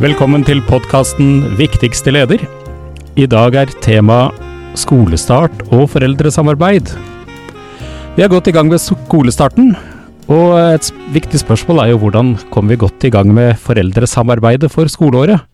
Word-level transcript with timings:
Velkommen 0.00 0.40
til 0.48 0.62
podkasten 0.64 1.58
Viktigste 1.58 2.08
leder. 2.14 2.40
I 3.20 3.26
dag 3.28 3.52
er 3.60 3.72
tema 3.84 4.30
skolestart 4.72 5.52
og 5.76 5.90
foreldresamarbeid. 5.92 6.88
Vi 8.16 8.22
har 8.24 8.30
gått 8.32 8.48
i 8.48 8.54
gang 8.56 8.70
med 8.72 8.80
skolestarten, 8.80 9.74
og 10.24 10.54
et 10.56 10.88
viktig 11.12 11.42
spørsmål 11.42 11.82
er 11.82 11.90
jo 11.90 11.98
hvordan 12.00 12.30
kommer 12.48 12.72
vi 12.72 12.78
godt 12.80 13.04
i 13.04 13.10
gang 13.12 13.28
med 13.36 13.60
foreldresamarbeidet 13.60 14.70
for 14.72 14.88
skoleåret? 14.88 15.44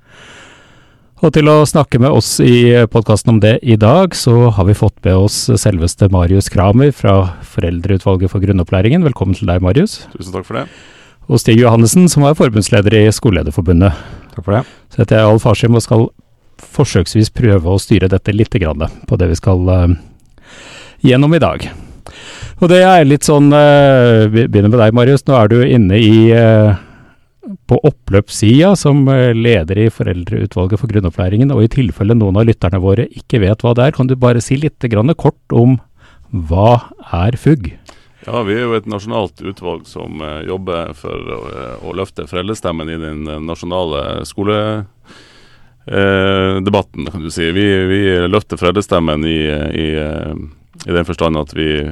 Og 1.26 1.34
til 1.34 1.50
å 1.50 1.64
snakke 1.66 1.98
med 1.98 2.14
oss 2.14 2.36
i 2.38 2.86
podkasten 2.92 3.32
om 3.34 3.40
det 3.42 3.56
i 3.66 3.74
dag, 3.74 4.14
så 4.14 4.52
har 4.54 4.68
vi 4.68 4.76
fått 4.78 5.00
med 5.08 5.24
oss 5.26 5.40
selveste 5.58 6.06
Marius 6.14 6.52
Kramer 6.54 6.92
fra 6.94 7.16
Foreldreutvalget 7.56 8.30
for 8.30 8.46
grunnopplæringen. 8.46 9.02
Velkommen 9.10 9.34
til 9.34 9.50
deg, 9.50 9.58
Marius. 9.66 10.04
Tusen 10.14 10.38
takk 10.38 10.46
for 10.46 10.60
det. 10.60 10.68
Og 11.26 11.42
Stig 11.42 11.58
Johannessen, 11.58 12.06
som 12.06 12.22
er 12.22 12.38
forbundsleder 12.38 12.94
i 13.00 13.10
Skolelederforbundet. 13.10 14.15
Takk 14.36 14.44
for 14.44 14.58
det. 14.58 14.64
Så 14.92 15.00
heter 15.00 15.16
jeg 15.16 15.32
Al-Fashim 15.32 15.76
og 15.78 15.84
skal 15.84 16.06
forsøksvis 16.60 17.32
prøve 17.36 17.72
å 17.72 17.80
styre 17.80 18.10
dette 18.12 18.34
litt 18.34 18.52
grann 18.60 18.84
på 19.08 19.16
det 19.16 19.30
vi 19.30 19.36
skal 19.38 19.68
uh, 19.68 19.94
gjennom 21.04 21.36
i 21.36 21.40
dag. 21.40 21.64
Og 22.60 22.68
det 22.72 22.82
er 22.84 23.06
litt 23.08 23.24
sånn 23.24 23.48
uh, 23.52 24.28
begynner 24.28 24.68
med 24.68 24.80
deg, 24.82 24.96
Marius. 24.96 25.24
Nå 25.24 25.38
er 25.38 25.52
du 25.52 25.56
inne 25.64 26.00
i 26.00 26.18
uh, 26.36 26.76
på 27.68 27.80
oppløpssida 27.88 28.74
som 28.76 29.06
leder 29.06 29.80
i 29.80 29.88
Foreldreutvalget 29.92 30.82
for 30.82 30.92
grunnopplæringen. 30.92 31.54
Og 31.54 31.64
i 31.64 31.72
tilfelle 31.72 32.16
noen 32.18 32.36
av 32.36 32.48
lytterne 32.48 32.82
våre 32.82 33.08
ikke 33.08 33.40
vet 33.44 33.64
hva 33.64 33.72
det 33.76 33.86
er, 33.88 33.96
kan 33.96 34.10
du 34.10 34.16
bare 34.20 34.44
si 34.44 34.58
litt 34.60 34.84
kort 35.16 35.56
om 35.56 35.78
hva 36.28 36.90
er 37.24 37.38
FUG? 37.40 37.70
Ja, 38.26 38.40
Vi 38.42 38.56
er 38.58 38.64
jo 38.64 38.72
et 38.74 38.88
nasjonalt 38.90 39.38
utvalg 39.38 39.84
som 39.86 40.18
uh, 40.18 40.42
jobber 40.42 40.90
for 40.98 41.14
å, 41.14 41.46
eh, 41.46 41.78
å 41.86 41.94
løfte 41.94 42.26
foreldrestemmen 42.26 42.90
i 42.90 42.98
den 42.98 43.22
eh, 43.30 43.38
nasjonale 43.38 44.26
skoledebatten, 44.26 47.06
kan 47.06 47.22
du 47.22 47.30
si. 47.30 47.46
Vi, 47.54 47.86
vi 47.86 48.26
løfter 48.26 48.58
foreldrestemmen 48.58 49.22
i, 49.30 49.46
i, 49.78 49.94
i 49.94 50.90
den 50.90 51.06
forstand 51.06 51.38
at 51.38 51.54
vi 51.54 51.86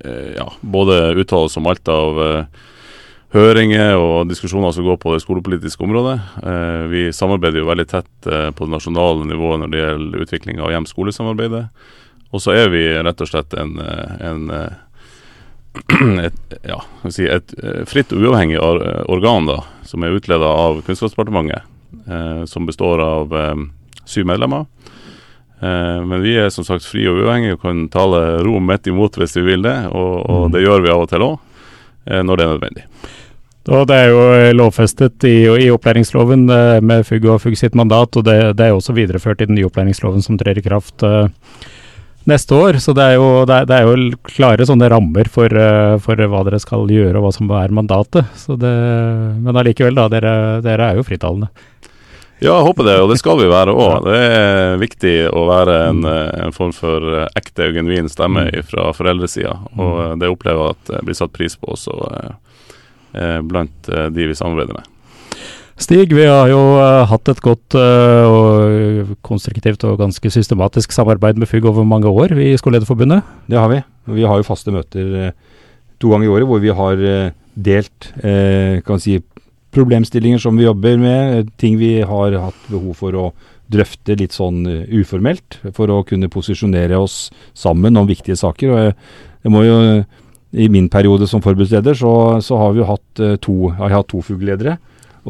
ja, 0.00 0.48
både 0.64 1.12
uttaler 1.20 1.44
oss 1.44 1.60
om 1.60 1.68
alt 1.68 1.84
av 1.92 2.16
høringer 3.34 4.00
og 4.00 4.28
diskusjoner 4.30 4.72
som 4.72 4.84
går 4.86 4.96
på 5.02 5.12
det 5.12 5.20
skolepolitiske 5.22 5.82
området. 5.84 6.18
Vi 6.88 7.12
samarbeider 7.12 7.60
jo 7.60 7.68
veldig 7.68 7.86
tett 7.90 8.24
på 8.24 8.64
det 8.64 8.72
nasjonale 8.72 9.24
nivået 9.28 9.60
når 9.60 9.68
det 9.70 9.82
gjelder 9.82 10.22
utvikling 10.24 10.56
av 10.64 10.72
hjem-skolesamarbeidet. 10.72 11.64
Og 12.32 12.38
så 12.40 12.56
er 12.56 12.72
vi 12.72 12.96
rett 12.96 13.20
og 13.20 13.28
slett 13.28 13.52
en, 13.60 13.76
en 13.76 14.48
et, 16.26 16.56
ja, 16.66 16.80
si 17.10 17.26
et 17.30 17.54
eh, 17.62 17.82
fritt 17.88 18.12
og 18.14 18.24
uavhengig 18.26 18.58
organ 18.60 19.46
da, 19.48 19.60
som 19.86 20.02
er 20.06 20.16
utleda 20.16 20.48
av 20.50 20.80
Kunnskapsdepartementet, 20.86 21.62
eh, 22.06 22.42
som 22.50 22.66
består 22.66 23.02
av 23.04 23.36
eh, 23.36 23.54
syv 24.04 24.26
medlemmer. 24.32 24.66
Eh, 25.60 25.98
men 26.06 26.22
vi 26.24 26.34
er 26.40 26.50
som 26.50 26.64
sagt 26.66 26.86
fri 26.88 27.06
og 27.10 27.20
uavhengige 27.22 27.58
og 27.58 27.64
kan 27.66 27.86
tale 27.92 28.40
ro 28.46 28.58
midt 28.64 28.90
imot 28.90 29.18
hvis 29.20 29.36
vi 29.38 29.46
vil 29.52 29.66
det, 29.66 29.78
og, 29.92 30.12
og 30.26 30.44
Mm. 30.48 30.52
det 30.56 30.62
gjør 30.64 30.84
vi 30.84 30.92
av 30.94 31.02
og 31.04 31.08
til 31.10 31.26
òg, 31.26 31.38
eh, 32.06 32.22
når 32.22 32.36
det 32.36 32.44
er 32.46 32.54
nødvendig. 32.54 32.84
Og 33.70 33.82
det 33.86 33.96
er 34.00 34.08
jo 34.08 34.20
eh, 34.34 34.52
lovfestet 34.56 35.24
i, 35.28 35.36
i 35.66 35.68
opplæringsloven 35.70 36.48
eh, 36.50 36.78
med 36.80 37.04
FUG 37.06 37.26
og 37.28 37.42
FUG 37.44 37.58
sitt 37.60 37.76
mandat, 37.76 38.16
og 38.16 38.24
det, 38.24 38.56
det 38.56 38.66
er 38.66 38.72
også 38.74 38.96
videreført 38.96 39.42
i 39.44 39.46
den 39.50 39.58
nye 39.60 39.68
opplæringsloven 39.68 40.24
som 40.24 40.38
trer 40.40 40.58
i 40.58 40.64
kraft 40.64 41.04
eh, 41.04 41.28
neste 42.28 42.54
år. 42.54 42.78
Så 42.82 42.92
det 42.96 43.04
er 43.04 43.14
jo, 43.16 43.44
det 43.48 43.54
er, 43.62 43.66
det 43.70 43.76
er 43.78 43.88
jo 43.88 44.20
klare 44.28 44.66
sånne 44.68 44.88
rammer 44.92 45.28
for, 45.32 45.46
eh, 45.48 45.96
for 46.04 46.16
hva 46.16 46.44
dere 46.46 46.60
skal 46.60 46.84
gjøre 46.90 47.16
og 47.20 47.24
hva 47.28 47.32
som 47.36 47.50
er 47.56 47.72
mandatet. 47.74 48.26
Så 48.36 48.56
det, 48.60 48.72
men 49.40 49.56
allikevel, 49.56 49.94
da. 49.96 50.08
Dere, 50.12 50.34
dere 50.64 50.90
er 50.92 51.00
jo 51.00 51.06
fritalende. 51.06 51.48
Ja, 52.40 52.54
jeg 52.56 52.64
håper 52.70 52.86
det, 52.88 52.94
og 53.02 53.10
det 53.12 53.18
skal 53.20 53.36
vi 53.36 53.48
være 53.52 53.72
òg. 53.76 54.06
Det 54.06 54.16
er 54.16 54.78
viktig 54.80 55.14
å 55.36 55.42
være 55.50 55.74
en, 55.90 55.98
eh, 56.08 56.30
en 56.46 56.54
form 56.56 56.72
for 56.72 57.04
eh, 57.18 57.26
ekte 57.36 57.66
og 57.68 57.74
genuin 57.76 58.08
stemme 58.08 58.46
Mm. 58.48 58.62
fra 58.64 58.86
foreldresida. 58.96 59.52
Og 59.76 59.98
eh, 60.06 60.14
det 60.22 60.30
opplever 60.32 60.70
jeg 60.70 60.76
at 60.78 61.04
blir 61.04 61.18
satt 61.18 61.32
pris 61.36 61.56
på 61.60 61.74
også 61.74 61.98
eh, 63.12 63.40
blant 63.44 63.90
de 64.14 64.26
vi 64.30 64.34
samarbeider 64.38 64.78
med. 64.78 64.88
Stig, 65.80 66.10
vi 66.12 66.26
har 66.28 66.50
jo 66.50 66.58
uh, 66.76 67.06
hatt 67.08 67.28
et 67.32 67.38
godt 67.40 67.74
uh, 67.78 68.26
og 68.28 69.14
konstruktivt 69.24 69.80
og 69.88 69.96
ganske 70.02 70.28
systematisk 70.28 70.92
samarbeid 70.92 71.38
med 71.40 71.48
FUG 71.48 71.70
over 71.70 71.86
mange 71.88 72.10
år, 72.10 72.34
i 72.36 72.52
Skolelederforbundet. 72.60 73.24
Det 73.48 73.56
har 73.56 73.70
vi. 73.72 73.78
Vi 74.12 74.26
har 74.28 74.36
jo 74.36 74.44
faste 74.44 74.74
møter 74.74 75.14
uh, 75.16 75.30
to 76.00 76.12
ganger 76.12 76.28
i 76.28 76.32
året 76.34 76.50
hvor 76.50 76.60
vi 76.60 76.74
har 76.76 77.00
delt 77.60 78.06
kan 78.86 79.00
si, 79.02 79.18
problemstillinger 79.74 80.40
som 80.40 80.56
vi 80.56 80.64
jobber 80.64 80.96
med, 81.00 81.50
ting 81.60 81.74
vi 81.80 81.98
har 82.06 82.36
hatt 82.40 82.60
behov 82.70 82.94
for 82.96 83.16
å 83.18 83.24
drøfte 83.70 84.16
litt 84.16 84.32
sånn 84.32 84.62
uformelt, 84.96 85.58
for 85.76 85.92
å 85.92 85.98
kunne 86.08 86.30
posisjonere 86.32 86.96
oss 86.96 87.26
sammen 87.52 88.00
om 88.00 88.08
viktige 88.08 88.38
saker. 88.40 88.72
og 88.72 88.80
jeg, 88.80 88.94
jeg 89.44 89.52
må 89.52 89.64
jo 89.66 89.76
I 90.56 90.70
min 90.72 90.88
periode 90.88 91.28
som 91.28 91.42
forbudsleder 91.44 91.94
så, 91.94 92.14
så 92.40 92.56
har 92.62 92.72
vi 92.74 92.88
hatt 92.88 93.24
to, 93.44 93.58
jeg 93.68 93.98
hatt 93.98 94.08
to 94.10 94.22
fugledere. 94.24 94.78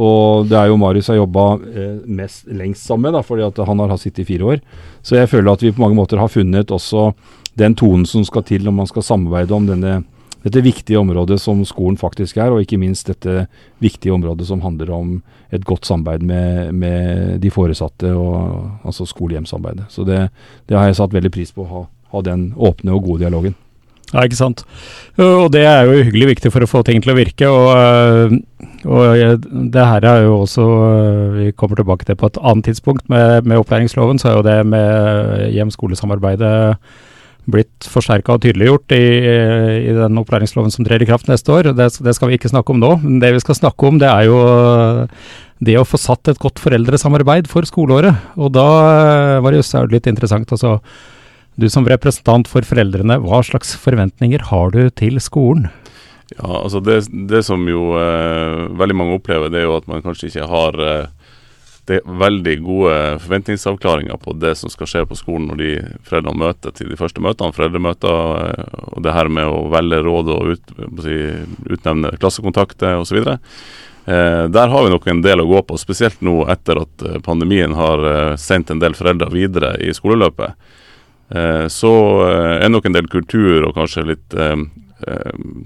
Og 0.01 0.47
det 0.49 0.57
er 0.57 0.71
jo 0.71 0.79
Marius 0.81 1.11
har 1.13 1.19
jobba 1.19 1.47
eh, 1.75 1.99
mest 2.09 2.49
lengst 2.49 2.87
sammen 2.89 3.09
med, 3.09 3.19
da, 3.19 3.25
fordi 3.27 3.45
at 3.45 3.61
han 3.69 3.83
har 3.83 3.99
sittet 4.01 4.25
i 4.25 4.31
fire 4.33 4.55
år. 4.55 4.63
Så 5.05 5.19
jeg 5.19 5.29
føler 5.29 5.53
at 5.53 5.65
vi 5.65 5.75
på 5.75 5.83
mange 5.83 5.99
måter 5.99 6.21
har 6.21 6.33
funnet 6.33 6.73
også 6.73 7.11
den 7.61 7.77
tonen 7.77 8.07
som 8.09 8.25
skal 8.25 8.47
til 8.47 8.65
når 8.65 8.77
man 8.79 8.89
skal 8.89 9.05
samarbeide 9.05 9.57
om 9.57 9.67
denne, 9.69 9.99
dette 10.45 10.63
viktige 10.65 11.01
området 11.01 11.37
som 11.43 11.61
skolen 11.69 11.99
faktisk 12.01 12.39
er, 12.41 12.55
og 12.55 12.65
ikke 12.65 12.81
minst 12.81 13.11
dette 13.11 13.45
viktige 13.83 14.15
området 14.15 14.49
som 14.49 14.63
handler 14.65 14.93
om 14.97 15.17
et 15.53 15.67
godt 15.69 15.89
samarbeid 15.89 16.25
med, 16.25 16.73
med 16.73 17.41
de 17.43 17.53
foresatte, 17.53 18.15
og, 18.15 18.71
altså 18.87 19.09
skole-hjem-samarbeidet. 19.09 19.91
Så 19.93 20.07
det, 20.09 20.29
det 20.71 20.79
har 20.79 20.89
jeg 20.89 21.01
satt 21.03 21.17
veldig 21.17 21.35
pris 21.35 21.53
på, 21.53 21.67
å 21.67 21.73
ha, 21.75 21.89
ha 22.15 22.23
den 22.25 22.53
åpne 22.57 22.97
og 22.97 23.05
gode 23.11 23.27
dialogen. 23.27 23.59
Ja, 24.11 24.25
ikke 24.25 24.41
sant. 24.41 24.65
Og 25.23 25.53
det 25.55 25.63
er 25.69 25.87
jo 25.87 26.01
hyggelig 26.03 26.33
viktig 26.33 26.51
for 26.51 26.65
å 26.65 26.71
få 26.71 26.83
ting 26.87 27.03
til 27.03 27.13
å 27.13 27.19
virke. 27.19 27.47
Og, 27.47 27.69
øh, 27.77 28.70
og 28.89 29.45
det 29.45 29.85
her 29.85 30.07
er 30.09 30.23
jo 30.25 30.41
også 30.41 30.65
øh, 30.65 31.35
Vi 31.37 31.53
kommer 31.53 31.77
tilbake 31.77 32.07
til 32.09 32.17
på 32.17 32.31
et 32.31 32.39
annet 32.41 32.65
tidspunkt. 32.65 33.09
Med, 33.13 33.45
med 33.45 33.61
opplæringsloven 33.61 34.19
så 34.19 34.31
er 34.31 34.37
jo 34.39 34.47
det 34.47 34.67
med 34.67 35.51
hjem-skole-samarbeidet 35.53 36.79
blitt 37.51 37.87
forsterka 37.89 38.37
og 38.37 38.43
tydeliggjort 38.45 38.93
i, 38.95 39.05
i 39.91 39.93
den 39.97 40.19
opplæringsloven 40.21 40.71
som 40.71 40.85
trer 40.87 41.03
i 41.03 41.09
kraft 41.09 41.29
neste 41.29 41.53
år. 41.53 41.73
Det, 41.75 41.89
det 42.05 42.15
skal 42.15 42.31
vi 42.31 42.37
ikke 42.39 42.53
snakke 42.53 42.73
om 42.73 42.81
nå. 42.81 42.95
Men 43.03 43.21
det 43.21 43.33
vi 43.35 43.45
skal 43.45 43.59
snakke 43.59 43.89
om, 43.89 43.99
det 44.01 44.09
er 44.09 44.29
jo 44.29 44.41
øh, 44.45 45.07
det 45.61 45.77
å 45.81 45.85
få 45.89 46.01
satt 46.01 46.33
et 46.33 46.41
godt 46.41 46.63
foreldresamarbeid 46.63 47.51
for 47.51 47.67
skoleåret. 47.69 48.17
Og 48.41 48.53
da 48.55 48.69
var 49.45 49.53
det 49.53 49.65
jo 49.65 49.87
litt 49.93 50.09
interessant. 50.09 50.53
altså 50.53 50.79
du 51.61 51.69
som 51.69 51.85
representant 51.89 52.49
for 52.49 52.65
foreldrene, 52.65 53.19
hva 53.21 53.43
slags 53.45 53.75
forventninger 53.77 54.47
har 54.49 54.73
du 54.73 54.87
til 54.97 55.19
skolen? 55.21 55.69
Ja, 56.37 56.63
altså 56.63 56.81
det, 56.85 57.03
det 57.11 57.43
som 57.47 57.65
jo 57.69 57.95
eh, 57.99 58.69
veldig 58.79 58.97
mange 58.97 59.17
opplever, 59.19 59.51
det 59.51 59.63
er 59.63 59.67
jo 59.69 59.79
at 59.81 59.89
man 59.91 60.05
kanskje 60.05 60.31
ikke 60.31 60.47
har 60.51 60.79
eh, 60.85 61.35
det 61.91 62.01
veldig 62.07 62.55
gode 62.63 62.97
forventningsavklaringer 63.25 64.21
på 64.23 64.37
det 64.39 64.53
som 64.61 64.71
skal 64.71 64.91
skje 64.91 65.05
på 65.11 65.19
skolen 65.19 65.49
når 65.51 65.59
de 65.59 65.71
foreldrene 66.07 66.39
møter 66.45 66.75
til 66.77 66.93
de 66.93 66.99
første 67.01 67.23
møtene, 67.25 67.57
foreldremøter, 67.57 68.47
eh, 68.47 68.81
og 68.95 69.05
det 69.07 69.17
her 69.17 69.33
med 69.33 69.51
å 69.51 69.67
velge 69.75 70.03
råd 70.07 70.35
og 70.37 70.55
ut, 70.55 70.75
si, 71.03 71.21
utnevne 71.67 72.15
klassekontakter 72.23 73.01
osv. 73.01 73.25
Eh, 74.11 74.45
der 74.49 74.69
har 74.69 74.85
vi 74.85 74.91
nok 74.91 75.07
en 75.07 75.21
del 75.23 75.43
å 75.43 75.49
gå 75.49 75.61
på, 75.69 75.77
spesielt 75.79 76.23
nå 76.25 76.43
etter 76.51 76.81
at 76.81 77.03
eh, 77.07 77.19
pandemien 77.23 77.75
har 77.77 78.05
eh, 78.09 78.37
sendt 78.41 78.73
en 78.73 78.81
del 78.83 78.97
foreldre 78.97 79.29
videre 79.35 79.75
i 79.83 79.93
skoleløpet. 79.95 80.77
Så 81.71 81.91
er 82.27 82.67
nok 82.73 82.89
en 82.89 82.95
del 82.97 83.07
kultur 83.07 83.69
og 83.69 83.77
kanskje 83.77 84.03
litt 84.09 84.35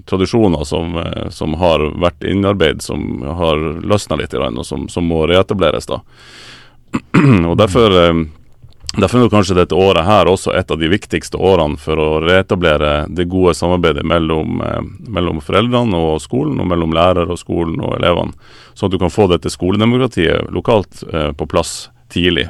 tradisjoner 0.05 0.63
som, 0.63 0.97
eh, 0.97 1.29
som 1.29 1.53
har 1.61 1.83
vært 2.01 2.23
innarbeid, 2.23 2.81
som 2.81 3.21
har 3.21 3.61
løsna 3.81 4.19
litt, 4.19 4.33
og 4.33 4.65
som, 4.65 4.89
som 4.89 5.05
må 5.05 5.25
reetableres. 5.27 5.85
da. 5.91 6.01
og 7.49 7.57
Derfor 7.57 7.99
eh, 7.99 8.25
Derfor 8.95 9.25
er 9.25 9.31
kanskje 9.31 9.57
dette 9.57 9.75
året 9.75 10.07
her 10.07 10.29
også 10.31 10.53
et 10.55 10.69
av 10.71 10.79
de 10.79 10.87
viktigste 10.87 11.35
årene 11.35 11.75
for 11.75 11.99
å 11.99 12.21
reetablere 12.23 13.09
det 13.11 13.25
gode 13.27 13.51
samarbeidet 13.57 14.05
mellom, 14.07 14.61
eh, 14.63 14.85
mellom 15.11 15.41
foreldrene 15.43 15.99
og 15.99 16.21
skolen, 16.23 16.61
og 16.63 16.69
mellom 16.71 16.95
lærer 16.95 17.27
og 17.27 17.39
skolen 17.41 17.81
og 17.83 17.97
elevene. 17.97 18.31
Sånn 18.71 18.87
at 18.87 18.95
du 18.95 19.01
kan 19.01 19.11
få 19.11 19.27
dette 19.27 19.51
skoledemokratiet 19.51 20.47
lokalt 20.55 21.03
eh, 21.11 21.33
på 21.35 21.47
plass 21.51 21.89
tidlig. 22.13 22.47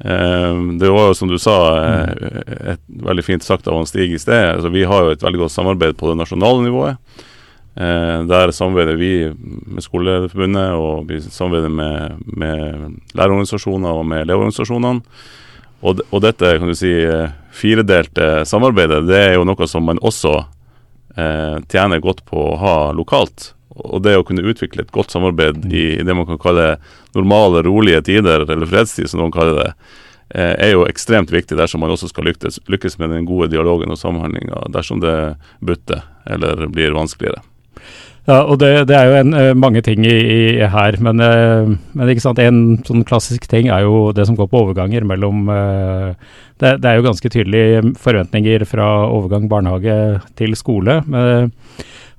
Eh, 0.00 0.54
det 0.80 0.90
var 0.90 1.10
jo 1.10 1.16
som 1.18 1.28
du 1.28 1.38
sa, 1.38 1.56
eh, 1.80 2.72
et 2.74 2.84
veldig 2.88 3.24
fint 3.24 3.44
sagt 3.44 3.68
av 3.68 3.76
han 3.76 3.88
Stig 3.88 4.14
i 4.14 4.22
sted. 4.22 4.56
Altså, 4.56 4.72
vi 4.72 4.86
har 4.88 5.04
jo 5.04 5.10
et 5.14 5.22
veldig 5.22 5.44
godt 5.44 5.56
samarbeid 5.56 5.98
på 6.00 6.08
det 6.10 6.20
nasjonale 6.22 6.64
nivået. 6.64 7.26
Eh, 7.76 8.22
der 8.26 8.50
samarbeider 8.50 8.96
vi 8.98 9.30
med 9.66 9.84
Skolelederforbundet, 9.84 10.72
og 10.74 11.06
vi 11.08 11.20
samarbeider 11.20 11.68
med, 11.68 12.24
med 12.26 12.96
lærerorganisasjoner 13.14 14.00
og 14.00 14.06
med 14.06 14.24
elevorganisasjonene. 14.24 15.04
Og, 15.80 16.02
og 16.10 16.20
dette 16.24 16.58
kan 16.58 16.68
du 16.68 16.76
si 16.76 16.90
eh, 16.92 17.30
firedelte 17.56 18.42
samarbeidet, 18.48 19.06
det 19.08 19.20
er 19.20 19.38
jo 19.38 19.46
noe 19.48 19.68
som 19.70 19.86
man 19.88 20.00
også 20.02 20.34
eh, 21.16 21.56
tjener 21.70 22.02
godt 22.04 22.24
på 22.28 22.50
å 22.50 22.58
ha 22.60 22.76
lokalt. 22.96 23.52
Og 23.84 24.02
det 24.04 24.16
å 24.18 24.24
kunne 24.26 24.44
utvikle 24.46 24.84
et 24.84 24.94
godt 24.94 25.14
samarbeid 25.14 25.66
i, 25.70 25.86
i 25.98 26.06
det 26.06 26.16
man 26.16 26.28
kan 26.28 26.40
kalle 26.40 26.74
normale, 27.16 27.64
rolige 27.66 28.04
tider, 28.10 28.46
eller 28.46 28.70
fredstid, 28.70 29.10
som 29.10 29.22
noen 29.22 29.34
kaller 29.34 29.58
det, 29.60 29.68
eh, 30.34 30.54
er 30.68 30.74
jo 30.74 30.86
ekstremt 30.88 31.32
viktig 31.32 31.58
dersom 31.58 31.82
man 31.84 31.94
også 31.94 32.10
skal 32.12 32.28
lykkes, 32.30 32.62
lykkes 32.70 32.98
med 33.00 33.14
den 33.14 33.28
gode 33.28 33.50
dialogen 33.52 33.92
og 33.92 34.00
samhandlinga 34.00 34.66
dersom 34.74 35.02
det 35.02 35.16
butter 35.64 36.04
eller 36.30 36.68
blir 36.70 36.94
vanskeligere. 36.96 37.42
Ja, 38.28 38.42
og 38.44 38.60
det, 38.60 38.68
det 38.90 38.94
er 38.94 39.08
jo 39.08 39.14
en, 39.16 39.32
uh, 39.34 39.56
mange 39.58 39.80
ting 39.82 40.04
i, 40.06 40.12
i 40.60 40.66
her, 40.70 40.98
men, 41.02 41.22
uh, 41.24 41.70
men, 41.96 42.10
ikke 42.12 42.22
sant, 42.22 42.38
en 42.38 42.76
sånn 42.86 43.02
klassisk 43.08 43.48
ting 43.50 43.70
er 43.72 43.86
jo 43.86 44.10
det 44.14 44.26
som 44.28 44.36
går 44.38 44.46
på 44.52 44.60
overganger 44.60 45.06
mellom 45.08 45.48
det, 45.48 46.74
det, 46.82 46.84
er 46.84 46.98
jo 46.98 47.06
ganske 47.08 47.32
tydelige 47.32 47.80
forventninger 47.98 48.66
fra 48.68 48.90
overgang 49.08 49.48
barnehage 49.50 49.96
til 50.38 50.52
skole. 50.60 51.00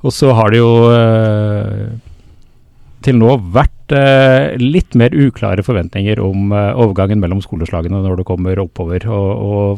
Og 0.02 0.14
så 0.16 0.32
har 0.38 0.52
det 0.54 0.62
jo 0.62 0.72
til 3.06 3.18
nå 3.18 3.36
vært 3.54 3.94
litt 4.62 4.96
mer 4.98 5.14
uklare 5.14 5.66
forventninger 5.66 6.22
om 6.22 6.54
overgangen 6.54 7.20
mellom 7.22 7.42
skoleslagene 7.44 8.02
når 8.02 8.22
det 8.22 8.28
kommer 8.30 8.62
oppover, 8.62 9.06
og, 9.10 9.30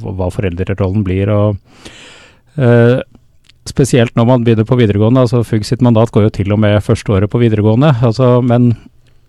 og 0.04 0.08
hva 0.20 0.30
foreldrerollen 0.32 1.04
blir. 1.08 1.32
og 1.34 1.58
spesielt 3.70 4.16
når 4.18 4.28
man 4.28 4.44
begynner 4.46 4.68
på 4.68 4.78
videregående. 4.80 5.24
altså 5.24 5.44
FUG 5.44 5.66
sitt 5.68 5.82
mandat 5.82 6.12
går 6.12 6.28
jo 6.28 6.34
til 6.38 6.54
og 6.54 6.60
med 6.60 6.82
første 6.84 7.12
året 7.16 7.32
på 7.32 7.42
videregående. 7.42 7.96
altså, 8.02 8.42
Men 8.42 8.76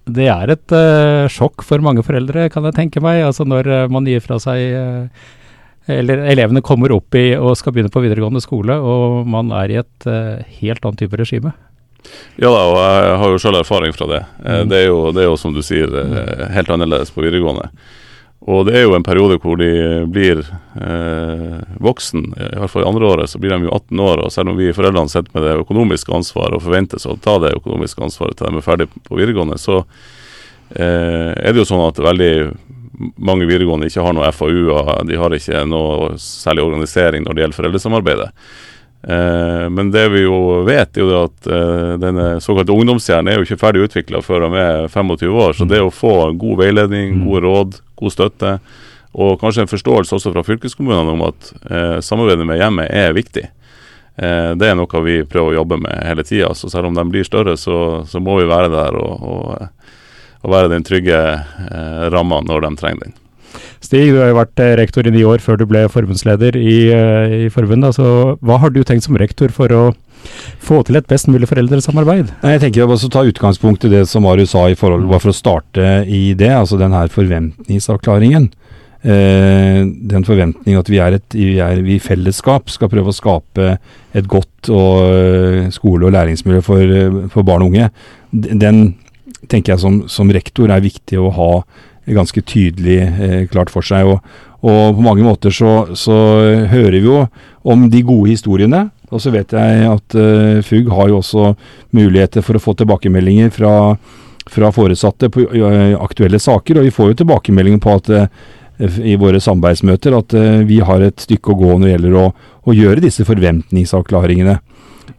det 0.05 0.29
er 0.29 0.51
et 0.53 0.75
uh, 0.75 1.31
sjokk 1.33 1.65
for 1.65 1.81
mange 1.81 2.05
foreldre, 2.05 2.51
kan 2.51 2.65
jeg 2.65 2.77
tenke 2.77 3.01
meg. 3.01 3.23
altså 3.25 3.45
Når 3.45 3.71
uh, 3.71 3.89
man 3.89 4.05
gir 4.05 4.21
fra 4.21 4.39
seg 4.43 4.75
uh, 4.75 5.31
Eller 5.91 6.23
elevene 6.33 6.63
kommer 6.65 6.95
opp 6.95 7.17
i 7.19 7.35
og 7.37 7.59
skal 7.61 7.75
begynne 7.75 7.93
på 7.93 8.01
videregående 8.01 8.41
skole, 8.41 8.79
og 8.81 9.27
man 9.29 9.51
er 9.53 9.73
i 9.73 9.81
et 9.83 10.07
helt 10.63 10.81
annet 10.81 11.03
type 11.03 11.19
regime. 11.21 11.53
Ja 12.41 12.49
da, 12.49 12.63
og 12.71 12.79
jeg 12.81 13.19
har 13.21 13.35
jo 13.35 13.43
selv 13.43 13.59
erfaring 13.61 13.93
fra 13.93 14.09
det. 14.09 14.23
Mm. 14.41 14.71
Det, 14.71 14.79
er 14.79 14.87
jo, 14.89 14.97
det, 15.13 15.21
er 15.21 15.29
jo, 15.29 15.37
som 15.41 15.53
du 15.53 15.61
sier, 15.65 15.93
helt 16.57 16.73
annerledes 16.73 17.13
på 17.13 17.21
videregående. 17.25 17.69
Og 18.45 18.67
det 18.69 18.75
er 18.77 18.83
jo 18.85 18.93
en 18.93 19.05
periode 19.05 19.39
hvor 19.41 19.57
de 19.57 19.71
blir 20.13 20.43
eh, 20.45 21.61
voksen, 21.81 22.27
i 22.37 22.59
hvert 22.61 22.73
fall 22.73 22.85
i 22.85 22.89
andre 22.91 23.09
året 23.09 23.33
så 23.33 23.41
blir 23.41 23.55
de 23.55 23.65
jo 23.65 23.73
18 23.73 24.03
år. 24.05 24.25
Og 24.27 24.35
selv 24.35 24.53
om 24.53 24.59
vi 24.59 24.75
foreldrene 24.77 25.09
sitter 25.09 25.33
med 25.33 25.47
det 25.47 25.55
økonomiske 25.63 26.13
ansvaret 26.13 26.59
og 26.59 26.65
forventes 26.67 27.09
å 27.09 27.17
ta 27.25 27.39
det 27.41 27.55
økonomiske 27.57 28.05
ansvaret 28.05 28.37
til 28.37 28.51
de 28.51 28.61
er 28.61 28.67
ferdig 28.67 28.89
på 28.93 29.17
videregående, 29.17 29.57
så 29.61 29.81
eh, 30.77 31.33
er 31.33 31.55
det 31.55 31.63
jo 31.63 31.69
sånn 31.71 31.87
at 31.87 32.03
veldig 32.05 32.35
mange 33.17 33.49
videregående 33.49 33.89
ikke 33.91 34.05
har 34.05 34.15
noe 34.17 34.31
FAU, 34.35 34.71
og 34.75 34.93
de 35.09 35.19
har 35.19 35.35
ikke 35.35 35.65
noe 35.69 36.15
særlig 36.21 36.65
organisering 36.67 37.27
når 37.27 37.35
det 37.35 37.45
gjelder 37.45 37.59
foreldresamarbeidet. 37.59 38.31
Eh, 39.09 39.67
men 39.71 39.91
det 39.93 40.07
vi 40.15 40.25
jo 40.25 40.63
vet, 40.65 40.97
er 40.97 41.05
jo 41.05 41.25
at 41.27 41.51
eh, 41.51 41.95
denne 42.01 42.29
såkalte 42.45 42.73
ungdomshjernen 42.73 43.33
er 43.33 43.41
jo 43.41 43.49
ikke 43.49 43.61
ferdig 43.61 43.85
utvikla 43.89 44.23
før 44.25 44.47
de 44.47 44.63
er 44.63 44.89
25 44.89 45.41
år. 45.45 45.57
Så 45.59 45.69
det 45.69 45.83
å 45.85 45.93
få 45.93 46.33
god 46.41 46.63
veiledning, 46.63 47.19
mm. 47.19 47.27
gode 47.27 47.45
råd, 47.45 47.77
god 48.01 48.15
støtte, 48.15 48.55
og 49.15 49.37
kanskje 49.43 49.67
en 49.67 49.71
forståelse 49.71 50.17
også 50.17 50.33
fra 50.35 50.43
fylkeskommunene 50.47 51.13
om 51.15 51.29
at 51.29 51.53
eh, 51.71 51.99
samarbeidet 52.03 52.49
med 52.49 52.59
hjemmet 52.59 52.91
er 52.91 53.15
viktig. 53.15 53.45
Eh, 54.17 54.51
det 54.59 54.71
er 54.71 54.77
noe 54.79 55.05
vi 55.05 55.21
prøver 55.27 55.53
å 55.53 55.59
jobbe 55.61 55.79
med 55.85 56.01
hele 56.07 56.25
tida. 56.27 56.53
Så 56.55 56.71
selv 56.73 56.91
om 56.91 56.97
de 56.97 57.05
blir 57.11 57.27
større, 57.27 57.57
så, 57.61 58.05
så 58.09 58.23
må 58.23 58.39
vi 58.41 58.49
være 58.51 58.71
der 58.73 58.99
og, 58.99 59.29
og, 59.29 59.74
og 60.45 60.53
være 60.53 60.73
den 60.73 60.85
trygge 60.87 61.19
eh, 61.19 62.07
ramma 62.13 62.43
når 62.45 62.67
de 62.67 62.73
trenger 62.81 63.07
den. 63.07 63.21
Stig, 63.85 64.09
du 64.13 64.21
har 64.21 64.31
jo 64.31 64.39
vært 64.39 64.61
eh, 64.63 64.75
rektor 64.81 65.07
i 65.07 65.13
ni 65.13 65.25
år 65.29 65.43
før 65.45 65.61
du 65.61 65.67
ble 65.69 65.85
forbundsleder 65.93 66.57
i, 66.57 66.79
eh, 66.93 67.37
i 67.47 67.53
forbundet. 67.53 67.93
Altså, 67.93 68.37
hva 68.45 68.59
har 68.63 68.73
du 68.73 68.83
tenkt 68.85 69.07
som 69.09 69.19
rektor 69.21 69.53
for 69.55 69.73
å 69.73 69.85
få 70.65 70.81
til 70.89 70.97
et 70.97 71.09
best 71.09 71.29
mulig 71.29 71.49
foreldresamarbeid? 71.51 72.33
Jeg 72.45 72.63
tenker 72.63 72.89
å 72.89 72.97
ta 73.13 73.25
utgangspunkt 73.29 73.85
i 73.85 73.93
det 73.93 74.07
som 74.09 74.25
Marius 74.25 74.55
sa 74.55 74.67
i 74.73 74.79
forhold, 74.79 75.09
bare 75.11 75.25
for 75.25 75.35
å 75.35 75.37
starte 75.37 75.89
i 76.09 76.27
det, 76.39 76.53
altså 76.57 76.81
den 76.81 76.97
her 76.97 77.13
forventningsavklaringen. 77.13 78.49
Eh, 79.05 79.83
den 79.85 80.25
forventningen 80.25 80.81
at 80.81 80.89
vi 80.89 81.01
er, 81.05 81.19
et, 81.19 81.37
vi 81.37 81.59
er 81.61 81.83
vi 81.85 81.99
i 81.99 82.03
fellesskap 82.03 82.73
skal 82.73 82.89
prøve 82.89 83.13
å 83.13 83.17
skape 83.17 83.75
et 84.17 84.29
godt 84.33 84.71
og, 84.73 85.03
eh, 85.13 85.69
skole- 85.77 86.09
og 86.09 86.15
læringsmiljø 86.17 86.63
for, 86.65 86.95
for, 87.29 87.45
barn 87.45 87.67
og 87.67 87.75
unge. 87.75 87.91
Den 88.33 88.95
tenker 89.51 89.75
jeg 89.75 89.83
som, 89.85 90.03
som 90.11 90.33
rektor 90.33 90.73
er 90.73 90.85
viktig 90.85 91.21
å 91.21 91.33
ha 91.35 91.53
ganske 92.05 92.43
tydelig 92.45 92.99
eh, 93.01 93.39
klart 93.49 93.73
for 93.73 93.87
seg. 93.87 94.09
Og, 94.11 94.35
og, 94.65 94.97
på 94.97 95.05
mange 95.05 95.25
måter 95.25 95.55
så, 95.55 95.95
så 95.97 96.17
hører 96.73 96.99
vi 96.99 97.07
jo 97.09 97.25
om 97.65 97.89
de 97.93 98.05
gode 98.05 98.35
historiene 98.35 98.89
og 99.15 99.23
så 99.23 99.31
vet 99.35 99.55
jeg 99.55 99.87
at 99.87 100.19
eh, 100.19 100.61
FUG 100.65 100.91
har 100.95 101.11
jo 101.11 101.21
også 101.21 101.53
muligheter 101.95 102.45
for 102.45 102.59
å 102.59 102.63
få 102.63 102.75
tilbakemeldinger 102.81 103.53
fra, 103.55 103.95
fra 104.51 104.71
foresatte 104.75 105.31
på 105.33 105.47
uh, 105.53 105.95
aktuelle 106.03 106.41
saker. 106.43 106.81
Og 106.81 106.89
vi 106.89 106.95
får 106.95 107.13
jo 107.13 107.19
tilbakemeldinger 107.23 107.83
på 107.85 107.95
at 107.95 108.11
uh, 108.11 108.25
i 108.83 109.15
våre 109.21 109.39
samarbeidsmøter 109.39 110.17
at 110.19 110.35
vi 110.67 110.81
har 110.83 111.03
et 111.07 111.23
stykke 111.23 111.53
å 111.53 111.59
gå 111.61 111.69
når 111.77 111.85
det 111.85 111.93
gjelder 111.93 112.17
å, 112.19 112.25
å, 112.67 112.75
gjøre 112.75 113.05
disse 113.05 113.23
forventningsavklaringene. 113.29 114.57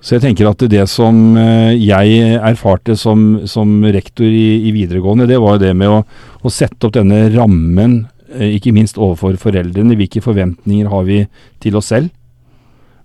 Så 0.06 0.16
jeg 0.16 0.22
tenker 0.22 0.52
at 0.52 0.62
det 0.70 0.84
som 0.92 1.16
jeg 1.34 2.36
erfarte 2.38 2.94
som, 2.94 3.48
som 3.50 3.80
rektor 3.90 4.28
i, 4.30 4.68
i, 4.70 4.74
videregående, 4.76 5.26
det 5.26 5.40
var 5.42 5.58
det 5.58 5.72
med 5.74 5.90
å, 5.90 6.04
å 6.46 6.52
sette 6.54 6.86
opp 6.86 6.94
denne 6.94 7.24
rammen, 7.34 8.04
ikke 8.30 8.74
minst 8.76 9.00
overfor 9.02 9.34
foreldrene. 9.42 9.98
Hvilke 9.98 10.22
forventninger 10.22 10.92
har 10.92 11.08
vi 11.10 11.24
til 11.64 11.80
oss 11.82 11.90
selv? 11.90 12.14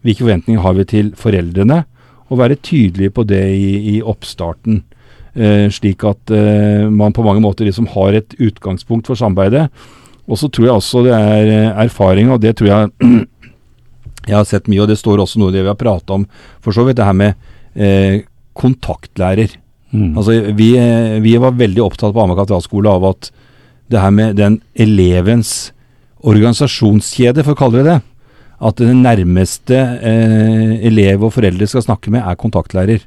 Hvilke 0.05 0.27
forventninger 0.27 0.61
har 0.61 0.77
vi 0.77 0.87
til 0.93 1.11
foreldrene? 1.17 1.83
Og 2.29 2.39
være 2.43 2.61
tydelige 2.61 3.17
på 3.17 3.25
det 3.29 3.43
i, 3.57 3.73
i 3.95 3.99
oppstarten. 4.05 4.83
Eh, 5.35 5.69
slik 5.71 6.03
at 6.09 6.31
eh, 6.35 6.89
man 6.91 7.15
på 7.15 7.23
mange 7.23 7.43
måter 7.43 7.69
liksom 7.69 7.87
har 7.93 8.17
et 8.19 8.35
utgangspunkt 8.39 9.07
for 9.07 9.19
samarbeidet. 9.19 9.69
Og 10.31 10.39
så 10.39 10.49
tror 10.51 10.67
jeg 10.67 10.75
også 10.75 11.05
det 11.07 11.15
er 11.15 11.51
eh, 11.51 11.85
erfaring, 11.85 12.31
og 12.31 12.41
det 12.43 12.57
tror 12.59 12.71
jeg 12.71 12.91
jeg 14.27 14.37
har 14.37 14.47
sett 14.49 14.69
mye, 14.71 14.83
og 14.85 14.91
det 14.91 14.99
står 15.01 15.23
også 15.23 15.41
noe 15.41 15.53
i 15.53 15.57
det 15.57 15.65
vi 15.65 15.73
har 15.73 15.81
prata 15.81 16.19
om, 16.19 16.27
for 16.65 16.77
så 16.77 16.85
vidt, 16.87 16.99
det 17.01 17.07
her 17.09 17.17
med 17.17 17.35
eh, 17.75 18.23
kontaktlærer. 18.59 19.57
Mm. 19.91 20.13
Altså, 20.19 20.37
vi, 20.57 20.73
eh, 20.79 21.19
vi, 21.25 21.37
var 21.41 21.57
veldig 21.59 21.83
opptatt 21.85 22.15
på 22.15 22.23
Hamar 22.23 22.39
katedralskole 22.39 22.93
av 22.93 23.09
at 23.11 23.31
det 23.91 24.03
her 24.03 24.13
med 24.15 24.37
den 24.39 24.61
elevens 24.79 25.73
organisasjonskjede, 26.21 27.43
for 27.47 27.57
å 27.57 27.61
kalle 27.61 27.81
det 27.81 27.89
det, 27.89 27.99
at 28.61 28.83
den 28.83 29.01
nærmeste 29.07 29.79
eh, 30.05 30.75
elev 30.87 31.25
og 31.25 31.35
foreldre 31.39 31.69
skal 31.71 31.87
snakke 31.87 32.13
med, 32.13 32.23
er 32.23 32.39
kontaktlærer. 32.39 33.07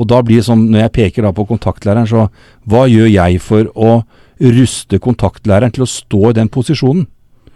Og 0.00 0.08
da 0.08 0.22
blir 0.24 0.40
det 0.40 0.46
sånn, 0.46 0.68
når 0.72 0.86
jeg 0.86 0.94
peker 0.98 1.26
da 1.26 1.32
på 1.36 1.44
kontaktlæreren, 1.50 2.08
så 2.08 2.28
hva 2.70 2.86
gjør 2.88 3.10
jeg 3.10 3.42
for 3.44 3.68
å 3.74 3.96
ruste 4.42 4.98
kontaktlæreren 5.02 5.74
til 5.74 5.84
å 5.84 5.90
stå 5.90 6.30
i 6.30 6.36
den 6.38 6.50
posisjonen? 6.52 7.04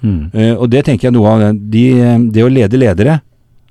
Mm. 0.07 0.21
Eh, 0.33 0.53
og 0.55 0.71
det 0.71 0.85
tenker 0.87 1.09
jeg 1.09 1.17
noe 1.17 1.33
av 1.33 1.47
de, 1.57 1.87
det 2.33 2.45
å 2.45 2.53
lede 2.53 2.81
ledere. 2.81 3.19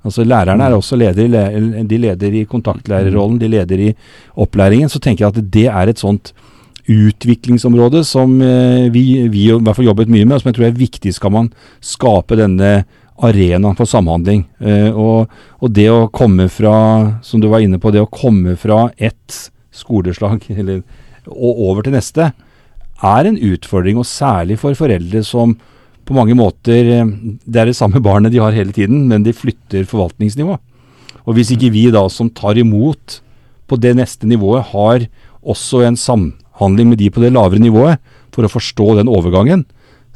Altså 0.06 0.26
Lærerne 0.26 0.68
er 0.68 0.74
mm. 0.74 0.78
også 0.78 0.98
ledere, 1.00 1.46
de 1.88 1.98
leder 1.98 2.36
i 2.38 2.44
kontaktlærerrollen, 2.46 3.40
de 3.42 3.50
leder 3.50 3.86
i 3.88 3.94
opplæringen. 4.38 4.92
Så 4.92 5.00
tenker 5.02 5.24
jeg 5.24 5.32
at 5.34 5.48
det 5.56 5.66
er 5.72 5.90
et 5.90 6.02
sånt 6.02 6.34
utviklingsområde 6.86 8.04
som 8.06 8.36
eh, 8.42 8.86
vi, 8.94 9.26
vi 9.32 9.48
i 9.48 9.56
hvert 9.56 9.74
fall 9.74 9.88
jobbet 9.88 10.12
mye 10.12 10.26
med, 10.26 10.36
og 10.36 10.44
som 10.44 10.52
jeg 10.52 10.58
tror 10.60 10.68
er 10.68 10.78
viktig 10.78 11.12
skal 11.16 11.34
man 11.34 11.50
skape 11.82 12.38
denne 12.38 12.70
arenaen 13.26 13.76
for 13.78 13.88
samhandling. 13.90 14.44
Eh, 14.60 14.90
og, 14.92 15.32
og, 15.58 15.70
det 15.74 15.88
å 15.90 16.06
komme 16.14 16.48
fra, 16.52 16.76
som 17.26 17.42
du 17.42 17.48
var 17.50 17.64
inne 17.64 17.80
på, 17.82 17.90
det 17.90 18.04
å 18.04 18.10
komme 18.12 18.54
fra 18.60 18.86
ett 18.96 19.50
skoleslag 19.74 20.46
eller, 20.60 20.84
og 21.26 21.64
over 21.70 21.86
til 21.86 21.96
neste, 21.96 22.30
er 23.04 23.28
en 23.28 23.40
utfordring, 23.50 23.98
og 24.00 24.08
særlig 24.08 24.60
for 24.60 24.78
foreldre 24.78 25.24
som 25.26 25.56
på 26.06 26.14
mange 26.16 26.36
måter 26.38 26.90
eh, 27.00 27.12
Det 27.44 27.60
er 27.60 27.70
det 27.70 27.78
samme 27.78 28.02
barnet 28.02 28.34
de 28.34 28.42
har 28.42 28.54
hele 28.54 28.74
tiden, 28.74 29.06
men 29.10 29.26
de 29.26 29.34
flytter 29.36 29.86
forvaltningsnivå. 29.88 30.58
Og 31.26 31.34
hvis 31.34 31.50
ikke 31.54 31.72
vi 31.74 31.88
da 31.90 32.04
som 32.12 32.30
tar 32.30 32.58
imot 32.60 33.20
på 33.66 33.78
det 33.82 33.96
neste 33.98 34.28
nivået, 34.30 34.70
har 34.70 35.08
også 35.42 35.82
en 35.86 35.98
samhandling 35.98 36.92
med 36.92 37.00
de 37.02 37.10
på 37.10 37.22
det 37.22 37.32
lavere 37.34 37.62
nivået 37.62 37.98
for 38.34 38.46
å 38.46 38.52
forstå 38.52 38.98
den 39.00 39.10
overgangen, 39.10 39.64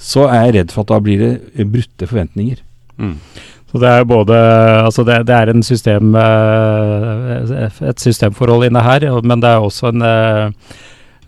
så 0.01 0.29
er 0.31 0.47
jeg 0.47 0.55
redd 0.57 0.75
for 0.75 0.85
at 0.85 0.93
da 0.93 1.01
blir 1.03 1.23
det 1.23 1.67
brutte 1.69 2.09
forventninger. 2.09 2.61
Mm. 3.01 3.17
Så 3.71 3.79
det 3.79 3.91
er 3.91 4.07
både 4.09 4.37
Altså 4.83 5.05
det, 5.07 5.21
det 5.29 5.35
er 5.37 5.51
en 5.51 5.63
system 5.63 6.15
eh, 6.19 7.67
et 7.91 8.03
systemforhold 8.03 8.67
inne 8.67 8.83
her, 8.85 9.07
men 9.23 9.43
det 9.43 9.51
er 9.51 9.67
også 9.67 9.93
en 9.93 10.07
eh, 10.07 10.79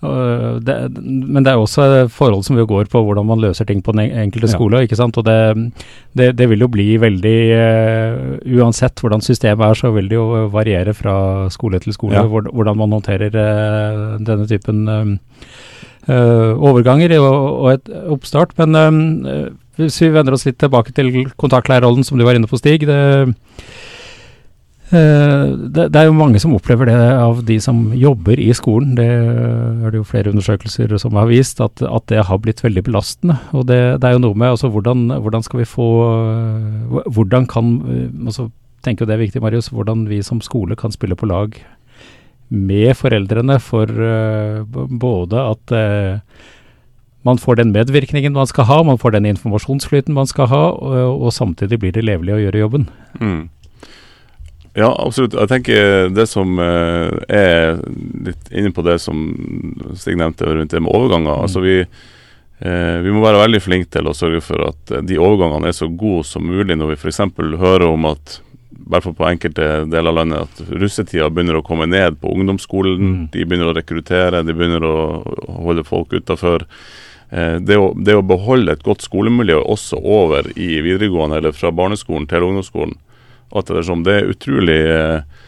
det, 0.02 0.76
men 0.98 1.44
det 1.44 1.52
er 1.52 1.60
også 1.60 2.08
forhold 2.10 2.42
som 2.42 2.58
går 2.58 2.88
på 2.90 3.02
hvordan 3.06 3.26
man 3.28 3.42
løser 3.42 3.66
ting 3.68 3.82
på 3.84 3.94
den 3.94 4.10
enkelte 4.10 4.50
skole. 4.50 4.80
Ja. 4.80 4.88
ikke 4.88 4.98
sant? 4.98 5.18
Og 5.20 5.26
det, 5.26 5.36
det, 6.18 6.32
det, 6.38 6.48
vil 6.50 6.64
jo 6.64 6.70
bli 6.72 6.88
veldig 6.98 7.36
uh, 7.54 8.56
Uansett 8.58 8.98
hvordan 8.98 9.22
systemet 9.22 9.62
er, 9.68 9.78
så 9.78 9.92
vil 9.94 10.10
det 10.10 10.18
jo 10.18 10.48
variere 10.50 10.94
fra 10.96 11.14
skole 11.54 11.78
til 11.82 11.94
skole 11.94 12.18
ja. 12.18 12.26
hvordan 12.26 12.80
man 12.80 12.98
håndterer 12.98 13.30
uh, 13.30 14.18
denne 14.18 14.48
typen 14.50 14.88
uh, 14.90 16.50
overganger 16.58 17.14
og, 17.20 17.30
og, 17.30 17.68
et 17.76 17.94
oppstart. 18.10 18.56
Men 18.58 18.74
hvis 19.78 20.00
vi 20.02 20.10
vender 20.12 20.34
oss 20.34 20.48
litt 20.48 20.58
tilbake 20.58 20.94
til 20.96 21.28
kontaktlærerrollen 21.38 22.04
som 22.04 22.18
du 22.18 22.26
var 22.26 22.34
inne 22.34 22.50
på, 22.50 22.58
Stig. 22.58 22.88
Det, 22.90 22.98
det, 24.92 25.86
det, 25.88 25.96
er 25.96 26.04
jo 26.04 26.16
mange 26.16 26.40
som 26.42 26.52
opplever 26.52 26.90
det 26.90 26.96
av 27.16 27.38
de 27.48 27.56
som 27.64 27.78
jobber 27.96 28.40
i 28.40 28.50
skolen. 28.56 28.94
Det 28.98 29.06
er 29.08 29.86
det 29.88 30.00
jo 30.00 30.08
flere 30.08 30.32
undersøkelser 30.34 30.92
som 31.00 31.16
har 31.16 31.30
vist, 31.30 31.62
at, 31.64 31.80
at 31.80 32.08
det 32.12 32.26
har 32.28 32.40
blitt 32.44 32.60
veldig 32.64 32.84
belastende. 32.84 33.38
Og 33.56 33.64
det, 33.70 33.80
det 34.02 34.08
er 34.08 34.18
jo 34.18 34.24
noe 34.26 34.36
med 34.36 34.52
altså, 34.52 34.68
hvordan, 34.72 35.06
hvordan, 35.24 35.46
skal 35.46 35.62
vi 35.62 35.68
få 35.68 35.88
Hvordan 37.08 37.48
kan 37.48 37.72
altså, 38.26 38.50
tenker 38.84 39.08
det 39.08 39.16
er 39.16 39.24
viktig, 39.24 39.42
Marius, 39.42 39.70
hvordan 39.72 40.06
vi 40.10 40.20
som 40.26 40.42
skole 40.44 40.76
kan 40.78 40.92
spille 40.94 41.16
på 41.18 41.28
lag 41.30 41.56
med 42.52 42.92
foreldrene 42.98 43.56
for 43.62 43.88
uh, 43.88 44.60
både 44.66 45.40
at 45.40 45.72
uh, 45.72 46.42
man 47.24 47.38
får 47.38 47.60
den 47.60 47.72
medvirkningen 47.72 48.34
man 48.34 48.48
skal 48.50 48.66
ha, 48.68 48.82
man 48.84 48.98
får 49.00 49.14
den 49.16 49.30
informasjonsflyten 49.30 50.14
man 50.14 50.28
skal 50.28 50.50
ha, 50.50 50.62
og, 50.74 51.22
og 51.22 51.32
samtidig 51.32 51.78
blir 51.80 51.94
det 51.94 52.04
levelig 52.04 52.34
å 52.36 52.40
gjøre 52.42 52.64
jobben. 52.64 52.88
Mm. 53.20 53.42
Ja, 54.74 54.88
absolutt. 55.06 55.34
Jeg 55.36 55.50
tenker 55.50 56.08
det 56.16 56.24
som 56.30 56.56
eh, 56.62 57.12
er 57.28 57.82
litt 58.24 58.48
inne 58.48 58.72
på 58.72 58.84
det 58.86 58.96
som 59.04 59.20
Stig 59.98 60.16
nevnte 60.16 60.48
rundt 60.48 60.72
det 60.72 60.80
med 60.80 60.92
overganger. 60.92 61.34
Mm. 61.36 61.42
altså 61.44 61.60
vi, 61.64 61.74
eh, 61.82 62.96
vi 63.04 63.12
må 63.12 63.20
være 63.24 63.42
veldig 63.42 63.60
flinke 63.60 63.92
til 63.92 64.08
å 64.08 64.16
sørge 64.16 64.40
for 64.44 64.64
at 64.70 64.94
de 65.04 65.20
overgangene 65.20 65.68
er 65.68 65.76
så 65.76 65.90
gode 65.90 66.24
som 66.28 66.48
mulig 66.48 66.78
når 66.78 66.94
vi 66.94 66.98
f.eks. 67.02 67.20
hører 67.60 67.86
om 67.90 68.08
at 68.14 68.40
i 68.72 68.88
hvert 68.92 69.04
fall 69.04 69.14
på 69.16 69.28
enkelte 69.28 69.66
deler 69.92 70.10
av 70.10 70.16
landet, 70.16 70.48
at 70.48 70.72
russetida 70.80 71.28
begynner 71.30 71.60
å 71.60 71.64
komme 71.64 71.86
ned 71.86 72.16
på 72.20 72.32
ungdomsskolen. 72.32 72.98
Mm. 72.98 73.20
De 73.32 73.44
begynner 73.44 73.70
å 73.70 73.76
rekruttere, 73.76 74.42
de 74.42 74.56
begynner 74.56 74.84
å 74.84 74.96
holde 75.62 75.84
folk 75.86 76.12
utafor. 76.16 76.64
Det 77.30 77.78
å, 77.78 77.92
det, 77.96 78.16
å 78.18 78.24
beholde 78.26 78.74
et 78.74 78.82
godt 78.84 79.06
skolemiljø 79.06 79.62
også 79.62 80.00
over 80.02 80.50
i 80.58 80.82
videregående 80.84 81.38
eller 81.38 81.54
fra 81.56 81.70
barneskolen 81.72 82.26
til 82.28 82.48
ungdomsskolen, 82.48 82.98
alt 83.52 83.70
ettersom. 83.70 84.04
Det 84.06 84.18
er 84.18 84.30
utrolig 84.32 84.80
eh, 84.88 85.40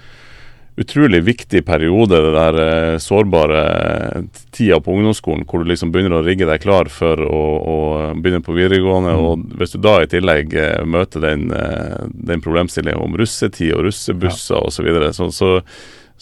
utrolig 0.76 1.22
viktig 1.22 1.64
periode, 1.66 2.18
det 2.18 2.32
der 2.34 2.56
eh, 2.62 2.98
sårbare 2.98 4.24
tida 4.50 4.80
på 4.80 4.92
ungdomsskolen, 4.92 5.44
hvor 5.46 5.62
du 5.62 5.70
liksom 5.70 5.92
begynner 5.94 6.18
å 6.18 6.24
rigge 6.26 6.48
deg 6.48 6.62
klar 6.64 6.90
for 6.90 7.20
å, 7.22 7.42
å 7.62 7.76
begynne 8.18 8.42
på 8.42 8.56
videregående. 8.56 9.14
Mm. 9.14 9.26
og 9.28 9.60
Hvis 9.60 9.76
du 9.76 9.78
da 9.84 10.00
i 10.02 10.08
tillegg 10.10 10.54
eh, 10.58 10.80
møter 10.86 11.22
den, 11.22 11.46
eh, 11.54 12.08
den 12.10 12.42
problemstillingen 12.42 13.02
om 13.06 13.14
russetid 13.18 13.74
og 13.76 13.86
russebusser 13.86 14.58
ja. 14.58 14.64
osv., 14.64 14.80
så, 14.80 14.88
videre, 14.88 15.12
så, 15.14 15.30
så 15.34 15.52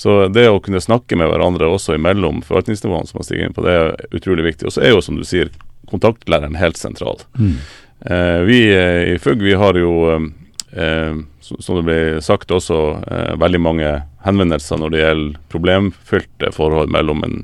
så 0.02 0.14
det 0.32 0.46
å 0.48 0.60
kunne 0.64 0.80
snakke 0.80 1.18
med 1.20 1.28
hverandre 1.28 1.68
også 1.68 1.98
imellom 1.98 2.40
forvaltningsnivåene, 2.46 3.06
som 3.10 3.18
man 3.20 3.26
stiger 3.26 3.44
inn 3.44 3.52
på, 3.54 3.64
det 3.66 3.74
er 3.76 3.90
utrolig 4.16 4.46
viktig. 4.46 4.66
Og 4.66 4.74
så 4.74 4.80
er 4.86 4.94
jo, 4.94 5.02
som 5.04 5.18
du 5.20 5.24
sier, 5.28 5.50
kontaktlæreren 5.90 6.56
helt 6.56 6.80
sentral. 6.80 7.20
Mm. 7.36 7.58
Eh, 8.08 8.38
vi 8.48 8.60
i 8.72 9.18
FUG 9.20 9.44
vi 9.44 9.52
har 9.60 9.76
jo 9.78 9.92
eh, 10.14 10.24
som 10.72 11.76
det 11.76 11.84
ble 11.84 11.98
sagt, 12.24 12.52
også 12.54 12.78
eh, 13.04 13.34
veldig 13.40 13.60
mange 13.60 13.90
henvendelser 14.24 14.80
når 14.80 14.94
det 14.94 15.02
gjelder 15.02 15.40
problemfylte 15.52 16.52
forhold 16.54 16.92
mellom 16.94 17.24
en 17.26 17.36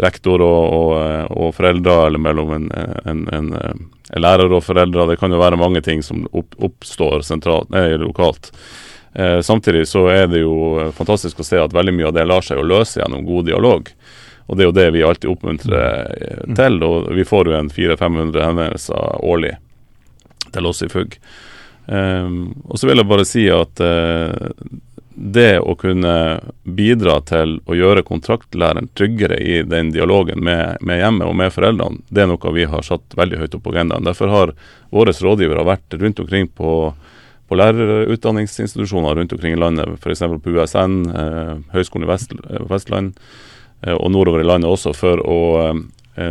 rektor 0.00 0.42
og, 0.44 0.72
og, 0.72 0.90
eh, 1.00 1.24
og 1.32 1.54
foreldre, 1.56 1.98
eller 2.06 2.22
mellom 2.22 2.52
en, 2.56 2.66
en, 3.04 3.22
en, 3.32 3.52
en, 3.60 3.86
lærer 4.20 4.52
og 4.52 4.64
foreldre. 4.64 5.08
Det 5.10 5.18
kan 5.20 5.32
jo 5.32 5.40
være 5.40 5.60
mange 5.60 5.82
ting 5.84 6.04
som 6.04 6.26
opp, 6.32 6.56
oppstår 6.56 7.24
sentralt, 7.26 7.70
nei, 7.74 7.88
lokalt. 8.00 8.52
Eh, 9.16 9.40
samtidig 9.40 9.86
så 9.88 10.06
er 10.12 10.28
det 10.28 10.44
jo 10.44 10.90
fantastisk 10.96 11.40
å 11.40 11.48
se 11.48 11.60
at 11.60 11.76
veldig 11.76 11.96
mye 11.96 12.10
av 12.10 12.16
det 12.16 12.26
lar 12.28 12.44
seg 12.44 12.60
jo 12.60 12.68
løse 12.68 13.00
gjennom 13.00 13.24
god 13.24 13.48
dialog. 13.48 13.92
Og 14.46 14.56
det 14.56 14.62
er 14.62 14.68
jo 14.68 14.76
det 14.76 14.90
vi 14.94 15.04
alltid 15.06 15.30
oppmuntrer 15.32 16.12
eh, 16.12 16.42
til. 16.58 16.80
Og 16.84 17.10
vi 17.16 17.24
får 17.26 17.50
jo 17.50 17.56
en 17.58 17.72
400-500 17.72 18.44
henvendelser 18.44 19.24
årlig 19.24 19.56
til 20.52 20.68
oss 20.68 20.84
i 20.84 20.90
FUG. 20.92 21.16
Um, 21.86 22.56
og 22.66 22.80
så 22.80 22.88
vil 22.88 22.98
jeg 22.98 23.08
bare 23.08 23.26
si 23.28 23.44
at 23.52 23.82
uh, 23.82 24.32
det 25.16 25.58
å 25.64 25.72
kunne 25.80 26.12
bidra 26.62 27.16
til 27.24 27.56
å 27.64 27.76
gjøre 27.76 28.04
kontraktlæreren 28.04 28.90
tryggere 28.98 29.38
i 29.40 29.62
den 29.64 29.88
dialogen 29.94 30.42
med, 30.44 30.76
med 30.84 31.00
hjemmet 31.00 31.30
og 31.30 31.38
med 31.40 31.54
foreldrene, 31.54 32.02
det 32.12 32.24
er 32.24 32.28
noe 32.28 32.52
vi 32.52 32.66
har 32.68 32.84
satt 32.84 33.16
veldig 33.16 33.40
høyt 33.40 33.56
opp 33.56 33.64
på 33.64 33.72
agendaen. 33.72 34.04
Derfor 34.04 34.32
har 34.32 34.52
våre 34.92 35.16
rådgivere 35.16 35.64
vært 35.64 35.96
rundt 35.96 36.20
omkring 36.20 36.50
på, 36.52 36.92
på 37.48 37.60
lærerutdanningsinstitusjoner 37.62 39.16
rundt 39.16 39.32
omkring 39.32 39.56
i 39.56 39.60
landet, 39.60 39.96
f.eks. 39.96 40.26
på 40.44 40.52
USN, 40.52 40.98
eh, 41.08 41.52
Høgskolen 41.72 42.04
i 42.04 42.12
Vest, 42.12 42.36
Vestland 42.68 43.16
eh, 43.86 43.96
og 43.96 44.12
nordover 44.12 44.44
i 44.44 44.48
landet 44.50 44.68
også, 44.68 44.92
for 44.96 45.24
å 45.24 45.40
eh, 45.62 45.84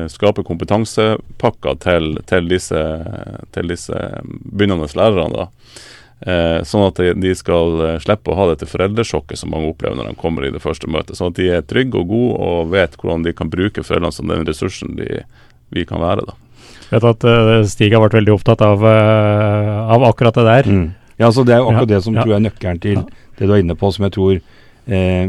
skape 0.09 0.41
kompetansepakker 0.41 1.75
til, 1.83 2.15
til, 2.25 2.47
disse, 2.49 2.79
til 3.53 3.69
disse 3.69 3.99
begynnende 4.25 4.89
lærerne. 4.97 5.45
da. 5.45 5.83
Eh, 6.25 6.61
sånn 6.63 6.87
at 6.87 6.99
de 7.19 7.31
skal 7.35 7.81
eh, 7.83 7.97
slippe 8.01 8.31
å 8.31 8.37
ha 8.39 8.47
dette 8.49 8.65
foreldresjokket 8.69 9.41
som 9.41 9.51
mange 9.51 9.67
opplever 9.73 9.97
når 9.99 10.13
de 10.13 10.17
kommer 10.17 10.47
i 10.47 10.53
det 10.53 10.61
første 10.63 10.87
møtet. 10.89 11.19
Sånn 11.19 11.33
at 11.33 11.37
de 11.37 11.49
er 11.51 11.65
trygge 11.67 11.99
og 11.99 12.09
gode 12.09 12.39
og 12.39 12.71
vet 12.71 12.95
hvordan 12.97 13.25
de 13.27 13.35
kan 13.35 13.51
bruke 13.51 13.83
foreldrene 13.83 14.15
som 14.15 14.31
den 14.31 14.47
ressursen 14.47 14.95
de, 14.97 15.21
vi 15.75 15.85
kan 15.85 16.01
være. 16.01 16.25
da. 16.25 16.37
Jeg 16.85 17.01
vet 17.01 17.09
at 17.11 17.27
uh, 17.27 17.67
Stig 17.67 17.93
har 17.93 18.03
vært 18.03 18.15
veldig 18.17 18.33
opptatt 18.35 18.61
av, 18.63 18.83
uh, 18.85 19.91
av 19.91 20.05
akkurat 20.07 20.37
det 20.37 20.45
der. 20.47 20.69
Mm. 20.69 20.87
Ja, 21.19 21.31
så 21.31 21.43
Det 21.43 21.55
er 21.55 21.63
jo 21.63 21.69
akkurat 21.71 21.89
ja, 21.89 21.93
det 21.95 22.03
som 22.05 22.15
ja. 22.15 22.23
tror 22.23 22.33
jeg 22.33 22.39
er 22.39 22.45
nøkkelen 22.47 22.81
til 22.83 22.99
ja. 22.99 23.05
det 23.39 23.49
du 23.49 23.53
er 23.55 23.63
inne 23.63 23.77
på, 23.79 23.91
som 23.91 24.05
jeg 24.07 24.15
tror 24.15 24.33
eh, 24.35 25.27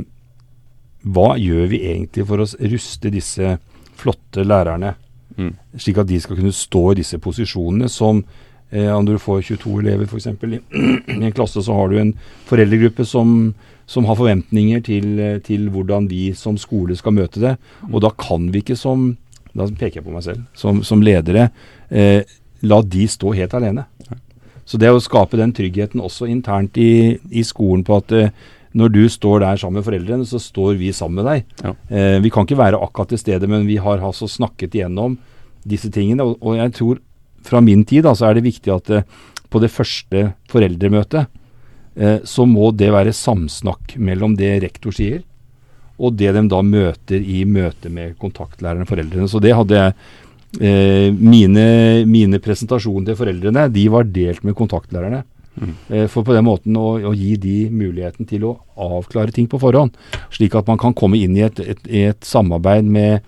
Hva 1.06 1.28
gjør 1.38 1.68
vi 1.70 1.78
egentlig 1.92 2.24
for 2.26 2.42
å 2.42 2.46
ruste 2.72 3.12
disse 3.14 3.52
flotte 3.96 4.44
lærerne, 4.46 4.94
mm. 5.36 5.52
slik 5.80 6.00
at 6.02 6.10
de 6.10 6.20
skal 6.22 6.38
kunne 6.38 6.54
stå 6.54 6.82
i 6.92 6.98
disse 7.00 7.18
posisjonene 7.22 7.88
som 7.92 8.22
eh, 8.70 8.90
Om 8.92 9.06
du 9.06 9.16
får 9.18 9.42
22 9.42 9.78
elever 9.80 10.06
f.eks. 10.06 10.26
I, 10.26 10.60
i 11.20 11.24
en 11.24 11.32
klasse, 11.32 11.62
så 11.62 11.74
har 11.74 11.88
du 11.88 11.98
en 12.00 12.14
foreldregruppe 12.48 13.04
som, 13.04 13.54
som 13.86 14.08
har 14.08 14.18
forventninger 14.18 14.80
til, 14.80 15.18
eh, 15.18 15.38
til, 15.40 15.68
hvordan 15.70 16.10
vi 16.10 16.32
som 16.34 16.58
skole 16.58 16.96
skal 16.96 17.14
møte 17.16 17.42
det. 17.42 17.56
Mm. 17.82 17.94
Og 17.94 18.02
da 18.04 18.10
kan 18.10 18.50
vi 18.52 18.64
ikke 18.64 18.78
som 18.78 19.14
Da 19.56 19.64
peker 19.64 20.02
jeg 20.02 20.04
på 20.04 20.12
meg 20.12 20.20
selv. 20.20 20.42
Som, 20.52 20.82
som 20.84 21.00
ledere 21.00 21.46
eh, 21.88 22.26
la 22.60 22.82
de 22.82 23.06
stå 23.08 23.30
helt 23.32 23.54
alene. 23.56 23.86
Så 24.66 24.80
det 24.82 24.90
å 24.90 25.00
skape 25.00 25.38
den 25.38 25.54
tryggheten 25.54 26.02
også 26.02 26.26
internt 26.26 26.76
i, 26.76 27.16
i 27.30 27.44
skolen 27.46 27.84
på 27.86 28.00
at 28.00 28.12
eh, 28.12 28.32
når 28.76 28.92
du 28.92 29.02
står 29.12 29.40
der 29.44 29.60
sammen 29.60 29.80
med 29.80 29.86
foreldrene, 29.86 30.26
så 30.28 30.40
står 30.42 30.76
vi 30.80 30.92
sammen 30.96 31.22
med 31.22 31.28
deg. 31.30 31.54
Ja. 31.64 31.72
Eh, 31.88 32.18
vi 32.24 32.32
kan 32.32 32.46
ikke 32.46 32.60
være 32.60 32.80
akkurat 32.82 33.12
til 33.12 33.22
stede, 33.22 33.48
men 33.50 33.64
vi 33.68 33.78
har 33.80 34.02
altså 34.04 34.28
snakket 34.28 34.76
igjennom 34.76 35.16
disse 35.66 35.90
tingene. 35.92 36.26
Og, 36.26 36.36
og 36.44 36.58
jeg 36.58 36.74
tror 36.76 37.00
fra 37.46 37.62
min 37.64 37.86
tid 37.88 38.04
da, 38.06 38.12
så 38.16 38.28
er 38.28 38.36
det 38.36 38.46
viktig 38.46 38.74
at 38.74 38.92
eh, 38.92 39.06
på 39.50 39.62
det 39.62 39.72
første 39.72 40.26
foreldremøtet 40.52 41.24
eh, 41.96 42.20
så 42.26 42.46
må 42.48 42.68
det 42.76 42.92
være 42.92 43.16
samsnakk 43.16 43.96
mellom 43.96 44.36
det 44.36 44.58
rektor 44.66 44.94
sier, 44.94 45.24
og 45.96 46.18
det 46.20 46.34
de 46.36 46.44
da 46.52 46.60
møter 46.60 47.22
i 47.24 47.46
møte 47.48 47.88
med 47.88 48.18
kontaktlærerne 48.20 48.84
og 48.84 48.90
foreldrene. 48.90 49.30
Så 49.32 49.40
det 49.40 49.56
hadde 49.56 49.80
jeg 49.80 49.96
Eh, 50.60 51.12
mine, 51.12 51.64
mine 52.08 52.38
presentasjoner 52.40 53.10
til 53.10 53.18
foreldrene 53.18 53.66
de 53.72 53.82
var 53.92 54.06
delt 54.08 54.44
med 54.46 54.56
kontaktlærerne. 54.56 55.24
Mm. 55.56 56.08
For 56.12 56.20
på 56.26 56.34
den 56.36 56.44
måten 56.44 56.76
å, 56.76 56.98
å, 57.08 57.14
gi 57.16 57.32
de 57.40 57.56
muligheten 57.72 58.28
til 58.28 58.44
å 58.44 58.52
avklare 58.76 59.32
ting 59.32 59.48
på 59.48 59.60
forhånd. 59.62 59.96
Slik 60.34 60.56
at 60.58 60.68
man 60.68 60.80
kan 60.80 60.94
komme 60.96 61.16
inn 61.20 61.36
i 61.38 61.44
et, 61.46 61.60
et, 61.64 61.82
et 61.88 62.28
samarbeid 62.28 62.84
med, 62.84 63.24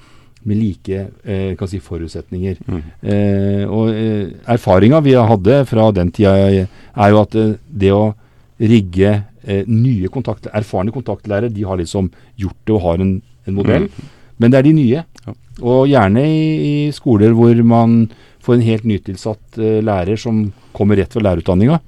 med 0.49 0.61
like 0.61 1.01
eh, 1.25 1.65
si, 1.71 1.81
forutsetninger. 1.83 2.61
Mm. 2.67 2.83
Eh, 3.03 3.65
og 3.65 3.91
eh, 3.93 4.53
Erfaringa 4.55 5.01
vi 5.05 5.17
hadde 5.17 5.63
fra 5.69 5.89
den 5.95 6.13
tida, 6.15 6.37
er 6.49 7.13
jo 7.15 7.23
at 7.23 7.37
eh, 7.39 7.57
det 7.69 7.93
å 7.95 8.13
rigge 8.59 9.11
eh, 9.45 9.65
nye 9.67 10.11
kontakt, 10.13 10.51
erfarne 10.53 10.95
kontaktlærere, 10.95 11.53
de 11.53 11.67
har 11.67 11.81
liksom 11.81 12.11
gjort 12.41 12.63
det 12.65 12.77
og 12.77 12.85
har 12.87 13.05
en, 13.05 13.19
en 13.47 13.59
modell. 13.59 13.89
Mm. 13.89 14.17
Men 14.39 14.55
det 14.55 14.61
er 14.61 14.69
de 14.69 14.79
nye. 14.79 15.05
Ja. 15.27 15.37
Og 15.59 15.87
gjerne 15.91 16.23
i, 16.23 16.43
i, 16.63 16.75
skoler 16.95 17.35
hvor 17.35 17.59
man 17.67 18.05
får 18.45 18.59
en 18.59 18.67
helt 18.69 18.85
nytilsatt 18.87 19.59
lærer 19.59 20.21
som 20.21 20.47
kommer 20.77 21.01
rett 21.01 21.13
fra 21.13 21.25
lærerutdanninga. 21.25 21.81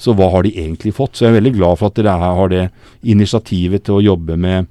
Så 0.00 0.14
hva 0.16 0.28
har 0.32 0.44
de 0.44 0.54
egentlig 0.58 0.94
fått? 0.96 1.16
Så 1.16 1.26
jeg 1.26 1.34
er 1.34 1.40
veldig 1.40 1.54
glad 1.56 1.80
for 1.80 1.90
at 1.90 1.98
dere 1.98 2.14
har 2.20 2.52
det 2.52 2.64
initiativet 3.02 3.86
til 3.86 3.98
å 3.98 4.04
jobbe 4.04 4.36
med 4.40 4.70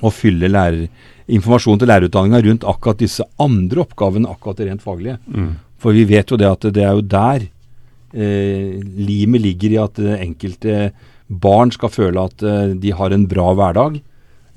å 0.00 0.12
fylle 0.14 0.48
lærer, 0.48 0.88
informasjon 1.30 1.80
til 1.80 1.90
lærerutdanninga 1.90 2.40
rundt 2.46 2.66
akkurat 2.66 3.02
disse 3.02 3.26
andre 3.42 3.84
oppgavene, 3.84 4.30
akkurat 4.30 4.58
det 4.58 4.70
rent 4.70 4.84
faglige. 4.84 5.18
Mm. 5.28 5.52
For 5.80 5.96
vi 5.96 6.06
vet 6.08 6.32
jo 6.32 6.38
det 6.40 6.48
at 6.48 6.66
det 6.74 6.84
er 6.84 6.96
jo 6.96 7.04
der 7.04 7.44
eh, 7.46 8.80
limet 8.80 9.44
ligger 9.44 9.74
i 9.74 9.80
at 9.84 10.00
enkelte 10.16 10.90
barn 11.30 11.70
skal 11.74 11.92
føle 11.92 12.24
at 12.26 12.42
eh, 12.42 12.72
de 12.80 12.94
har 12.96 13.14
en 13.14 13.26
bra 13.30 13.52
hverdag. 13.54 14.00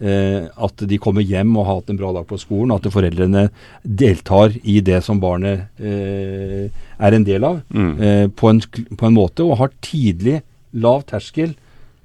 Eh, 0.04 0.50
at 0.52 0.84
de 0.90 0.98
kommer 1.00 1.24
hjem 1.24 1.54
og 1.56 1.64
har 1.64 1.78
hatt 1.78 1.92
en 1.94 2.00
bra 2.00 2.10
dag 2.18 2.26
på 2.28 2.40
skolen. 2.42 2.74
At 2.76 2.88
foreldrene 2.92 3.46
deltar 3.84 4.56
i 4.64 4.80
det 4.84 5.00
som 5.06 5.22
barnet 5.24 5.70
eh, 5.80 6.68
er 7.00 7.16
en 7.16 7.28
del 7.28 7.46
av, 7.48 7.62
mm. 7.72 7.92
eh, 8.04 8.26
på, 8.28 8.50
en, 8.52 8.60
på, 8.60 9.08
en, 9.08 9.16
måte. 9.16 9.46
Og 9.46 9.62
har 9.62 9.72
tidlig 9.86 10.42
lav 10.76 11.06
terskel 11.08 11.54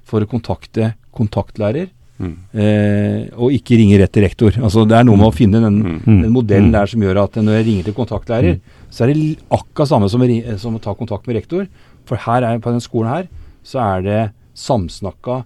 for 0.07 0.23
å 0.23 0.29
kontakte 0.29 0.93
kontaktlærer. 1.15 1.91
Mm. 2.19 2.33
Eh, 2.61 3.19
og 3.39 3.55
ikke 3.55 3.79
ringe 3.79 3.99
rett 3.99 4.15
til 4.15 4.27
rektor. 4.27 4.55
Altså 4.63 4.85
Det 4.87 4.95
er 4.95 5.05
noe 5.07 5.19
med 5.19 5.31
å 5.31 5.35
finne 5.35 5.63
den, 5.63 5.83
mm. 5.83 5.99
den 6.07 6.33
modellen 6.35 6.71
mm. 6.71 6.77
der 6.77 6.93
som 6.93 7.03
gjør 7.03 7.23
at 7.25 7.37
når 7.41 7.59
jeg 7.59 7.67
ringer 7.67 7.89
til 7.89 7.99
kontaktlærer, 7.99 8.57
mm. 8.59 8.81
så 8.95 9.03
er 9.03 9.11
det 9.11 9.29
akkurat 9.59 9.91
samme 9.91 10.11
som, 10.11 10.27
som, 10.63 10.79
å 10.79 10.83
ta 10.83 10.95
kontakt 10.95 11.27
med 11.27 11.41
rektor. 11.41 11.67
For 12.07 12.21
her 12.29 12.47
er, 12.47 12.63
på 12.63 12.71
denne 12.71 12.85
skolen 12.85 13.11
her 13.11 13.31
så 13.67 13.83
er 13.83 14.05
det 14.07 14.19
samsnakka 14.59 15.41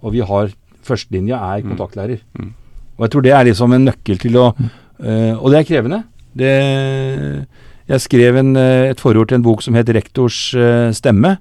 og 0.00 0.14
vi 0.14 0.24
har 0.24 0.52
førstelinja 0.86 1.36
er 1.56 1.62
Mm. 1.62 1.70
kontaktlærer. 1.76 2.20
Mm. 2.38 2.52
Og 2.98 3.04
jeg 3.06 3.10
tror 3.10 3.22
det 3.22 3.32
er 3.32 3.44
liksom 3.44 3.72
en 3.74 3.84
nøkkel 3.86 4.18
til 4.18 4.32
å 4.36 4.54
eh, 4.58 5.32
Og 5.36 5.50
det 5.50 5.58
er 5.60 5.64
krevende. 5.68 6.04
Det, 6.36 7.46
jeg 7.90 8.00
skrev 8.04 8.36
en, 8.36 8.56
eh, 8.56 8.90
et 8.92 9.00
forord 9.00 9.28
til 9.28 9.36
en 9.40 9.42
bok 9.42 9.62
som 9.62 9.74
het 9.74 9.86
'Rektors 9.88 10.54
eh, 10.54 10.90
stemme', 10.92 11.38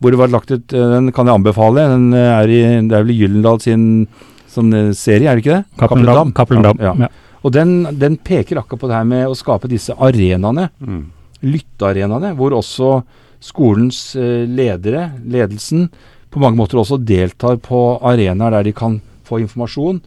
hvor 0.00 0.10
det 0.10 0.18
var 0.18 0.28
lagt 0.28 0.50
ut 0.50 0.66
Den 0.68 1.12
kan 1.12 1.26
jeg 1.26 1.34
anbefale. 1.34 1.86
Den 1.88 2.12
er 2.14 2.48
i, 2.48 2.62
det 2.88 2.92
er 2.92 3.04
vel 3.04 3.10
i 3.14 3.18
Gyllendal 3.20 3.60
sin 3.60 4.08
sånn 4.48 4.94
serie, 4.94 5.28
er 5.30 5.36
det 5.36 5.44
ikke 5.44 5.56
det? 5.58 5.64
Cappelen. 5.78 6.32
Cappelen 6.34 6.62
Dam. 6.62 6.76
Ja. 6.80 6.94
Ja. 6.98 7.08
Og 7.44 7.52
den, 7.52 7.84
den 7.98 8.16
peker 8.18 8.58
akkurat 8.58 8.80
på 8.80 8.88
det 8.88 8.96
her 8.96 9.04
med 9.04 9.26
å 9.26 9.34
skape 9.34 9.68
disse 9.68 9.94
arenaene 9.96 10.70
Mm. 10.80 11.06
lyttearenaene, 11.42 12.34
hvor 12.36 12.50
også 12.52 13.02
skolens 13.40 14.14
ledere, 14.14 15.12
ledelsen, 15.26 15.88
på 16.32 16.40
mange 16.42 16.58
måter 16.58 16.80
også 16.80 17.00
deltar 17.00 17.58
på 17.62 17.82
arenaer 18.08 18.56
der 18.56 18.68
de 18.68 18.72
kan 18.76 19.00
få 19.28 19.42
informasjon, 19.42 20.00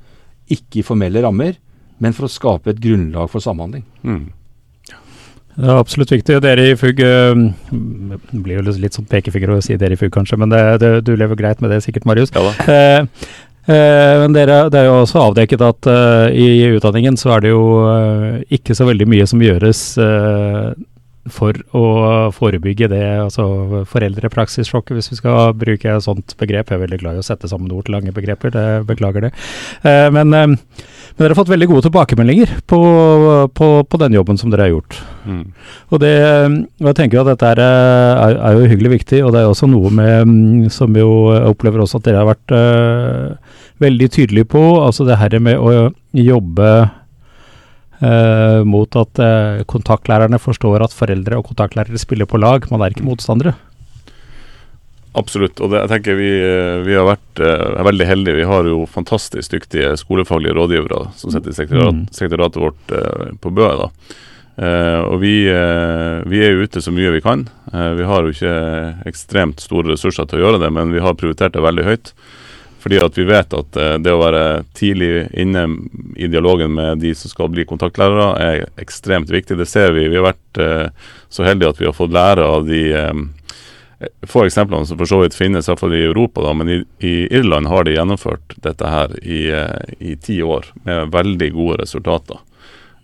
ikke 0.52 0.82
i 0.82 0.86
formelle 0.86 1.22
rammer, 1.26 1.56
men 2.02 2.16
for 2.16 2.28
å 2.28 2.32
skape 2.32 2.74
et 2.74 2.82
grunnlag 2.82 3.30
for 3.32 3.44
samhandling. 3.44 3.86
Mm. 4.04 4.26
Det 5.56 5.70
er 5.72 5.80
absolutt 5.80 6.12
viktig. 6.12 6.42
Dere 6.44 6.68
i 6.68 6.76
FUG 6.76 7.00
eh, 7.06 7.44
Det 7.72 8.42
blir 8.44 8.60
jo 8.60 8.76
litt 8.76 8.98
sånn 8.98 9.08
pekefinger 9.08 9.54
å 9.56 9.62
si 9.64 9.78
dere 9.80 9.96
i 9.96 10.00
FUG, 10.00 10.12
kanskje, 10.18 10.40
men 10.42 10.52
det, 10.52 10.62
det, 10.84 10.92
du 11.08 11.14
lever 11.16 11.40
greit 11.40 11.64
med 11.64 11.72
det 11.72 11.82
sikkert, 11.86 12.08
Marius. 12.10 12.34
Ja 12.36 12.44
da. 12.44 12.56
Eh, 12.76 13.78
eh, 13.78 14.16
men 14.22 14.36
dere, 14.36 14.66
det 14.74 14.82
er 14.82 14.90
jo 14.90 14.98
også 15.06 15.24
avdekket 15.30 15.64
at 15.64 15.88
eh, 15.90 16.36
i 16.36 16.76
utdanningen 16.76 17.16
så 17.18 17.38
er 17.38 17.46
det 17.46 17.54
jo 17.54 17.64
eh, 17.88 18.44
ikke 18.60 18.76
så 18.78 18.90
veldig 18.90 19.08
mye 19.14 19.30
som 19.32 19.42
gjøres 19.42 19.86
eh, 20.04 20.76
for 21.32 21.58
å 21.74 21.86
forebygge 22.36 22.90
det, 22.92 23.04
altså 23.24 23.84
foreldrepraksissjokket, 23.90 24.94
hvis 24.98 25.12
vi 25.14 25.18
skal 25.18 25.56
bruke 25.58 25.90
et 25.90 26.06
sånt 26.06 26.36
begrep. 26.38 26.70
Jeg 26.70 26.78
er 26.78 26.84
veldig 26.84 27.00
glad 27.02 27.18
i 27.18 27.24
å 27.24 27.26
sette 27.26 27.50
sammen 27.50 27.72
ord 27.74 27.88
til 27.88 27.96
lange 27.98 28.14
begreper, 28.14 28.54
det, 28.54 28.66
beklager 28.90 29.28
det. 29.28 29.32
Eh, 29.82 30.10
men, 30.14 30.34
eh, 30.38 30.52
men 30.54 31.24
dere 31.24 31.34
har 31.34 31.40
fått 31.40 31.50
veldig 31.54 31.70
gode 31.72 31.88
tilbakemeldinger 31.88 32.58
på, 32.70 32.80
på, 33.58 33.70
på 33.90 34.02
den 34.02 34.18
jobben 34.18 34.38
som 34.38 34.54
dere 34.54 34.68
har 34.68 34.76
gjort. 34.76 35.00
Mm. 35.26 35.46
Og 35.90 36.02
det, 36.04 36.16
og 36.84 36.90
jeg 36.92 36.98
tenker 37.00 37.18
jo 37.18 37.24
at 37.26 37.32
dette 37.34 37.54
er, 37.56 37.64
er, 37.64 38.40
er 38.50 38.60
jo 38.60 38.70
hyggelig 38.74 38.94
viktig, 39.00 39.24
og 39.26 39.34
det 39.34 39.42
er 39.42 39.50
også 39.50 39.70
noe 39.72 39.94
med, 39.96 40.30
mm, 40.30 40.68
som 40.74 40.94
jo 41.00 41.10
jeg 41.34 41.56
opplever 41.56 41.82
også 41.82 42.02
at 42.02 42.10
dere 42.10 42.22
har 42.22 42.30
vært 42.30 42.54
uh, 42.54 43.56
veldig 43.84 44.12
tydelige 44.14 44.50
på, 44.54 44.62
altså 44.84 45.08
det 45.08 45.18
her 45.22 45.40
med 45.44 45.58
å 45.58 45.90
jobbe 46.16 46.70
øh, 48.02 48.66
mot 48.68 48.96
at 49.00 49.22
uh, 49.22 49.64
kontaktlærerne 49.70 50.40
forstår 50.42 50.84
at 50.84 50.94
foreldre 50.96 51.38
og 51.40 51.46
kontaktlærere 51.52 51.98
spiller 52.02 52.26
på 52.26 52.38
lag, 52.42 52.66
man 52.72 52.82
er 52.82 52.96
ikke 52.96 53.06
motstandere. 53.08 53.56
Absolutt. 55.16 55.62
Og 55.64 55.72
det, 55.72 55.80
jeg 55.80 55.92
tenker 55.94 56.18
vi, 56.20 56.28
eh, 56.44 56.82
vi 56.84 56.96
har 56.98 57.06
vært 57.08 57.40
uh, 57.40 57.80
er 57.80 57.88
veldig 57.88 58.08
heldige. 58.10 58.36
Vi 58.42 58.48
har 58.50 58.68
jo 58.68 58.82
fantastisk 58.92 59.54
dyktige 59.54 59.94
skolefaglige 60.02 60.58
rådgivere 60.58 61.06
som 61.16 61.32
sitter 61.32 61.54
i 61.54 61.56
sekretariat, 61.56 61.96
Mm. 61.96 62.08
sekretariatet 62.12 62.62
vårt 62.62 63.40
på 63.40 63.52
Bø. 63.56 63.70
da. 63.80 63.90
Og 65.06 65.20
vi, 65.20 65.44
vi 66.32 66.40
er 66.40 66.62
ute 66.64 66.80
så 66.80 66.92
mye 66.96 67.12
vi 67.12 67.20
kan. 67.20 67.42
Vi 67.72 68.04
har 68.08 68.24
jo 68.24 68.32
ikke 68.32 68.54
ekstremt 69.06 69.60
store 69.60 69.92
ressurser 69.92 70.28
til 70.28 70.40
å 70.40 70.44
gjøre 70.46 70.62
det, 70.64 70.70
men 70.72 70.94
vi 70.96 71.04
har 71.04 71.18
prioritert 71.20 71.52
det 71.52 71.64
veldig 71.64 71.84
høyt. 71.84 72.14
Fordi 72.86 73.00
at 73.02 73.16
vi 73.18 73.24
vet 73.26 73.54
at 73.58 73.78
eh, 73.82 73.96
det 73.98 74.12
å 74.14 74.20
være 74.22 74.42
tidlig 74.78 75.24
inne 75.34 75.64
i 76.22 76.28
dialogen 76.30 76.76
med 76.78 77.00
de 77.02 77.16
som 77.18 77.32
skal 77.32 77.50
bli 77.50 77.64
kontaktlærere, 77.66 78.28
er 78.38 78.68
ekstremt 78.78 79.32
viktig. 79.34 79.58
Det 79.58 79.66
ser 79.66 79.96
vi. 79.96 80.04
Vi 80.06 80.20
har 80.20 80.28
vært 80.28 80.60
eh, 80.62 81.08
så 81.34 81.48
heldige 81.48 81.72
at 81.74 81.82
vi 81.82 81.88
har 81.90 81.98
fått 81.98 82.14
lære 82.14 82.46
av 82.46 82.68
de 82.70 82.84
eh, 82.94 84.06
få 84.30 84.44
eksemplene 84.46 84.86
som 84.86 85.02
for 85.02 85.10
så 85.10 85.24
vidt 85.24 85.34
finnes, 85.34 85.66
i 85.66 85.74
hvert 85.74 85.82
fall 85.82 85.98
i 85.98 86.04
Europa, 86.06 86.46
da, 86.46 86.54
men 86.54 86.70
i, 86.70 86.78
i 87.02 87.16
Irland 87.34 87.74
har 87.74 87.90
de 87.90 87.98
gjennomført 87.98 88.54
dette 88.62 88.94
her 88.94 89.18
i, 89.24 89.42
i 89.98 90.14
ti 90.22 90.38
år 90.46 90.70
med 90.86 91.10
veldig 91.16 91.50
gode 91.58 91.82
resultater. 91.88 92.46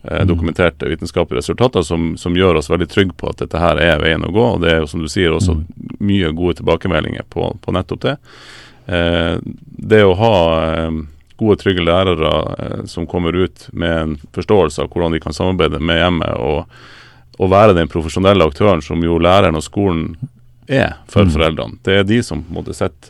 Mm. 0.04 0.28
dokumenterte 0.28 0.88
vitenskapelige 0.90 1.44
resultater 1.44 1.84
som, 1.86 2.16
som 2.18 2.34
gjør 2.34 2.58
oss 2.58 2.72
veldig 2.72 2.88
trygge 2.90 3.14
på 3.14 3.28
at 3.30 3.38
dette 3.44 3.60
her 3.62 3.78
er 3.78 4.00
veien 4.02 4.24
å 4.26 4.32
gå. 4.34 4.46
og 4.56 4.64
Det 4.64 4.72
er 4.72 4.80
jo 4.82 4.88
som 4.90 5.02
du 5.04 5.10
sier 5.10 5.34
også 5.36 5.60
Mm. 5.60 5.66
mye 6.02 6.32
gode 6.34 6.58
tilbakemeldinger 6.58 7.28
på, 7.30 7.52
på 7.62 7.74
nettopp 7.76 8.02
det. 8.02 8.16
Eh, 8.92 9.38
det 9.92 10.04
å 10.04 10.16
ha 10.20 10.36
eh, 10.68 11.02
gode, 11.40 11.58
trygge 11.62 11.86
lærere 11.86 12.32
eh, 12.60 12.82
som 12.92 13.08
kommer 13.10 13.36
ut 13.38 13.68
med 13.72 13.98
en 13.98 14.18
forståelse 14.36 14.84
av 14.84 14.92
hvordan 14.92 15.16
de 15.16 15.22
kan 15.24 15.36
samarbeide 15.36 15.80
med 15.80 16.02
hjemmet, 16.02 16.36
og, 16.38 16.66
og 17.40 17.52
være 17.54 17.78
den 17.78 17.90
profesjonelle 17.92 18.46
aktøren 18.46 18.84
som 18.86 19.02
jo 19.06 19.20
læreren 19.22 19.58
og 19.58 19.66
skolen 19.66 20.16
er 20.68 21.00
for 21.08 21.26
Mm. 21.26 21.32
foreldrene. 21.34 21.80
Det 21.84 21.96
er 22.00 22.04
de 22.04 22.22
som 22.24 22.44
på 22.44 22.52
en 22.52 22.60
måte 22.62 22.76
sitter 22.76 23.10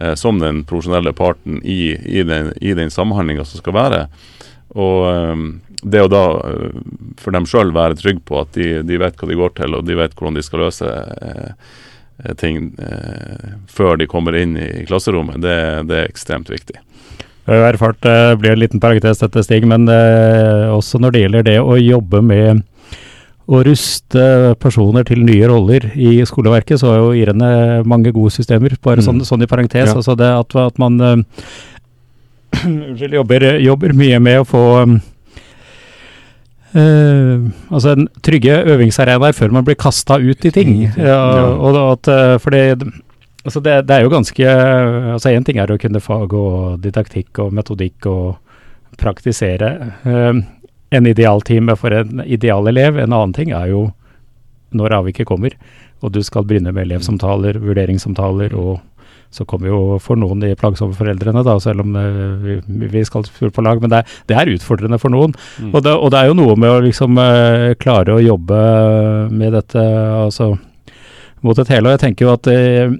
eh, 0.00 0.14
som 0.14 0.40
den 0.40 0.64
profesjonelle 0.64 1.12
parten 1.12 1.60
i, 1.64 1.94
i 1.94 2.24
den, 2.26 2.52
i 2.60 2.74
den 2.74 2.90
samhandlinga 2.90 3.44
som 3.44 3.60
skal 3.62 3.76
være. 3.76 4.06
Og 4.74 4.98
eh, 5.12 5.46
det 5.82 6.02
å 6.02 6.10
da 6.10 6.24
for 7.22 7.30
dem 7.30 7.46
sjøl 7.46 7.70
være 7.70 7.94
trygg 8.00 8.24
på 8.26 8.40
at 8.40 8.56
de, 8.56 8.80
de 8.82 8.98
vet 8.98 9.14
hva 9.14 9.28
de 9.30 9.36
går 9.38 9.52
til, 9.60 9.76
og 9.78 9.84
de 9.86 9.94
vet 9.98 10.16
hvordan 10.16 10.34
de 10.34 10.42
skal 10.42 10.64
løse 10.66 10.88
eh, 10.88 11.52
ting 12.40 12.72
eh, 12.82 13.52
før 13.70 13.96
de 14.00 14.06
kommer 14.10 14.34
inn 14.38 14.56
i 14.58 14.84
klasserommet, 14.88 15.40
det, 15.44 15.56
det 15.88 16.00
er 16.02 16.08
ekstremt 16.10 16.50
viktig. 16.50 16.78
Jeg 17.48 17.62
har 17.62 17.72
erfart, 17.72 18.00
det 18.04 18.16
blir 18.42 18.52
en 18.52 18.60
liten 18.60 18.80
parentes 18.82 19.22
dette, 19.22 19.40
Stig, 19.46 19.64
men 19.70 19.86
eh, 19.88 20.66
også 20.74 20.98
når 21.00 21.14
det 21.14 21.22
gjelder 21.22 21.46
det 21.46 21.58
å 21.62 21.78
jobbe 21.80 22.20
med 22.20 22.64
å 23.48 23.62
ruste 23.64 24.24
personer 24.60 25.06
til 25.08 25.22
nye 25.24 25.46
roller 25.48 25.86
i 25.96 26.18
skoleverket, 26.28 26.82
så 26.82 26.90
har 26.90 26.98
jo 27.00 27.14
irene 27.16 27.80
mange 27.88 28.12
gode 28.12 28.34
systemer. 28.34 28.74
Bare 28.84 29.00
Mm. 29.00 29.06
sånn, 29.06 29.22
sånn 29.24 29.46
i 29.46 29.48
parentes. 29.48 29.88
Ja. 29.88 29.94
Altså 29.96 30.12
det 30.20 30.28
at, 30.28 30.56
at 30.60 30.76
man 30.78 31.00
eh, 31.00 31.22
unnskyld, 32.68 33.14
jobber, 33.16 33.46
jobber 33.64 33.94
mye 33.96 34.18
med 34.20 34.42
å 34.42 34.44
få 34.48 34.62
eh, 36.76 37.46
altså 37.70 37.94
en 37.94 38.08
trygge 38.24 38.56
øvingsarenaer 38.74 39.36
før 39.36 39.54
man 39.54 39.66
blir 39.66 39.78
kasta 39.78 40.18
ut 40.18 40.44
i 40.44 40.52
ting. 40.54 40.74
Ja, 40.96 41.20
og 41.54 41.78
at, 41.82 42.10
eh, 42.12 42.34
for 42.42 42.54
det, 42.54 42.82
altså 43.44 43.62
det, 43.64 43.78
det 43.88 43.96
er 43.96 44.04
jo 44.04 44.12
ganske 44.12 44.52
altså 45.14 45.32
Én 45.32 45.46
ting 45.46 45.58
er 45.62 45.70
å 45.70 45.78
kunne 45.80 46.02
fag 46.02 46.34
og 46.34 46.82
didaktikk 46.84 47.42
og 47.44 47.54
metodikk 47.56 48.08
og 48.10 48.36
praktisere 48.98 49.68
uh, 50.02 50.34
en 50.90 51.06
idealtime 51.06 51.76
for 51.76 51.94
en 51.94 52.22
idealelev. 52.24 52.98
En 52.98 53.12
annen 53.12 53.34
ting 53.36 53.52
er 53.54 53.70
jo 53.72 53.88
når 54.74 54.98
avviket 54.98 55.28
kommer, 55.28 55.54
og 56.04 56.12
du 56.12 56.20
skal 56.24 56.44
begynne 56.48 56.72
med 56.74 56.88
elevsamtaler, 56.88 57.60
vurderingssamtaler, 57.62 58.54
og 58.58 58.80
så 59.34 59.44
kommer 59.48 59.68
jo 59.68 59.80
for 60.00 60.16
noen 60.16 60.40
de 60.40 60.54
plagsomme 60.58 60.96
foreldrene, 60.96 61.42
da, 61.44 61.58
selv 61.60 61.84
om 61.84 61.96
eh, 62.00 62.60
vi, 62.64 62.86
vi 62.88 63.02
skal 63.04 63.26
spille 63.26 63.52
på 63.54 63.64
lag. 63.64 63.80
Men 63.82 63.92
det 63.92 64.00
er, 64.00 64.14
det 64.30 64.38
er 64.40 64.52
utfordrende 64.54 65.00
for 65.02 65.12
noen. 65.12 65.34
Mm. 65.60 65.72
Og, 65.72 65.82
det, 65.84 65.92
og 65.92 66.12
det 66.14 66.22
er 66.22 66.30
jo 66.30 66.38
noe 66.38 66.56
med 66.60 66.72
å 66.72 66.80
liksom 66.86 67.20
eh, 67.22 67.74
klare 67.80 68.16
å 68.16 68.24
jobbe 68.24 68.62
med 69.34 69.52
dette 69.58 69.84
altså 70.24 70.54
mot 71.44 71.60
et 71.60 71.74
hele. 71.74 71.90
Og 71.90 71.96
jeg 71.96 72.04
tenker 72.06 72.26
jo 72.26 72.32
at 72.32 72.50
eh, 72.52 72.96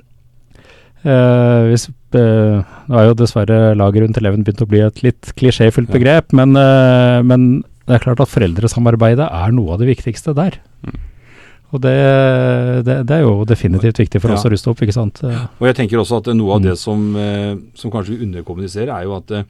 eh, 1.08 1.70
hvis 1.72 1.88
eh, 1.88 2.60
Nå 2.88 2.96
er 2.96 3.10
jo 3.10 3.18
dessverre 3.18 3.58
laget 3.76 4.04
rundt 4.04 4.20
eleven 4.20 4.44
begynt 4.44 4.64
å 4.64 4.68
bli 4.68 4.84
et 4.84 5.02
litt 5.04 5.32
klisjéfylt 5.36 5.90
begrep, 5.92 6.32
men, 6.36 6.54
eh, 6.56 7.18
men 7.24 7.50
det 7.88 7.98
er 7.98 8.04
klart 8.04 8.20
at 8.24 8.32
foreldresamarbeidet 8.32 9.26
er 9.28 9.52
noe 9.56 9.74
av 9.74 9.82
det 9.82 9.90
viktigste 9.90 10.36
der. 10.36 10.60
Mm. 10.84 10.98
Og 11.68 11.80
det, 11.84 11.92
det, 12.86 12.94
det 13.06 13.16
er 13.18 13.24
jo 13.26 13.44
definitivt 13.44 13.98
viktig 14.00 14.20
for 14.22 14.32
oss 14.32 14.44
Ja. 14.44 14.48
å 14.48 14.52
ruste 14.54 14.70
opp, 14.70 14.80
ikke 14.80 14.94
sant. 14.96 15.18
Og 15.60 15.66
jeg 15.68 15.76
tenker 15.76 16.00
også 16.00 16.22
at 16.22 16.30
noe 16.34 16.54
av 16.56 16.62
det 16.64 16.78
som, 16.80 17.02
eh, 17.16 17.56
som 17.76 17.90
kanskje 17.92 18.14
vi 18.16 18.24
underkommuniserer, 18.24 18.88
er 18.94 19.04
jo 19.04 19.16
at 19.18 19.30
eh, 19.36 19.44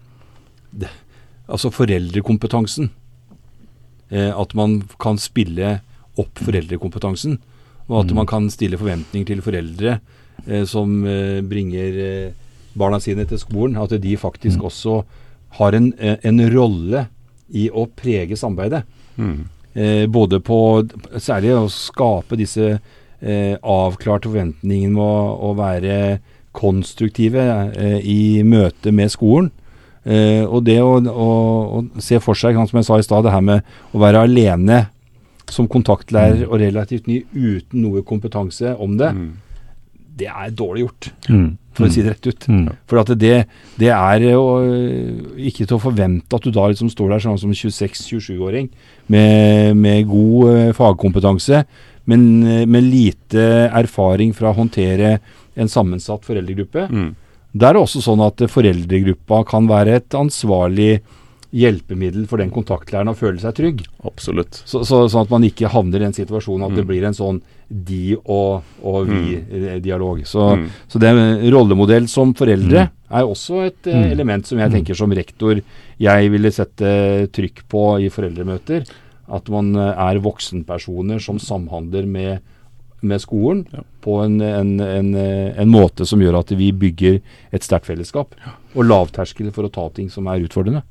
det, 0.83 0.89
altså 1.49 1.71
foreldrekompetansen 1.73 2.91
eh, 4.11 4.33
At 4.35 4.55
man 4.59 4.83
kan 4.99 5.17
spille 5.21 5.77
opp 6.19 6.43
foreldrekompetansen. 6.43 7.39
Og 7.89 8.01
at 8.05 8.11
Mm. 8.11 8.17
man 8.17 8.27
kan 8.27 8.51
stille 8.51 8.77
forventninger 8.77 9.27
til 9.27 9.41
foreldre 9.41 10.01
som 10.67 11.03
bringer 11.49 12.33
barna 12.77 12.99
sine 13.01 13.25
til 13.27 13.39
skolen. 13.39 13.77
At 13.81 13.91
de 14.01 14.17
faktisk 14.17 14.59
Mm. 14.59 14.65
også 14.67 15.05
har 15.59 15.73
en, 15.75 15.93
en 15.99 16.41
rolle 16.51 17.07
i 17.55 17.69
å 17.71 17.87
prege 17.89 18.37
samarbeidet. 18.37 18.83
Mm. 19.17 19.49
Eh, 19.79 20.07
både 20.11 20.41
på 20.43 20.59
særlig 21.23 21.53
å 21.55 21.69
skape 21.71 22.39
disse 22.41 22.73
eh, 22.75 23.55
avklarte 23.63 24.27
forventningene 24.31 24.95
med 24.97 25.05
å, 25.05 25.51
å 25.51 25.55
være 25.59 26.19
konstruktive 26.59 27.45
eh, 27.79 27.99
i 28.03 28.43
møte 28.43 28.91
med 28.95 29.13
skolen. 29.15 29.53
Eh, 30.09 30.43
og 30.43 30.65
det 30.67 30.81
å, 30.83 30.97
å, 30.99 31.31
å 31.79 32.03
se 32.03 32.19
for 32.25 32.39
seg, 32.39 32.59
som 32.59 32.81
jeg 32.81 32.89
sa 32.89 32.99
i 32.99 33.07
stad, 33.07 33.27
det 33.27 33.35
her 33.35 33.45
med 33.45 33.75
å 33.95 34.03
være 34.03 34.25
alene 34.27 34.87
som 35.49 35.69
kontaktlærer 35.71 36.47
og 36.49 36.59
relativt 36.61 37.07
ny 37.09 37.23
uten 37.33 37.85
noe 37.85 38.03
kompetanse 38.07 38.75
om 38.77 38.99
det, 39.01 39.13
Mm. 39.15 39.37
Det 40.19 40.29
er 40.31 40.55
dårlig 40.57 40.85
gjort, 40.87 41.09
mm. 41.29 41.49
for 41.77 41.87
å 41.87 41.91
si 41.95 42.03
det 42.05 42.15
rett 42.15 42.29
ut. 42.29 42.47
Mm. 42.51 42.65
For 42.91 43.01
at 43.03 43.13
det, 43.21 43.35
det 43.81 43.91
er 43.95 44.25
jo 44.29 44.43
øh, 44.63 45.37
ikke 45.51 45.67
til 45.67 45.77
å 45.79 45.83
forvente 45.83 46.39
at 46.39 46.47
du 46.47 46.53
da 46.55 46.67
liksom 46.71 46.91
står 46.93 47.15
der 47.15 47.25
sånn 47.27 47.39
som 47.41 47.55
26-27-åring 47.55 48.71
med, 49.15 49.79
med 49.79 50.09
god 50.11 50.51
øh, 50.55 50.73
fagkompetanse, 50.79 51.63
men 52.09 52.27
øh, 52.43 52.65
med 52.67 52.89
lite 52.89 53.47
erfaring 53.69 54.35
fra 54.37 54.53
å 54.53 54.59
håndtere 54.59 55.19
en 55.59 55.71
sammensatt 55.71 56.27
foreldregruppe. 56.27 56.89
Mm. 56.91 57.09
Der 57.59 57.71
er 57.71 57.79
det 57.79 57.87
også 57.87 58.03
sånn 58.05 58.21
at 58.27 58.43
foreldregruppa 58.53 59.43
kan 59.49 59.67
være 59.71 59.97
et 59.99 60.15
ansvarlig 60.19 60.99
hjelpemiddel 61.57 62.27
for 62.29 62.43
den 62.43 62.51
kontaktlæreren 62.53 63.15
å 63.15 63.17
føle 63.17 63.41
seg 63.41 63.55
trygg. 63.57 63.85
Absolutt. 64.07 64.61
Så, 64.69 64.83
så, 64.85 65.07
sånn 65.09 65.25
at 65.25 65.33
man 65.33 65.47
ikke 65.49 65.71
havner 65.73 66.03
i 66.03 66.05
den 66.05 66.17
situasjonen 66.17 66.67
at 66.67 66.75
Mm. 66.75 66.77
det 66.77 66.87
blir 66.91 67.07
en 67.09 67.17
sånn 67.17 67.41
de 67.71 68.17
og, 68.25 68.63
og 68.83 69.07
vi-dialog. 69.11 70.23
Så, 70.27 70.57
Mm. 70.57 70.69
så 70.89 70.99
det 70.99 71.53
rollemodell 71.53 72.09
som 72.09 72.33
foreldre 72.35 72.87
Mm. 72.89 72.91
er 73.11 73.23
også 73.25 73.67
et 73.67 73.83
Mm. 73.85 74.11
element 74.13 74.47
som 74.47 74.59
jeg 74.59 74.71
Mm. 74.71 74.75
tenker 74.75 74.95
som 74.97 75.11
rektor 75.13 75.61
jeg 76.01 76.31
ville 76.31 76.51
sette 76.51 77.29
trykk 77.33 77.63
på 77.69 78.01
i 78.01 78.09
foreldremøter. 78.09 78.87
At 79.31 79.49
man 79.51 79.77
eh, 79.77 79.95
er 80.15 80.19
voksenpersoner 80.21 81.21
som 81.21 81.39
samhandler 81.39 82.07
med, 82.07 82.41
med 83.03 83.21
skolen 83.21 83.67
Ja. 83.73 83.81
på 84.03 84.25
en, 84.25 84.41
en, 84.41 84.81
en, 84.81 85.15
eh, 85.15 85.53
en 85.61 85.69
måte 85.69 86.07
som 86.07 86.19
gjør 86.21 86.39
at 86.41 86.49
vi 86.57 86.73
bygger 86.73 87.21
et 87.53 87.63
sterkt 87.63 87.85
fellesskap. 87.85 88.35
Og 88.75 88.85
lavterskel 88.85 89.53
for 89.53 89.65
å 89.65 89.71
ta 89.73 89.89
ting 89.91 90.09
som 90.11 90.27
er 90.27 90.41
utfordrende. 90.41 90.83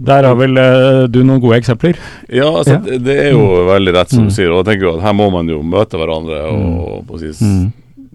Der 0.00 0.24
har 0.24 0.36
vel 0.38 0.56
uh, 0.56 1.06
du 1.12 1.18
noen 1.26 1.40
gode 1.42 1.58
eksempler? 1.60 1.98
Ja, 2.32 2.46
altså, 2.48 2.78
Ja. 2.78 2.80
Det, 2.86 2.98
det 3.04 3.16
er 3.26 3.30
jo 3.34 3.42
veldig 3.68 3.92
rett 3.98 4.14
som 4.14 4.22
Mm. 4.24 4.28
du 4.30 4.34
sier. 4.34 4.50
Og 4.54 4.62
jeg 4.64 4.68
tenker 4.72 4.86
jo 4.88 4.94
at 4.96 5.02
her 5.04 5.12
må 5.18 5.26
man 5.34 5.48
jo 5.52 5.58
møte 5.62 5.98
hverandre 6.00 6.38
og, 6.48 7.02
på 7.08 7.18
å 7.18 7.20
si, 7.20 7.32
Mm. 7.44 7.66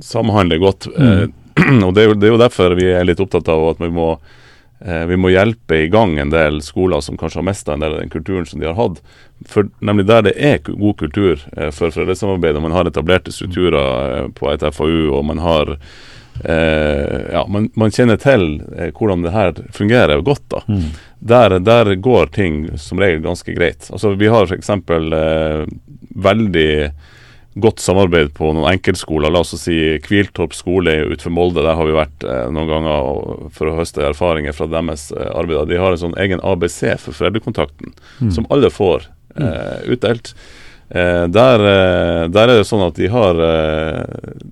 samhandle 0.02 0.58
godt. 0.60 0.88
Mm. 0.98 1.12
Eh, 1.12 1.84
og 1.88 1.94
det 1.96 2.02
er, 2.04 2.08
jo, 2.10 2.16
det 2.20 2.28
er 2.28 2.34
jo 2.34 2.42
derfor 2.42 2.76
vi 2.76 2.90
er 2.92 3.06
litt 3.08 3.22
opptatt 3.24 3.48
av 3.54 3.62
at 3.70 3.78
vi 3.80 3.92
må, 3.94 4.08
eh, 4.84 5.06
vi 5.08 5.16
må 5.16 5.30
hjelpe 5.32 5.84
i 5.86 5.88
gang 5.94 6.18
en 6.20 6.34
del 6.34 6.58
skoler 6.66 7.02
som 7.06 7.16
kanskje 7.22 7.40
har 7.44 7.48
mista 7.48 7.74
en 7.78 7.86
del 7.86 7.94
av 7.94 8.02
den 8.02 8.10
kulturen 8.12 8.46
som 8.50 8.60
de 8.60 8.68
har 8.68 8.76
hatt. 8.76 9.00
For 9.48 9.70
nemlig 9.80 10.08
der 10.10 10.26
det 10.26 10.34
er 10.42 10.58
god 10.66 10.98
kultur 10.98 11.38
eh, 11.56 11.70
for 11.72 11.94
foreldresamarbeid, 11.94 12.58
og 12.58 12.66
man 12.66 12.76
har 12.76 12.90
etablerte 12.90 13.32
strukturer 13.32 14.26
eh, 14.26 14.28
på 14.36 14.50
et 14.52 14.66
FAU, 14.74 15.14
og 15.20 15.24
man 15.30 15.38
har 15.46 15.78
ja, 16.44 17.46
man, 17.48 17.70
man 17.80 17.92
kjenner 17.96 18.18
til 18.22 18.46
eh, 18.76 18.92
hvordan 18.96 19.24
det 19.26 19.32
her 19.36 19.54
fungerer 19.76 20.22
godt. 20.26 20.44
da 20.52 20.62
Mm. 20.68 20.86
der, 21.26 21.60
der 21.60 21.96
går 21.96 22.26
ting 22.36 22.78
som 22.78 23.00
regel 23.00 23.22
ganske 23.24 23.54
greit. 23.56 23.88
Altså 23.92 24.16
Vi 24.18 24.28
har 24.28 24.46
f.eks. 24.46 24.70
Eh, 24.70 25.66
veldig 26.16 26.92
godt 27.56 27.80
samarbeid 27.80 28.34
på 28.36 28.50
noen 28.54 28.68
enkeltskoler. 28.74 29.32
La 29.32 29.40
oss 29.40 29.56
si 29.62 29.98
Kviltorp 30.04 30.54
skole 30.54 30.98
utenfor 31.08 31.32
Molde. 31.32 31.64
Der 31.64 31.76
har 31.80 31.88
vi 31.88 31.96
vært 31.96 32.24
eh, 32.28 32.50
noen 32.52 32.68
ganger 32.68 33.50
for 33.56 33.72
å 33.72 33.78
høste 33.80 34.04
erfaringer 34.10 34.54
fra 34.58 34.68
deres 34.68 35.08
eh, 35.16 35.30
arbeid. 35.32 35.70
De 35.72 35.80
har 35.80 35.96
en 35.96 36.02
sånn 36.04 36.18
egen 36.20 36.44
ABC 36.44 36.98
for 37.00 37.16
foreldrekontakten, 37.16 37.94
Mm. 38.22 38.32
som 38.32 38.46
alle 38.50 38.70
får 38.72 39.08
eh, 39.40 39.82
utdelt. 39.92 40.34
Eh, 40.90 41.24
der, 41.34 41.60
eh, 41.60 42.24
der 42.30 42.50
er 42.50 42.60
det 42.60 42.68
sånn 42.70 42.84
at 42.86 42.98
de 43.00 43.08
har 43.10 43.40
eh, 43.42 44.04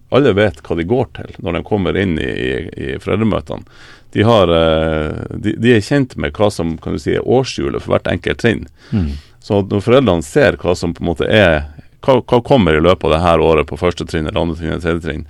Alle 0.10 0.32
vet 0.34 0.63
hva 0.65 0.78
de 0.80 0.86
går 0.89 1.12
til 1.13 1.36
når 1.46 1.60
de 1.60 1.62
kommer 1.67 2.00
inn 2.00 2.15
i, 2.17 2.30
i, 2.30 2.54
i 2.74 2.96
foreldremøtene. 3.02 3.67
De, 4.13 4.24
har, 4.26 4.50
eh, 4.50 5.12
de, 5.38 5.54
de 5.62 5.76
er 5.76 5.86
kjent 5.86 6.15
med 6.17 6.34
hva 6.38 6.50
som 6.54 6.76
kan 6.82 6.98
du 6.98 7.02
si, 7.02 7.13
er 7.17 7.26
årshjulet 7.26 7.82
for 7.82 7.96
hvert 7.96 8.10
enkelt 8.10 8.41
trinn. 8.41 8.65
Mm. 8.89 9.13
Så 9.43 9.62
når 9.69 9.86
foreldrene 9.86 10.26
ser 10.26 10.58
hva 10.62 10.76
som 10.78 10.93
på 10.93 11.04
en 11.04 11.12
måte 11.12 11.30
er 11.30 11.63
hva, 12.04 12.19
hva 12.19 12.41
kommer 12.46 12.78
i 12.78 12.84
løpet 12.84 13.08
av 13.08 13.15
det 13.15 13.24
her 13.24 13.43
året 13.43 13.69
på 13.69 13.80
første 13.80 14.06
trinn, 14.10 14.28
eller 14.28 14.41
andre 14.41 14.58
trinn, 14.60 14.74
eller 14.74 14.84
tredje 14.84 15.06
trinn, 15.06 15.26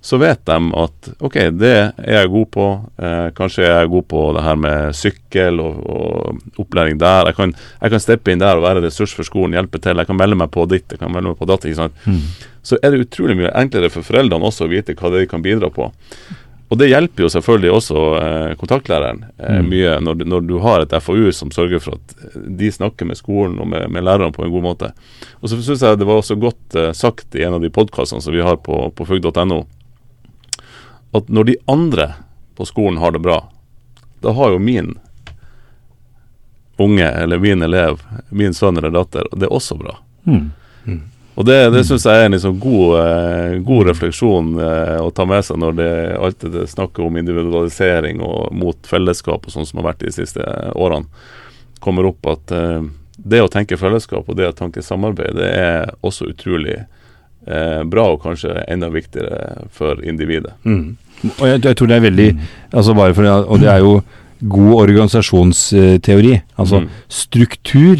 så 0.00 0.18
vet 0.20 0.44
de 0.46 0.56
at 0.78 1.08
OK, 1.26 1.34
det 1.58 1.72
er 1.98 2.14
jeg 2.20 2.30
god 2.30 2.46
på. 2.54 2.66
Eh, 3.02 3.28
kanskje 3.34 3.64
jeg 3.66 3.74
er 3.82 3.90
god 3.90 4.04
på 4.08 4.20
det 4.36 4.44
her 4.46 4.56
med 4.62 4.94
sykkel 4.94 5.58
og, 5.60 5.80
og 5.90 6.38
opplæring 6.62 7.00
der. 7.02 7.26
Jeg 7.32 7.36
kan, 7.36 7.54
jeg 7.82 7.90
kan 7.96 8.00
steppe 8.04 8.32
inn 8.32 8.38
der 8.44 8.56
og 8.60 8.62
være 8.62 8.84
ressurs 8.86 9.12
for 9.16 9.26
skolen, 9.26 9.56
hjelpe 9.58 9.80
til. 9.82 9.98
Jeg 9.98 10.06
kan 10.06 10.16
melde 10.20 10.38
meg 10.38 10.52
på 10.54 10.68
ditt, 10.70 10.86
jeg 10.94 11.00
kan 11.02 11.10
melde 11.12 11.32
meg 11.34 11.38
på 11.40 11.48
datt. 11.50 11.66
Mm. 12.06 12.20
Så 12.62 12.78
er 12.82 12.94
det 12.94 13.06
utrolig 13.08 13.36
mye 13.40 13.50
enklere 13.58 13.90
for 13.90 14.06
foreldrene 14.06 14.46
også 14.46 14.68
å 14.68 14.70
vite 14.70 14.94
hva 14.94 15.10
det 15.10 15.24
de 15.24 15.30
kan 15.34 15.42
bidra 15.42 15.70
på. 15.74 15.90
Og 16.68 16.76
det 16.76 16.90
hjelper 16.90 17.24
jo 17.24 17.28
selvfølgelig 17.32 17.70
også 17.72 18.00
eh, 18.20 18.50
kontaktlæreren 18.60 19.22
eh, 19.38 19.58
Mm. 19.62 19.68
mye 19.72 19.92
når, 20.04 20.14
du- 20.20 20.24
når 20.28 20.42
du 20.46 20.58
har 20.60 20.82
et 20.84 20.92
FAU 21.02 21.30
som 21.32 21.48
sørger 21.50 21.80
for 21.80 21.96
at 21.96 22.34
de 22.58 22.68
snakker 22.70 23.08
med 23.08 23.16
skolen 23.16 23.58
og 23.58 23.66
med, 23.72 23.88
med 23.90 24.04
lærerne 24.04 24.34
på 24.36 24.44
en 24.44 24.52
god 24.52 24.62
måte. 24.66 24.90
Og 25.40 25.48
så 25.48 25.56
syns 25.64 25.80
jeg 25.80 25.96
det 25.98 26.06
var 26.06 26.20
også 26.20 26.36
godt 26.38 26.76
eh, 26.76 26.92
sagt 26.92 27.34
i 27.34 27.42
en 27.48 27.56
av 27.56 27.64
de 27.64 27.70
podkastene 27.72 28.20
som 28.20 28.36
vi 28.36 28.44
har 28.44 28.60
på, 28.60 28.92
på 28.92 29.06
fugg.no, 29.08 29.62
at 31.16 31.28
når 31.28 31.44
de 31.44 31.56
andre 31.70 32.12
på 32.58 32.66
skolen 32.68 32.98
har 33.00 33.14
det 33.14 33.22
bra, 33.24 33.40
da 34.20 34.34
har 34.34 34.54
jo 34.54 34.58
min 34.58 34.96
unge 36.78 37.06
eller 37.08 37.38
min 37.38 37.62
elev, 37.62 38.02
min 38.28 38.54
sønn 38.54 38.78
eller 38.78 38.90
datter, 38.94 39.26
det 39.32 39.48
er 39.48 39.54
også 39.54 39.78
bra. 39.78 39.96
Mm. 40.24 40.50
Og 41.38 41.44
det, 41.46 41.70
det 41.70 41.84
syns 41.86 42.02
jeg 42.06 42.18
er 42.18 42.24
en 42.26 42.34
liksom 42.34 42.56
god, 42.58 42.92
eh, 42.98 43.56
god 43.62 43.86
refleksjon 43.86 44.56
eh, 44.58 44.96
å 44.98 45.10
ta 45.14 45.22
med 45.28 45.44
seg 45.46 45.60
når 45.62 45.76
det 45.78 45.90
alltid 46.18 46.56
det 46.56 46.64
snakker 46.66 47.06
om 47.06 47.18
individualisering 47.20 48.18
og 48.26 48.48
mot 48.58 48.90
fellesskap 48.90 49.46
og 49.46 49.54
sånn 49.54 49.68
som 49.68 49.78
har 49.78 49.92
vært 49.92 50.02
de 50.02 50.10
siste 50.16 50.42
årene, 50.74 51.06
kommer 51.78 52.08
opp 52.10 52.26
at 52.34 52.54
eh, 52.54 52.88
det 53.18 53.42
å 53.44 53.50
tenke 53.54 53.78
fellesskap 53.78 54.26
og 54.26 54.38
det 54.38 54.48
å 54.50 54.56
tenke 54.58 54.82
samarbeid, 54.82 55.38
det 55.38 55.52
er 55.60 55.92
også 56.02 56.26
utrolig 56.32 56.80
eh, 57.46 57.82
bra 57.84 58.08
og 58.12 58.22
kanskje 58.22 58.64
enda 58.68 58.88
viktigere 58.88 59.66
for 59.70 60.00
individet. 60.04 60.52
Mm. 60.64 60.96
Og 61.40 61.44
jeg, 61.48 61.62
jeg 61.64 61.76
tror 61.76 61.86
det 61.90 61.96
er 61.96 62.06
veldig 62.10 62.28
altså 62.72 62.94
bare 62.94 63.14
for, 63.14 63.24
Og 63.26 63.60
det 63.60 63.68
er 63.68 63.78
jo 63.82 64.00
god 64.48 64.74
organisasjonsteori. 64.84 66.40
Altså 66.58 66.80
Mm. 66.80 66.88
struktur 67.08 67.96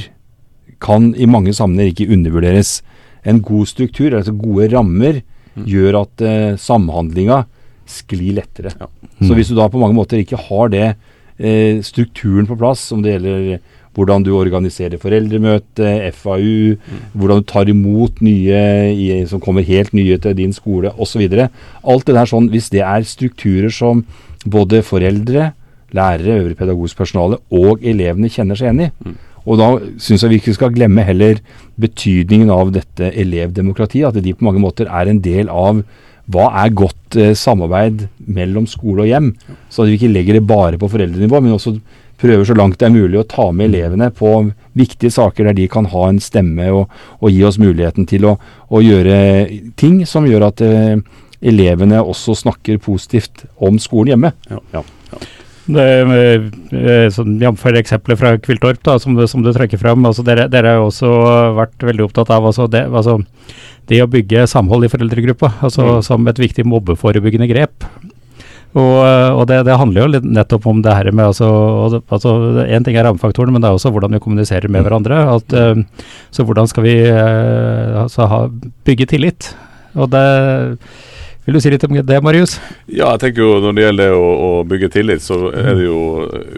kan 0.81 1.15
i 1.17 1.27
mange 1.27 1.53
sammenhenger 1.53 1.93
ikke 1.93 2.13
undervurderes. 2.15 2.83
En 3.27 3.41
god 3.43 3.67
struktur, 3.67 4.15
altså 4.15 4.33
gode 4.33 4.69
rammer, 4.77 5.23
Mm. 5.59 5.65
gjør 5.67 6.01
at 6.03 6.23
eh, 6.23 6.57
samhandlinga 6.57 7.45
sklir 7.85 8.35
lettere. 8.37 8.71
Ja. 8.79 8.87
Så 9.27 9.35
hvis 9.35 9.49
du 9.49 9.57
da 9.57 9.67
på 9.69 9.81
mange 9.81 9.95
måter 9.97 10.19
ikke 10.23 10.37
har 10.39 10.69
det 10.69 10.95
eh, 11.41 11.81
strukturen 11.83 12.47
på 12.47 12.57
plass, 12.57 12.93
om 12.93 13.03
det 13.03 13.17
gjelder 13.21 13.59
hvordan 13.99 14.25
du 14.27 14.33
organiserer 14.39 15.01
foreldremøte, 15.03 15.91
FAU, 16.15 16.79
hvordan 17.19 17.43
du 17.43 17.49
tar 17.51 17.71
imot 17.71 18.23
nye 18.25 18.63
i, 18.95 19.11
som 19.27 19.43
kommer 19.43 19.67
helt 19.67 19.95
nye 19.97 20.19
til 20.23 20.37
din 20.39 20.55
skole 20.55 20.95
osv. 20.95 21.27
Alt 21.27 22.07
det 22.07 22.17
der 22.17 22.31
sånn, 22.31 22.51
hvis 22.53 22.71
det 22.75 22.85
er 22.87 23.07
strukturer 23.07 23.75
som 23.75 24.05
både 24.47 24.85
foreldre, 24.87 25.53
lærere, 25.97 26.43
øvrig 26.43 26.59
pedagogisk 26.59 26.99
personale 27.01 27.39
og 27.55 27.83
elevene 27.83 28.31
kjenner 28.31 28.59
seg 28.59 28.69
igjen 28.69 28.87
i. 28.87 28.91
Mm. 29.07 29.17
Og 29.49 29.57
da 29.57 29.69
syns 30.03 30.25
jeg 30.25 30.33
vi 30.33 30.41
ikke 30.43 30.57
skal 30.57 30.75
glemme 30.75 31.05
heller 31.07 31.41
betydningen 31.81 32.51
av 32.53 32.75
dette 32.75 33.09
elevdemokratiet. 33.17 34.11
At 34.11 34.21
de 34.25 34.35
på 34.37 34.45
mange 34.45 34.61
måter 34.61 34.91
er 34.91 35.09
en 35.09 35.23
del 35.25 35.49
av 35.49 35.81
hva 36.29 36.51
er 36.61 36.75
godt 36.77 37.17
eh, 37.17 37.33
samarbeid 37.39 38.05
mellom 38.29 38.67
skole 38.69 39.07
og 39.07 39.09
hjem. 39.09 39.31
Så 39.73 39.85
at 39.85 39.89
vi 39.89 39.97
ikke 39.97 40.13
legger 40.13 40.37
det 40.37 40.45
bare 40.49 40.81
på 40.81 40.91
foreldrenivå, 40.93 41.41
men 41.41 41.57
også 41.57 41.79
prøver 42.19 42.45
så 42.49 42.55
langt 42.59 42.79
det 42.81 42.87
er 42.89 42.95
mulig 42.97 43.21
å 43.21 43.27
ta 43.31 43.51
med 43.55 43.71
elevene 43.71 44.11
på 44.15 44.33
viktige 44.79 45.11
saker 45.15 45.49
der 45.51 45.57
de 45.59 45.69
kan 45.71 45.87
ha 45.93 46.09
en 46.09 46.19
stemme 46.23 46.67
og, 46.75 46.89
og 47.23 47.31
gi 47.31 47.43
oss 47.47 47.59
muligheten 47.63 48.07
til 48.11 48.27
å, 48.27 48.37
å 48.71 48.83
gjøre 48.83 49.19
ting 49.79 50.01
som 50.07 50.27
gjør 50.27 50.49
at 50.51 50.61
eh, 50.67 50.97
elevene 51.41 52.01
også 52.03 52.35
snakker 52.35 52.81
positivt 52.83 53.45
om 53.63 53.79
skolen 53.79 54.17
hjemme. 54.17 54.33
Det, 55.69 55.85
eh, 56.73 57.09
sånn, 57.13 57.35
Jf. 57.43 57.65
eksempelet 57.77 58.17
fra 58.19 58.31
Kviltorp, 58.41 58.81
da, 58.89 58.95
som, 58.99 59.15
du- 59.15 59.27
som 59.29 59.43
du 59.45 59.51
trekker 59.53 59.77
fram. 59.79 60.07
Altså, 60.09 60.25
dere, 60.25 60.47
dere 60.49 60.73
har 60.73 60.79
jo 60.81 60.87
også 60.89 61.11
vært 61.59 61.85
veldig 61.85 62.07
opptatt 62.07 62.31
av 62.33 62.47
altså, 62.49 62.65
det, 62.73 62.87
altså, 62.89 63.19
det 63.91 64.01
å 64.03 64.09
bygge 64.09 64.47
samhold 64.49 64.87
i 64.89 64.93
foreldregruppa 64.93 65.53
altså, 65.61 65.85
Mm. 65.99 66.03
som 66.03 66.27
et 66.33 66.41
viktig 66.41 66.65
mobbeforebyggende 66.65 67.49
grep. 67.53 67.85
Og, 68.77 68.97
eh, 69.01 69.31
og 69.33 69.47
det, 69.49 69.63
det 69.65 69.79
handler 69.81 70.03
jo 70.03 70.11
litt 70.13 70.27
nettopp 70.29 70.67
om 70.69 70.83
det 70.85 70.93
her 70.93 71.09
med 71.11 71.31
altså, 71.31 72.03
altså 72.13 72.33
En 72.67 72.85
ting 72.85 72.99
er 73.01 73.07
rammefaktorene, 73.09 73.55
men 73.55 73.65
det 73.65 73.71
er 73.71 73.79
også 73.79 73.93
hvordan 73.95 74.13
vi 74.13 74.21
kommuniserer 74.21 74.69
med 74.69 74.83
Mm. 74.83 74.89
hverandre. 74.89 75.21
At, 75.39 75.53
eh, 75.57 76.05
så 76.31 76.45
hvordan 76.45 76.69
skal 76.69 76.85
vi 76.85 76.97
eh, 77.09 78.03
altså, 78.05 78.27
ha, 78.29 78.43
bygge 78.85 79.07
tillit? 79.09 79.55
Og 79.97 80.11
det 80.13 80.79
Vil 81.49 81.57
du 81.57 81.61
si 81.65 81.71
litt 81.73 81.85
om 81.87 81.95
det, 82.05 82.19
Marius? 82.21 82.59
Ja, 82.93 83.07
jeg 83.15 83.21
tenker 83.23 83.41
jo 83.47 83.55
når 83.65 83.77
det 83.79 83.85
gjelder 83.87 84.11
å, 84.19 84.25
å 84.45 84.49
bygge 84.69 84.91
tillit, 84.93 85.23
så 85.25 85.39
er 85.49 85.79
det 85.79 85.87
jo 85.87 86.01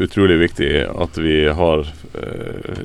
utrolig 0.03 0.39
viktig 0.41 0.71
at 0.91 1.21
vi 1.23 1.37
har 1.55 1.85
eh, 2.19 2.81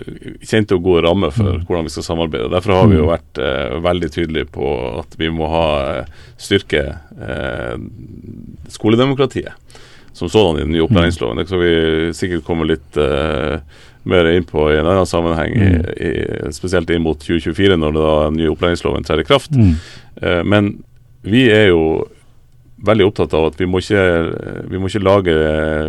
kjente 0.45 0.77
og 0.77 0.83
gode 0.85 1.01
rammer 1.07 1.33
for 1.33 1.55
Mm. 1.55 1.63
hvordan 1.65 1.87
vi 1.89 1.93
skal 1.95 2.05
samarbeide. 2.05 2.51
Derfor 2.53 2.75
har 2.77 2.87
vi 2.91 2.99
jo 2.99 3.07
Mm. 3.07 3.11
vært 3.15 3.41
eh, 3.41 3.73
veldig 3.87 4.11
tydelige 4.13 4.51
på 4.53 4.69
at 5.01 5.17
vi 5.17 5.31
må 5.33 5.49
ha 5.49 5.65
eh, 5.95 6.05
styrke 6.37 6.83
eh, 7.17 7.75
skoledemokratiet 8.69 9.53
som 10.13 10.29
sådan 10.29 10.61
i 10.61 10.63
den 10.63 10.71
nye 10.77 10.85
opplæringsloven. 10.85 11.37
Det 11.41 11.47
skal 11.49 11.59
vi 11.65 12.13
sikkert 12.15 12.45
komme 12.47 12.69
litt 12.69 12.97
eh, 13.01 13.57
mer 14.07 14.29
inn 14.31 14.45
på 14.47 14.69
i 14.71 14.77
en 14.77 14.85
annen 14.87 15.09
sammenheng, 15.09 15.57
i, 15.57 15.71
i, 16.05 16.51
spesielt 16.55 16.89
inn 16.93 17.01
mot 17.03 17.17
2024, 17.19 17.75
når 17.81 17.97
den 17.97 18.37
nye 18.39 18.51
opplæringsloven 18.53 19.03
trer 19.09 19.23
i 19.25 19.27
kraft. 19.27 19.57
Eh, 19.57 20.43
men 20.45 20.77
vi 21.25 21.47
er 21.49 21.69
jo 21.71 22.05
veldig 22.85 23.05
opptatt 23.07 23.33
av 23.33 23.49
at 23.49 23.59
vi 23.59 23.67
må 23.69 23.81
ikke, 23.81 24.01
vi 24.69 24.79
må 24.79 24.89
ikke 24.89 25.03
lage 25.03 25.35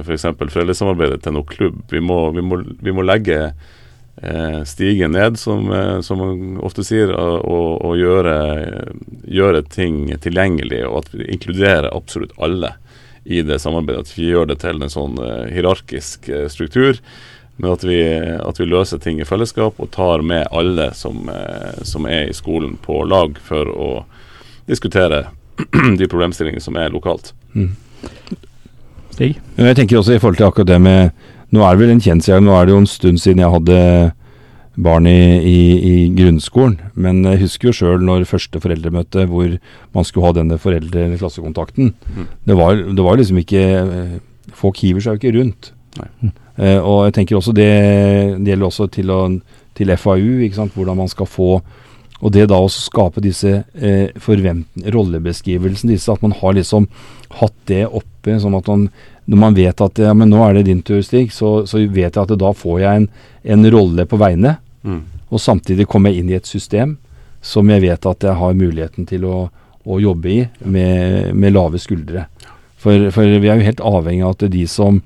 f.eks. 0.03 0.29
For 0.39 0.53
foreldresamarbeidet 0.53 1.23
til 1.25 1.37
noe 1.37 1.49
klubb. 1.49 1.83
Vi 1.93 2.01
må, 2.01 2.21
vi 2.37 2.45
må, 2.45 2.61
vi 2.63 2.95
må 2.95 3.05
legge 3.05 3.39
eh, 3.47 4.61
stigen 4.69 5.17
ned, 5.17 5.39
som, 5.41 5.69
eh, 5.73 6.01
som 6.07 6.23
man 6.23 6.59
ofte 6.65 6.87
sier, 6.87 7.13
og, 7.13 7.83
og, 7.85 7.95
gjøre, 8.01 8.37
gjøre 9.29 9.63
ting 9.73 10.05
tilgjengelig, 10.23 10.85
og 10.89 11.05
at 11.05 11.15
vi 11.15 11.31
inkluderer 11.37 11.93
absolutt 11.93 12.37
alle 12.39 12.77
i 13.25 13.43
det 13.43 13.59
samarbeidet. 13.63 14.07
At 14.07 14.19
vi 14.19 14.31
gjør 14.31 14.53
det 14.53 14.61
til 14.63 14.79
en 14.79 14.93
sånn 14.93 15.17
uh, 15.19 15.49
hierarkisk 15.51 16.29
uh, 16.31 16.45
struktur. 16.53 17.01
Men 17.57 17.73
at 17.73 17.83
vi, 17.89 17.99
at 18.37 18.61
vi, 18.61 18.69
løser 18.69 19.01
ting 19.03 19.19
i 19.19 19.27
fellesskap 19.27 19.81
og 19.81 19.89
tar 19.95 20.23
med 20.23 20.45
alle 20.55 20.91
som, 20.95 21.25
som 21.89 22.05
er 22.05 22.29
i 22.29 22.35
skolen 22.37 22.75
på 22.85 22.99
lag 23.09 23.39
for 23.41 23.71
å 23.73 23.89
diskutere 24.69 25.25
de 26.01 26.09
problemstillingene 26.11 26.63
som 26.63 26.77
er 26.81 26.93
lokalt. 26.93 27.33
Mm. 27.55 27.73
Stig? 29.15 29.39
Jeg 29.57 29.79
tenker 29.79 29.99
også 30.01 30.17
i 30.17 30.21
forhold 30.21 30.39
til 30.41 30.49
akkurat 30.51 30.75
det 30.75 30.83
med 30.85 31.33
Nå 31.55 31.63
er 31.63 31.77
det 31.77 31.85
vel 31.85 31.93
en 31.95 32.01
kjensgjerning, 32.03 32.49
nå 32.49 32.57
er 32.59 32.67
det 32.67 32.73
jo 32.75 32.79
en 32.83 32.89
stund 32.91 33.21
siden 33.23 33.39
jeg 33.39 33.53
hadde 33.53 33.77
barn 34.83 35.07
i, 35.09 35.21
i, 35.39 35.59
i 35.79 35.95
grunnskolen. 36.17 36.75
Men 36.99 37.23
jeg 37.25 37.45
husker 37.45 37.71
jo 37.71 37.77
sjøl 37.79 38.03
når 38.05 38.27
første 38.29 38.61
foreldremøte 38.61 39.29
hvor 39.31 39.55
man 39.95 40.09
skulle 40.09 40.27
ha 40.27 40.35
denne 40.37 40.59
foreldre-klassekontakten. 40.61 41.93
Mm. 41.95 42.27
Det, 42.51 42.57
var, 42.59 42.83
det 42.83 43.07
var 43.07 43.21
liksom 43.21 43.39
ikke 43.43 43.63
Folk 44.57 44.79
hiver 44.79 45.03
seg 45.03 45.17
jo 45.17 45.21
ikke 45.21 45.39
rundt. 45.39 45.71
Mm. 46.23 46.35
Eh, 46.57 46.79
og 46.79 47.07
jeg 47.09 47.17
tenker 47.17 47.39
også 47.39 47.53
det, 47.57 47.71
det 48.39 48.53
gjelder 48.53 48.69
også 48.69 48.87
til, 48.95 49.11
å, 49.11 49.21
til 49.77 49.91
FAU, 49.99 50.45
ikke 50.47 50.59
sant? 50.61 50.77
hvordan 50.77 51.01
man 51.01 51.11
skal 51.11 51.29
få 51.29 51.59
og 52.21 52.33
det 52.33 52.47
da 52.49 52.59
å 52.63 52.69
skape 52.73 53.21
disse 53.21 53.51
eh, 53.77 54.09
rollebeskrivelsene, 54.25 55.93
disse, 55.93 56.13
at 56.13 56.23
man 56.25 56.33
har 56.39 56.57
liksom 56.57 56.89
hatt 57.41 57.57
det 57.69 57.85
oppe, 57.87 58.39
sånn 58.41 58.57
at 58.57 58.71
man, 58.73 58.87
når 59.29 59.43
man 59.43 59.57
vet 59.59 59.83
at 59.85 60.01
ja, 60.01 60.15
men 60.17 60.31
nå 60.33 60.41
er 60.47 60.57
det 60.57 60.69
din 60.71 60.81
tur, 60.87 61.03
Stig, 61.05 61.35
så, 61.35 61.67
så 61.69 61.83
vet 61.83 62.17
jeg 62.17 62.23
at 62.23 62.33
da 62.41 62.53
får 62.57 62.81
jeg 62.81 63.03
en, 63.03 63.11
en 63.57 63.71
rolle 63.75 64.07
på 64.09 64.21
vegne. 64.21 64.57
Mm. 64.87 65.03
Og 65.29 65.43
samtidig 65.43 65.89
kommer 65.91 66.13
jeg 66.13 66.23
inn 66.23 66.33
i 66.33 66.39
et 66.39 66.49
system 66.49 66.97
som 67.45 67.69
jeg 67.71 67.85
vet 67.85 68.09
at 68.09 68.25
jeg 68.25 68.39
har 68.41 68.59
muligheten 68.59 69.07
til 69.09 69.27
å, 69.29 69.37
å 69.85 70.01
jobbe 70.01 70.33
i 70.33 70.41
med, 70.65 71.35
med 71.37 71.55
lave 71.55 71.81
skuldre. 71.83 72.27
For, 72.81 73.11
for, 73.15 73.29
vi 73.29 73.51
er 73.51 73.61
jo 73.61 73.69
helt 73.69 73.85
avhengig 73.85 74.25
av 74.25 74.37
at 74.37 74.47
de 74.53 74.65
som, 74.71 75.03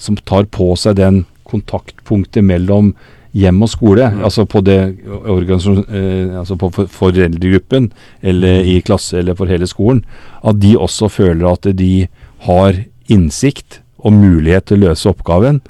som 0.00 0.18
tar 0.28 0.48
på 0.54 0.72
seg 0.80 0.98
den 0.98 1.22
kontaktpunktet 1.48 2.44
mellom 2.44 2.92
hjem 3.36 3.62
og 3.62 3.70
skole, 3.72 4.06
mm. 4.12 4.22
altså 4.24 4.44
på 4.48 4.62
det 4.64 4.78
eh, 4.78 6.38
altså 6.38 6.56
på 6.56 6.70
foreldregruppen 6.72 7.90
eller 8.22 8.64
i 8.64 8.78
klasse 8.84 9.18
eller 9.20 9.36
for 9.38 9.50
hele 9.50 9.68
skolen, 9.68 10.04
at 10.42 10.60
de 10.62 10.76
også 10.78 11.10
føler 11.12 11.48
at 11.50 11.68
de 11.76 12.08
har 12.46 12.82
innsikt 13.08 13.82
og 13.98 14.14
mulighet 14.14 14.68
til 14.68 14.78
å 14.78 14.88
løse 14.88 15.10
oppgaven 15.10 15.60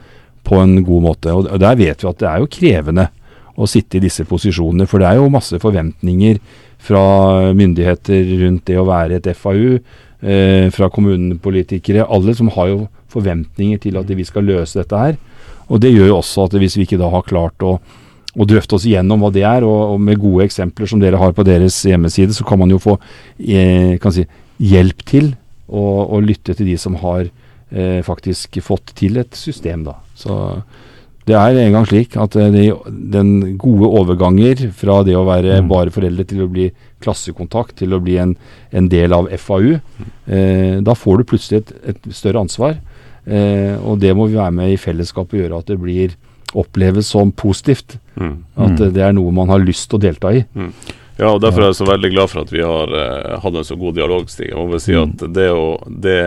på 0.49 0.59
en 0.63 0.83
god 0.85 1.05
måte. 1.05 1.33
Og 1.35 1.61
Der 1.61 1.79
vet 1.79 2.03
vi 2.03 2.09
at 2.09 2.21
det 2.21 2.29
er 2.29 2.43
jo 2.43 2.53
krevende 2.53 3.09
å 3.59 3.67
sitte 3.67 3.99
i 3.99 4.05
disse 4.05 4.25
posisjonene, 4.29 4.87
for 4.87 5.03
det 5.03 5.09
er 5.11 5.19
jo 5.19 5.33
masse 5.33 5.59
forventninger 5.59 6.39
fra 6.79 7.53
myndigheter 7.59 8.37
rundt 8.45 8.69
det 8.71 8.79
å 8.79 8.87
være 8.87 9.19
et 9.19 9.33
FAU, 9.35 9.81
eh, 10.23 10.69
fra 10.71 10.89
kommunepolitikere, 10.95 12.07
alle 12.07 12.35
som 12.39 12.53
har 12.55 12.71
jo 12.71 12.79
forventninger 13.11 13.81
til 13.83 13.99
at 13.99 14.09
vi 14.09 14.25
skal 14.25 14.47
løse 14.47 14.79
dette 14.79 15.03
her. 15.03 15.19
Og 15.69 15.81
Det 15.81 15.93
gjør 15.93 16.13
jo 16.13 16.19
også 16.21 16.47
at 16.49 16.57
hvis 16.59 16.79
vi 16.79 16.87
ikke 16.89 17.01
da 17.01 17.11
har 17.13 17.27
klart 17.27 17.65
å, 17.65 17.77
å 18.39 18.47
drøfte 18.49 18.79
oss 18.79 18.87
igjennom 18.89 19.23
hva 19.23 19.33
det 19.35 19.45
er, 19.47 19.67
og, 19.67 19.95
og, 19.95 20.01
med 20.01 20.21
gode 20.21 20.47
eksempler 20.49 20.91
som 20.91 21.03
dere 21.03 21.21
har 21.21 21.35
på 21.37 21.47
deres 21.47 21.77
hjemmeside, 21.87 22.37
så 22.37 22.47
kan 22.49 22.61
man 22.61 22.73
jo 22.73 22.81
få 22.83 22.97
eh, 23.39 23.99
si, 24.15 24.25
hjelp 24.59 25.05
til 25.09 25.33
å, 25.69 25.83
å, 26.09 26.21
lytte 26.25 26.57
til 26.57 26.71
de 26.71 26.77
som 26.81 26.97
har 27.03 27.27
eh, 27.29 28.01
faktisk 28.07 28.61
fått 28.65 28.95
til 28.99 29.21
et 29.21 29.37
system. 29.37 29.85
da. 29.91 29.99
Så 30.19 30.39
det 31.29 31.37
er 31.37 31.59
en 31.61 31.75
gang 31.77 31.87
slik 31.89 32.17
at 32.21 32.37
eh, 32.41 32.51
de, 32.55 32.67
den 33.13 33.57
gode 33.61 33.91
overganger 34.01 34.69
fra 34.77 35.03
det 35.07 35.17
å 35.19 35.27
være 35.29 35.61
mm. 35.61 35.69
bare 35.71 35.93
foreldre 35.95 36.25
til 36.29 36.45
å 36.45 36.51
bli 36.53 36.71
klassekontakt, 37.05 37.77
til 37.83 37.95
å 37.95 38.01
bli 38.03 38.17
en, 38.23 38.35
en 38.73 38.89
del 38.91 39.15
av 39.15 39.29
FAU, 39.43 39.77
eh, 39.77 40.79
da 40.85 40.97
får 40.97 41.21
du 41.21 41.29
plutselig 41.29 41.61
et, 41.63 41.75
et 41.93 42.09
større 42.17 42.47
ansvar. 42.47 42.79
Eh, 43.29 43.77
og 43.85 44.01
det 44.01 44.15
må 44.17 44.29
vi 44.31 44.39
være 44.39 44.55
med 44.57 44.73
i 44.73 44.81
fellesskap 44.81 45.35
og 45.35 45.43
gjøre 45.43 45.61
at 45.61 45.71
det 45.71 45.79
blir 45.83 46.17
oppleves 46.57 47.11
som 47.13 47.33
positivt. 47.33 47.99
Mm. 48.17 48.39
At 48.65 48.81
det 48.95 49.05
er 49.05 49.13
noe 49.17 49.35
man 49.35 49.51
har 49.53 49.61
lyst 49.63 49.91
til 49.91 49.99
å 49.99 50.05
delta 50.07 50.33
i. 50.33 50.45
Mm. 50.57 50.73
Ja, 51.19 51.33
og 51.33 51.41
Derfor 51.43 51.65
er 51.65 51.73
jeg 51.73 51.81
så 51.81 51.89
veldig 51.89 52.13
glad 52.13 52.31
for 52.31 52.45
at 52.45 52.53
vi 52.55 52.63
har 52.63 52.93
eh, 52.95 53.35
hatt 53.43 53.59
en 53.59 53.67
så 53.67 53.77
god 53.79 53.97
dialog. 53.99 54.29
Stig. 54.31 54.53
Jeg 54.53 54.59
må 54.59 54.69
vel 54.71 54.83
si 54.83 54.95
mm. 54.95 55.03
at 55.03 55.27
det, 55.35 55.49
å, 55.51 55.67
det, 56.07 56.21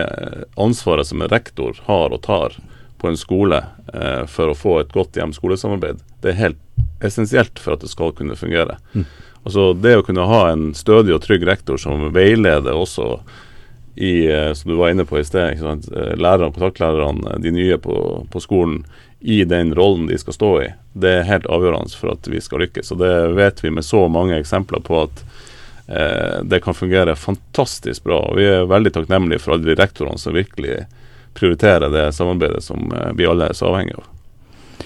ansvaret 0.60 1.08
som 1.08 1.24
en 1.24 1.32
rektor 1.32 1.80
har 1.88 2.12
og 2.12 2.22
tar 2.26 2.58
på 3.00 3.08
en 3.08 3.18
skole 3.18 3.62
eh, 3.94 4.24
for 4.30 4.52
å 4.52 4.58
få 4.58 4.78
et 4.82 4.92
godt 4.94 5.16
hjem-skolesamarbeid, 5.18 6.04
det 6.22 6.34
er 6.34 6.38
helt 6.38 6.60
essensielt 7.02 7.58
for 7.58 7.74
at 7.74 7.82
det 7.82 7.90
skal 7.90 8.12
kunne 8.14 8.36
fungere. 8.38 8.76
Mm. 8.92 9.08
Altså 9.42 9.72
Det 9.74 9.96
å 9.98 10.04
kunne 10.06 10.28
ha 10.28 10.42
en 10.52 10.68
stødig 10.76 11.16
og 11.16 11.24
trygg 11.24 11.48
rektor 11.48 11.80
som 11.80 12.12
veileder 12.14 12.76
også 12.78 13.16
i, 13.94 14.26
eh, 14.32 14.52
som 14.52 14.70
du 14.70 14.76
var 14.76 14.90
inne 14.90 15.04
på 15.04 15.18
i 15.18 15.24
sted, 15.24 15.58
eh, 15.62 16.14
lærerne, 16.16 16.52
kontaktlærerne, 16.52 17.38
de 17.42 17.50
nye 17.50 17.78
på, 17.78 18.26
på, 18.30 18.40
skolen, 18.40 18.84
i 19.20 19.44
den 19.44 19.74
rollen 19.74 20.06
de 20.06 20.18
skal 20.18 20.34
stå 20.34 20.52
i. 20.62 20.68
Det 20.98 21.10
er 21.18 21.28
helt 21.28 21.46
avgjørende 21.46 21.94
for 21.94 22.14
at 22.16 22.26
vi 22.26 22.40
skal 22.42 22.64
lykkes. 22.64 22.90
Og 22.90 22.98
det 22.98 23.12
vet 23.36 23.62
vi 23.62 23.70
med 23.70 23.86
så 23.86 24.08
mange 24.10 24.38
eksempler 24.40 24.82
på 24.82 25.04
at 25.04 25.22
eh, 25.86 26.40
det 26.42 26.62
kan 26.64 26.74
fungere 26.74 27.14
fantastisk 27.16 28.04
bra. 28.08 28.18
Og 28.32 28.40
vi 28.40 28.48
er 28.50 28.66
veldig 28.66 28.94
takknemlige 28.96 29.44
for 29.44 29.54
alle 29.54 29.68
de 29.68 29.78
rektorene 29.78 30.18
som 30.18 30.34
virkelig 30.34 30.80
prioriterer 31.38 31.92
det 31.92 32.08
samarbeidet 32.16 32.64
som 32.64 32.90
eh, 32.90 33.12
vi 33.14 33.28
alle 33.28 33.50
er 33.50 33.56
så 33.56 33.70
avhengige 33.70 34.00
av. 34.00 34.08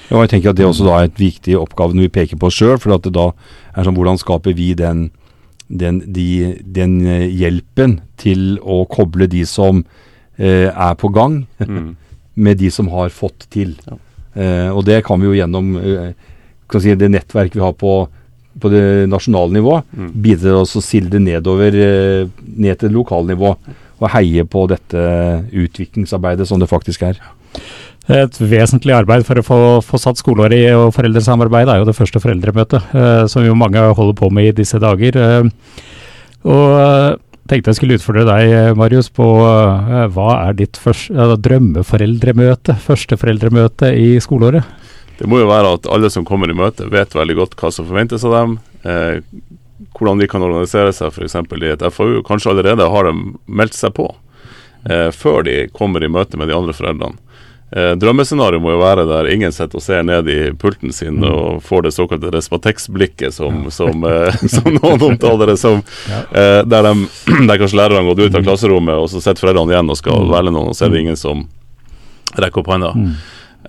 Ja, 0.06 0.20
jeg 0.20 0.30
tenker 0.30 0.52
at 0.52 0.58
Det 0.58 0.66
også 0.66 0.84
da 0.86 0.98
er 0.98 1.08
et 1.08 1.18
viktig 1.18 1.56
oppgave 1.58 1.96
når 1.96 2.06
vi 2.06 2.16
peker 2.20 2.38
på 2.38 2.50
oss 2.50 2.58
sjøl. 2.58 2.76
For 2.82 2.92
da 2.92 3.30
er 3.30 3.86
sånn, 3.86 3.96
hvordan 3.96 4.20
skaper 4.20 4.54
vi 4.58 4.74
den 4.78 5.08
den, 5.68 6.00
de, 6.12 6.56
den, 6.62 6.98
eh, 7.06 7.26
hjelpen 7.30 8.00
til 8.20 8.58
å 8.62 8.84
koble 8.90 9.28
de 9.30 9.44
som 9.48 9.84
eh, 10.38 10.68
er 10.70 10.98
på 10.98 11.10
gang, 11.14 11.44
mm. 11.58 11.94
med 12.46 12.60
de 12.60 12.70
som 12.70 12.90
har 12.92 13.14
fått 13.14 13.48
til. 13.52 13.74
Ja. 13.86 13.98
Eh, 14.36 14.68
og 14.70 14.84
det 14.86 15.00
kan 15.06 15.20
vi 15.20 15.30
jo 15.30 15.38
gjennom 15.38 15.74
eh, 15.80 16.12
si, 16.76 16.94
det 16.94 17.10
nettverket 17.12 17.56
vi 17.56 17.64
har 17.64 17.74
på, 17.78 17.96
på 18.60 18.72
det 18.72 18.84
nasjonale 19.10 19.56
nivå, 19.56 19.80
mm. 19.90 20.12
bidra 20.12 20.60
til 20.68 20.82
å 20.82 20.84
silde 20.84 21.22
nedover, 21.22 21.80
eh, 21.80 22.46
ned 22.46 22.82
til 22.82 22.96
lokalnivå. 22.96 23.56
nivå. 23.56 23.82
Og 23.96 24.10
heie 24.12 24.44
på 24.44 24.66
dette 24.68 25.02
utviklingsarbeidet 25.56 26.46
som 26.48 26.60
det 26.60 26.68
faktisk 26.68 27.06
er. 27.08 27.20
Et 28.06 28.38
vesentlig 28.38 28.94
arbeid 28.94 29.24
for 29.26 29.40
å 29.40 29.42
få, 29.42 29.58
få 29.82 29.98
satt 29.98 30.20
skoleåret 30.20 30.54
i 30.54 30.74
og 30.76 30.92
foreldresamarbeid 30.94 31.72
er 31.72 31.80
jo 31.80 31.88
det 31.88 31.96
første 31.98 32.22
foreldremøtet, 32.22 32.92
eh, 32.94 33.22
som 33.30 33.42
jo 33.42 33.56
mange 33.58 33.82
holder 33.82 34.14
på 34.18 34.30
med 34.30 34.52
i 34.52 34.56
disse 34.60 34.78
dager. 34.82 35.18
Eh, 35.18 35.48
og 36.46 36.76
eh, 36.78 37.16
tenkte 37.50 37.72
jeg 37.72 37.80
skulle 37.80 37.98
utfordre 37.98 38.26
deg, 38.28 38.54
Marius, 38.78 39.10
på 39.10 39.26
eh, 39.42 40.06
hva 40.14 40.28
er 40.44 40.58
ditt 40.60 40.78
første, 40.78 41.32
drømmeforeldremøte, 41.48 42.78
første 42.86 43.18
foreldremøte 43.18 43.90
i 43.98 44.14
skoleåret? 44.22 44.70
Det 45.18 45.26
må 45.30 45.40
jo 45.40 45.50
være 45.50 45.74
at 45.78 45.90
alle 45.90 46.10
som 46.12 46.26
kommer 46.28 46.50
i 46.52 46.56
møte, 46.56 46.86
vet 46.92 47.14
veldig 47.16 47.38
godt 47.40 47.58
hva 47.58 47.72
som 47.74 47.88
forventes 47.88 48.26
av 48.28 48.36
dem. 48.36 48.58
Eh, 48.86 49.18
hvordan 49.96 50.20
de 50.20 50.28
kan 50.30 50.44
organisere 50.44 50.92
seg 50.94 51.10
f.eks. 51.10 51.36
i 51.40 51.72
et 51.72 51.84
FAU. 51.92 52.20
Kanskje 52.26 52.52
allerede 52.52 52.86
har 52.92 53.08
de 53.08 53.34
meldt 53.46 53.76
seg 53.76 53.94
på 53.96 54.10
eh, 54.88 55.08
før 55.10 55.42
de 55.46 55.64
kommer 55.74 56.04
i 56.04 56.12
møte 56.12 56.38
med 56.38 56.52
de 56.52 56.56
andre 56.56 56.76
foreldrene. 56.76 57.18
Eh, 57.70 57.92
Drømmescenarioet 57.98 58.62
må 58.62 58.70
jo 58.76 58.78
være 58.78 59.04
der 59.08 59.26
ingen 59.34 59.50
sitter 59.50 59.80
og 59.80 59.82
ser 59.82 60.04
ned 60.06 60.28
i 60.30 60.38
pulten 60.54 60.92
sin 60.94 61.16
mm. 61.18 61.24
og 61.26 61.62
får 61.66 61.88
det 61.88 61.94
såkalte 61.96 62.30
Respatex-blikket 62.30 63.34
som, 63.34 63.64
ja. 63.64 63.72
som, 63.74 64.04
eh, 64.06 64.36
som, 64.54 64.68
noen 64.76 65.02
omtaler 65.02 65.50
det 65.50 65.56
som. 65.58 65.80
Ja. 66.06 66.20
Eh, 66.30 66.60
der, 66.62 66.86
de, 66.86 67.08
der, 67.48 67.58
kanskje 67.58 67.80
lærerne 67.80 68.04
har 68.04 68.10
gått 68.12 68.22
ut 68.22 68.34
av 68.34 68.44
mm. 68.44 68.46
klasserommet, 68.46 69.00
og 69.00 69.10
så 69.10 69.22
sitter 69.22 69.42
foreldrene 69.48 69.74
igjen 69.74 69.90
og 69.90 69.98
skal 69.98 70.22
mm. 70.22 70.34
velge 70.34 70.52
noen, 70.54 70.68
og 70.70 70.78
så 70.78 70.86
er 70.86 70.92
det 70.92 71.00
mm. 71.00 71.06
ingen 71.06 71.18
som 71.18 71.42
rekker 72.36 72.62
opp 72.62 72.70
hånda. 72.70 72.92
Mm. 72.94 73.16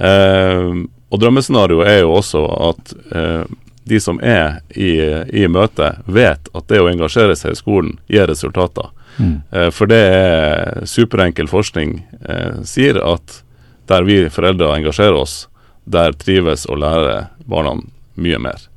Eh, 0.09 0.83
og 1.07 1.23
drømmescenarioet 1.23 1.89
er 1.89 1.99
jo 2.03 2.13
også 2.19 2.43
at 2.67 2.93
eh, 3.15 3.57
de 3.87 4.01
som 4.03 4.21
er 4.21 4.59
i, 4.75 4.91
i 5.31 5.47
møtet, 5.49 6.03
vet 6.05 6.53
at 6.53 6.69
det 6.69 6.83
å 6.83 6.89
engasjere 6.91 7.37
seg 7.39 7.55
i 7.55 7.59
skolen 7.63 7.95
gir 8.11 8.29
resultater. 8.29 8.91
Mm. 9.17 9.35
Eh, 9.49 9.69
for 9.73 9.89
det 9.89 10.03
er 10.05 10.85
superenkel 10.85 11.49
forskning 11.49 11.97
sier 12.67 13.01
at 13.01 13.39
der 13.87 14.07
vi 14.07 14.23
foreldre 14.33 14.73
engasjerer 14.75 15.17
oss, 15.17 15.45
der 15.87 16.15
trives 16.19 16.65
og 16.67 16.81
lærer 16.83 17.29
barna 17.47 17.77
mye 18.17 18.39
mer 18.41 18.67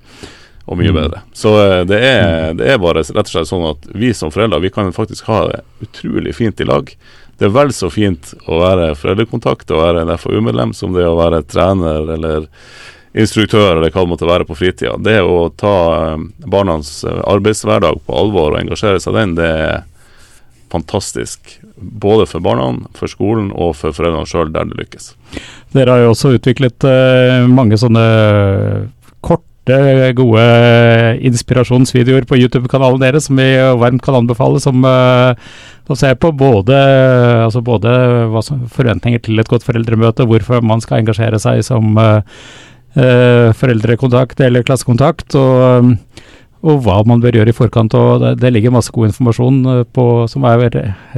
og 0.70 0.78
mye 0.78 0.92
mm. 0.92 0.98
bedre. 1.00 1.22
Så 1.34 1.54
eh, 1.64 1.80
det 1.88 1.98
er, 2.06 2.52
det 2.58 2.68
er, 2.70 2.78
bare 2.82 3.02
rett 3.02 3.16
og 3.16 3.32
slett 3.32 3.50
sånn 3.50 3.66
at 3.72 3.88
vi 3.90 4.12
som 4.14 4.30
foreldre 4.30 4.62
vi 4.62 4.70
kan 4.74 4.92
faktisk 4.94 5.26
ha 5.30 5.42
det 5.50 5.64
utrolig 5.82 6.36
fint 6.36 6.62
i 6.62 6.68
lag. 6.68 6.92
Det 7.40 7.48
er 7.48 7.56
vel 7.56 7.72
så 7.74 7.90
fint 7.90 8.34
å 8.46 8.60
være 8.60 8.92
foreldrekontakt 9.00 9.72
og 9.72 9.82
være 9.82 10.04
en 10.04 10.14
FAU-medlem 10.20 10.74
som 10.76 10.94
det 10.94 11.08
å 11.08 11.18
være 11.18 11.42
trener 11.48 12.14
eller 12.14 12.46
instruktør 13.16 13.78
eller 13.78 13.90
hva 13.90 14.04
det 14.04 14.10
måtte 14.12 14.28
være 14.28 14.46
på 14.46 14.58
fritida. 14.60 14.94
Det 15.00 15.18
å 15.24 15.48
ta 15.58 15.76
eh, 15.96 16.26
barnas 16.46 17.00
eh, 17.02 17.22
arbeidshverdag 17.32 18.04
på 18.06 18.18
alvor 18.22 18.54
og 18.54 18.60
engasjere 18.60 19.02
seg 19.02 19.16
i 19.16 19.22
den, 19.22 19.34
det 19.40 19.50
er 19.50 19.80
fantastisk. 20.70 21.58
Både 21.76 22.26
for 22.30 22.44
barna, 22.44 22.70
for 22.96 23.10
skolen 23.10 23.50
og 23.52 23.74
for 23.78 23.96
foreldrene 23.96 24.28
sjøl, 24.28 24.52
der 24.54 24.68
det 24.70 24.78
lykkes. 24.80 25.12
Dere 25.76 25.96
har 25.96 26.04
jo 26.04 26.14
også 26.14 26.34
utviklet 26.38 26.86
uh, 26.86 27.46
mange 27.50 27.78
sånne 27.80 28.04
kort 29.24 29.44
korte, 29.70 30.12
gode 30.14 31.18
inspirasjonsvideoer 31.20 32.24
på 32.26 32.36
YouTube-kanalen 32.36 33.00
deres, 33.00 33.26
som 33.26 33.36
vi 33.36 33.56
varmt 33.78 34.02
kan 34.02 34.14
anbefale, 34.14 34.60
som 34.60 34.84
uh, 34.84 35.34
å 35.90 35.96
se 35.96 36.14
på 36.14 36.32
både, 36.32 36.76
altså 37.44 37.60
både 37.60 37.90
forventninger 38.70 39.20
til 39.20 39.38
et 39.38 39.48
godt 39.48 39.64
foreldremøte, 39.64 40.26
hvorfor 40.26 40.62
man 40.62 40.80
skal 40.80 41.00
engasjere 41.00 41.38
seg 41.38 41.62
som 41.66 41.96
uh, 41.98 42.22
foreldrekontakt 42.94 44.40
eller 44.40 44.64
klassekontakt, 44.66 45.34
og, 45.34 45.94
og, 46.60 46.82
hva 46.84 47.00
man 47.08 47.22
bør 47.22 47.40
gjøre 47.40 47.54
i 47.54 47.56
forkant. 47.56 47.94
og 47.96 48.20
Det, 48.22 48.34
det 48.42 48.52
ligger 48.52 48.74
masse 48.74 48.92
god 48.92 49.10
informasjon 49.10 49.60
på, 49.96 50.06
som 50.28 50.46
er 50.48 50.68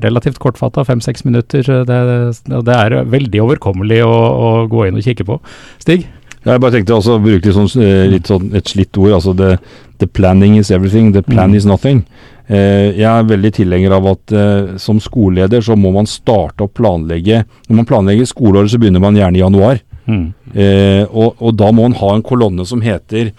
relativt 0.05 0.41
kortfatta, 0.43 0.85
fem-seks 0.87 1.27
minutter. 1.27 1.67
Det, 1.89 2.01
det, 2.47 2.77
er 2.77 2.99
veldig 3.11 3.45
overkommelig 3.47 4.03
å, 4.07 4.13
å 4.15 4.51
gå 4.71 4.87
inn 4.87 5.01
og 5.01 5.07
kikke 5.07 5.27
på. 5.29 5.41
Stig? 5.83 6.07
Jeg 6.43 6.59
bare 6.59 6.75
tenkte 6.75 6.97
også 6.97 7.17
å 7.17 7.23
bruke 7.23 7.55
sånn, 7.55 7.69
eh, 7.79 8.09
litt 8.11 8.27
sånn 8.31 8.51
et 8.59 8.71
slitt 8.71 8.99
ord. 8.99 9.13
altså 9.19 9.35
the, 9.39 9.57
the, 10.03 10.09
planning 10.11 10.57
is 10.59 10.73
everything, 10.75 11.13
the 11.15 11.23
plan 11.23 11.53
mm. 11.53 11.57
is 11.57 11.67
nothing. 11.67 12.03
Eh, 12.49 12.99
jeg 12.99 13.07
er 13.07 13.29
veldig 13.29 13.53
tilhenger 13.55 13.95
av 13.95 14.09
at 14.11 14.35
eh, 14.35 14.73
som 14.83 14.99
skoleleder 15.01 15.63
så 15.63 15.77
må 15.79 15.93
man 15.95 16.09
starte 16.11 16.67
å 16.67 16.69
planlegge 16.69 17.45
Når 17.69 17.77
man 17.79 17.87
planlegger 17.87 18.27
skoleåret, 18.27 18.73
så 18.73 18.81
begynner 18.83 19.01
man 19.01 19.17
gjerne 19.17 19.39
i 19.39 19.45
januar. 19.45 19.79
Mm. 20.11 20.27
Eh, 20.51 21.05
og, 21.07 21.39
og, 21.39 21.55
da 21.55 21.71
må 21.71 21.87
man 21.87 21.95
ha 22.01 22.17
en 22.17 22.27
kolonne 22.27 22.67
som 22.67 22.83
heter 22.83 23.31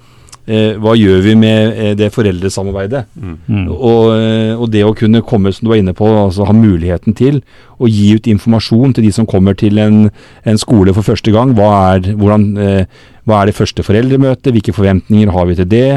eh, 0.47 0.75
hva 0.81 0.95
gjør 0.97 1.21
vi 1.25 1.35
med 1.39 1.77
eh, 1.77 1.93
det 1.97 2.11
foreldresamarbeidet? 2.15 3.05
Mm. 3.15 3.37
mm. 3.47 3.67
Og, 3.73 4.09
eh, 4.15 4.53
og, 4.57 4.67
det 4.73 4.83
å 4.85 4.95
kunne 4.97 5.23
komme, 5.25 5.53
som 5.53 5.67
du 5.67 5.73
var 5.73 5.81
inne 5.81 5.95
på, 5.97 6.07
altså 6.07 6.47
ha 6.49 6.55
muligheten 6.55 7.15
til 7.17 7.41
å 7.79 7.89
gi 7.89 8.13
ut 8.17 8.29
informasjon 8.31 8.95
til 8.95 9.07
de 9.07 9.13
som 9.15 9.27
kommer 9.29 9.57
til 9.59 9.79
en, 9.81 10.05
en 10.45 10.61
skole 10.61 10.93
for 10.95 11.05
første 11.05 11.33
gang. 11.33 11.55
Hva 11.57 11.69
er, 11.93 12.13
hvordan, 12.19 12.45
eh, 12.57 13.03
hva 13.27 13.39
er, 13.39 13.49
det 13.51 13.57
første 13.57 13.85
foreldremøtet? 13.85 14.51
Hvilke 14.55 14.75
forventninger 14.75 15.31
har 15.33 15.47
vi 15.49 15.57
til 15.59 15.69
det? 15.71 15.87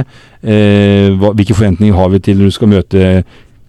Eh, 0.42 1.11
hva, 1.18 1.32
hvilke 1.35 1.56
forventninger 1.56 1.98
har 1.98 2.12
vi 2.14 2.22
til 2.22 2.40
når 2.40 2.52
du 2.52 2.56
skal 2.56 2.72
møte 2.72 3.04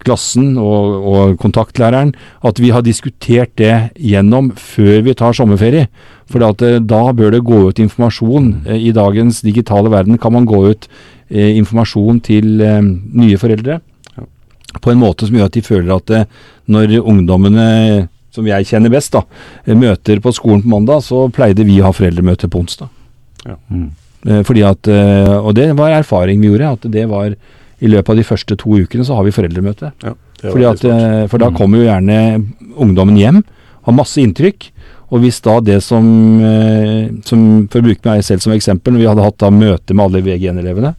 klassen 0.08 0.56
og, 0.56 0.96
og, 1.04 1.36
kontaktlæreren, 1.42 2.14
at 2.42 2.62
vi 2.62 2.72
har 2.74 2.84
diskutert 2.86 3.52
det 3.60 3.74
gjennom 3.94 4.50
før 4.56 5.04
vi 5.06 5.16
tar 5.18 5.36
sommerferie. 5.36 5.88
For 6.28 6.44
eh, 6.44 6.80
da 6.80 7.02
bør 7.16 7.36
det 7.36 7.44
gå 7.46 7.68
ut 7.68 7.82
informasjon. 7.82 8.50
Eh, 8.66 8.88
I 8.88 8.94
dagens 8.96 9.42
digitale 9.46 9.92
verden 9.92 10.18
kan 10.20 10.34
man 10.34 10.48
gå 10.48 10.64
ut 10.70 10.88
eh, 11.28 11.56
informasjon 11.56 12.20
til 12.24 12.60
eh, 12.64 12.82
nye 12.82 13.38
foreldre 13.40 13.80
på 14.84 14.92
en 14.92 15.00
måte 15.00 15.26
som 15.26 15.36
gjør 15.38 15.48
at 15.48 15.56
de 15.56 15.64
føler 15.64 15.94
at 15.94 16.10
eh, 16.14 16.26
når 16.68 16.98
ungdommene 17.00 17.68
som 18.34 18.46
jeg 18.46 18.66
kjenner 18.68 18.92
best, 18.92 19.14
da, 19.16 19.24
eh, 19.64 19.76
møter 19.76 20.20
på 20.22 20.34
skolen 20.36 20.62
på 20.64 20.72
mandag, 20.74 21.02
så 21.06 21.26
pleide 21.32 21.64
vi 21.66 21.80
å 21.80 21.88
ha 21.88 21.94
foreldremøte 21.96 22.50
på 22.52 22.60
onsdag. 22.64 22.92
Ja. 23.46 23.56
Mm. 23.72 23.88
Fordi 24.44 24.64
at, 24.66 24.88
Og 25.38 25.52
det 25.54 25.68
var 25.78 25.92
erfaring 25.94 26.40
vi 26.42 26.48
gjorde, 26.50 26.72
at 26.74 26.86
det 26.90 27.04
var 27.08 27.36
i 27.78 27.90
løpet 27.90 28.10
av 28.12 28.18
de 28.18 28.26
første 28.26 28.56
to 28.58 28.80
ukene 28.82 29.06
så 29.06 29.18
har 29.18 29.26
vi 29.26 29.34
foreldremøte. 29.34 29.92
Ja, 30.02 30.14
at, 30.42 30.84
eh, 30.84 31.24
for 31.30 31.38
da 31.38 31.50
mm. 31.50 31.56
kommer 31.58 31.80
jo 31.80 31.86
gjerne 31.86 32.18
ungdommen 32.78 33.18
hjem, 33.18 33.44
har 33.86 33.96
masse 33.96 34.20
inntrykk. 34.22 34.70
Og 35.08 35.22
hvis 35.22 35.38
da 35.44 35.54
det 35.64 35.78
som, 35.80 36.04
eh, 36.44 37.08
som 37.24 37.66
For 37.70 37.80
å 37.80 37.86
bruke 37.86 38.04
meg 38.04 38.24
selv 38.26 38.44
som 38.44 38.52
eksempel, 38.52 38.92
når 38.92 39.00
vi 39.00 39.08
hadde 39.08 39.24
hatt 39.24 39.38
da 39.40 39.48
møte 39.50 39.94
med 39.94 40.04
alle 40.04 40.24
VG1-elevene, 40.26 40.92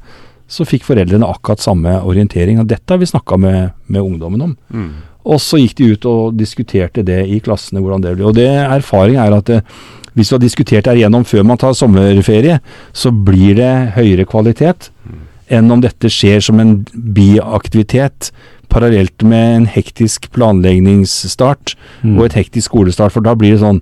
så 0.50 0.66
fikk 0.66 0.88
foreldrene 0.88 1.28
akkurat 1.30 1.62
samme 1.62 2.00
orientering. 2.02 2.58
Og 2.60 2.68
dette 2.68 2.90
har 2.90 2.98
vi 2.98 3.06
snakka 3.06 3.38
med, 3.38 3.72
med, 3.86 4.02
ungdommen 4.02 4.42
om. 4.42 4.58
Mm. 4.74 4.90
Og 5.30 5.38
så 5.44 5.60
gikk 5.62 5.76
de 5.78 5.92
ut 5.94 6.10
og 6.10 6.40
diskuterte 6.40 7.06
det 7.06 7.22
i 7.30 7.38
klassene, 7.44 7.84
hvordan 7.84 8.02
det 8.02 8.16
blir. 8.16 8.32
Og 8.32 8.38
det 8.40 8.50
erfaring 8.50 9.20
er 9.22 9.36
at 9.36 9.46
det, 9.52 9.62
eh, 9.62 9.98
hvis 10.18 10.32
du 10.32 10.36
har 10.36 10.42
diskutert 10.42 10.88
det 10.88 10.98
igjennom 10.98 11.24
før 11.24 11.46
man 11.46 11.60
tar 11.62 11.76
sommerferie, 11.78 12.58
så 12.92 13.12
blir 13.14 13.60
det 13.60 13.74
høyere 13.94 14.26
kvalitet. 14.26 14.90
Mm 15.06 15.29
enn 15.50 15.74
om 15.74 15.82
dette 15.84 16.12
skjer 16.14 16.44
som 16.46 16.62
en 16.62 16.78
biaktivitet 16.94 18.32
parallelt 18.70 19.26
med 19.26 19.56
en 19.56 19.68
hektisk 19.70 20.30
planleggingsstart 20.36 21.74
mm. 22.04 22.16
og 22.16 22.28
et 22.28 22.38
hektisk 22.38 22.70
skolestart. 22.70 23.16
For 23.16 23.26
da 23.26 23.36
blir 23.38 23.56
det 23.56 23.64
sånn 23.64 23.82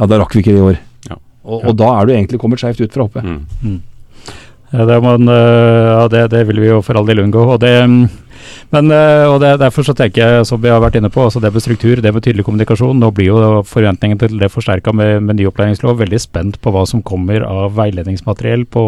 Ja, 0.00 0.08
da 0.08 0.22
rakk 0.22 0.32
vi 0.34 0.40
ikke 0.40 0.54
det 0.54 0.60
i 0.60 0.68
år. 0.70 0.76
Ja. 1.10 1.18
Og, 1.44 1.58
og, 1.68 1.74
da 1.76 1.90
er 1.98 2.06
du 2.08 2.14
egentlig 2.14 2.40
kommet 2.40 2.62
skeivt 2.62 2.80
ut 2.80 2.94
fra 2.94 3.04
hoppet. 3.04 3.26
Mm. 3.28 3.42
Mm. 3.60 3.80
Ja, 4.72 4.86
det, 4.88 4.96
man, 5.04 5.28
eh, 5.28 5.90
ja 5.92 6.06
det, 6.08 6.22
det, 6.32 6.46
vil 6.48 6.62
vi 6.62 6.70
jo 6.70 6.80
for 6.82 6.96
all 6.96 7.06
del 7.06 7.20
unngå. 7.20 7.42
Og 7.54 7.58
det, 7.60 7.74
men, 8.72 8.88
eh, 8.88 9.26
og 9.28 9.36
det, 9.42 9.58
derfor 9.60 9.84
så 9.84 9.94
tenker 9.96 10.22
jeg, 10.22 10.46
som 10.48 10.62
vi 10.62 10.72
har 10.72 10.80
vært 10.80 10.96
inne 10.96 11.12
på, 11.12 11.26
altså 11.26 11.42
det 11.44 11.52
med 11.52 11.64
struktur, 11.64 12.00
det 12.00 12.14
med 12.14 12.24
tydelig 12.24 12.46
kommunikasjon. 12.48 12.96
Nå 13.02 13.12
blir 13.12 13.28
jo 13.28 13.60
forventningen 13.68 14.20
til 14.22 14.40
det 14.40 14.48
forsterka 14.54 14.96
med, 14.96 15.20
med 15.28 15.38
ny 15.38 15.50
opplæringslov. 15.50 16.00
Veldig 16.00 16.22
spent 16.24 16.56
på 16.64 16.72
hva 16.72 16.86
som 16.88 17.04
kommer 17.04 17.44
av 17.44 17.76
veiledningsmateriell 17.76 18.64
på 18.72 18.84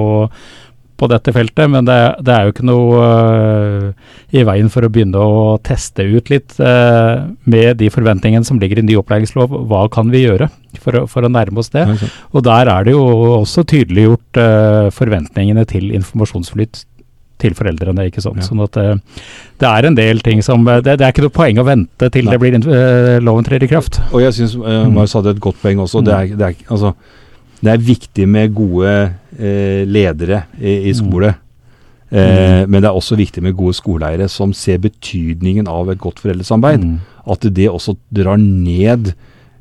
på 1.01 1.09
dette 1.11 1.33
feltet, 1.35 1.67
men 1.71 1.87
det, 1.89 1.99
det 2.25 2.35
er 2.35 2.47
jo 2.47 2.55
ikke 2.55 2.67
noe 2.69 3.03
uh, 3.03 4.15
i 4.35 4.45
veien 4.47 4.71
for 4.71 4.87
å 4.87 4.91
begynne 4.93 5.19
å 5.19 5.57
teste 5.65 6.07
ut 6.07 6.31
litt 6.31 6.55
uh, 6.63 7.27
med 7.51 7.81
de 7.81 7.91
forventningene 7.93 8.47
som 8.47 8.61
ligger 8.63 8.81
i 8.81 8.87
ny 8.87 8.99
opplæringslov. 9.01 9.57
Hva 9.71 9.85
kan 9.93 10.13
vi 10.15 10.25
gjøre 10.25 10.49
for 10.83 11.01
å, 11.01 11.05
for 11.11 11.27
å 11.27 11.33
nærme 11.33 11.63
oss 11.63 11.73
det? 11.75 11.87
Okay. 11.97 12.11
Og 12.33 12.47
der 12.47 12.71
er 12.71 12.87
det 12.87 12.95
jo 12.95 13.05
også 13.41 13.67
tydeliggjort 13.75 14.41
uh, 14.41 14.91
forventningene 14.95 15.67
til 15.71 15.91
informasjonsflyt 15.99 16.85
til 17.43 17.57
foreldrene. 17.59 18.07
ikke 18.09 18.23
sant? 18.23 18.39
Ja. 18.39 18.47
Sånn 18.47 18.63
at 18.63 18.79
det 18.79 19.67
er 19.67 19.89
en 19.89 19.97
del 19.99 20.23
ting 20.25 20.39
som 20.47 20.63
Det, 20.65 20.95
det 20.95 21.03
er 21.03 21.11
ikke 21.11 21.25
noe 21.27 21.35
poeng 21.35 21.59
å 21.59 21.65
vente 21.67 22.07
til 22.15 22.29
Nei. 22.29 22.37
det 22.37 22.41
blir 22.41 23.19
loven 23.27 23.45
trer 23.45 23.67
i 23.67 23.69
kraft. 23.69 23.99
Og 24.15 24.23
jeg 24.23 24.37
syns 24.39 24.55
uh, 24.63 24.87
Marius 24.87 25.19
hadde 25.19 25.35
et 25.35 25.43
godt 25.43 25.59
poeng 25.61 25.83
også. 25.83 26.01
Mm. 26.01 26.07
Det 26.07 26.15
er, 26.15 26.33
det 26.39 26.49
er, 26.53 26.65
altså, 26.71 26.95
det 27.65 27.73
er 27.73 27.87
viktig 27.87 28.27
med 28.29 28.55
gode 28.57 28.93
eh, 29.39 29.83
ledere 29.89 30.45
i, 30.61 30.91
i 30.91 30.95
skole. 30.97 31.33
Mm. 31.35 31.43
Eh, 32.15 32.63
mm. 32.63 32.71
Men 32.71 32.83
det 32.83 32.91
er 32.91 32.99
også 32.99 33.19
viktig 33.19 33.43
med 33.45 33.57
gode 33.59 33.77
skoleeiere 33.79 34.29
som 34.31 34.53
ser 34.57 34.83
betydningen 34.85 35.69
av 35.71 35.91
et 35.93 36.03
godt 36.03 36.23
foreldresamarbeid. 36.23 36.85
Mm. 36.85 36.99
At 37.35 37.47
det 37.57 37.71
også 37.71 37.97
drar 38.15 38.41
ned 38.41 39.15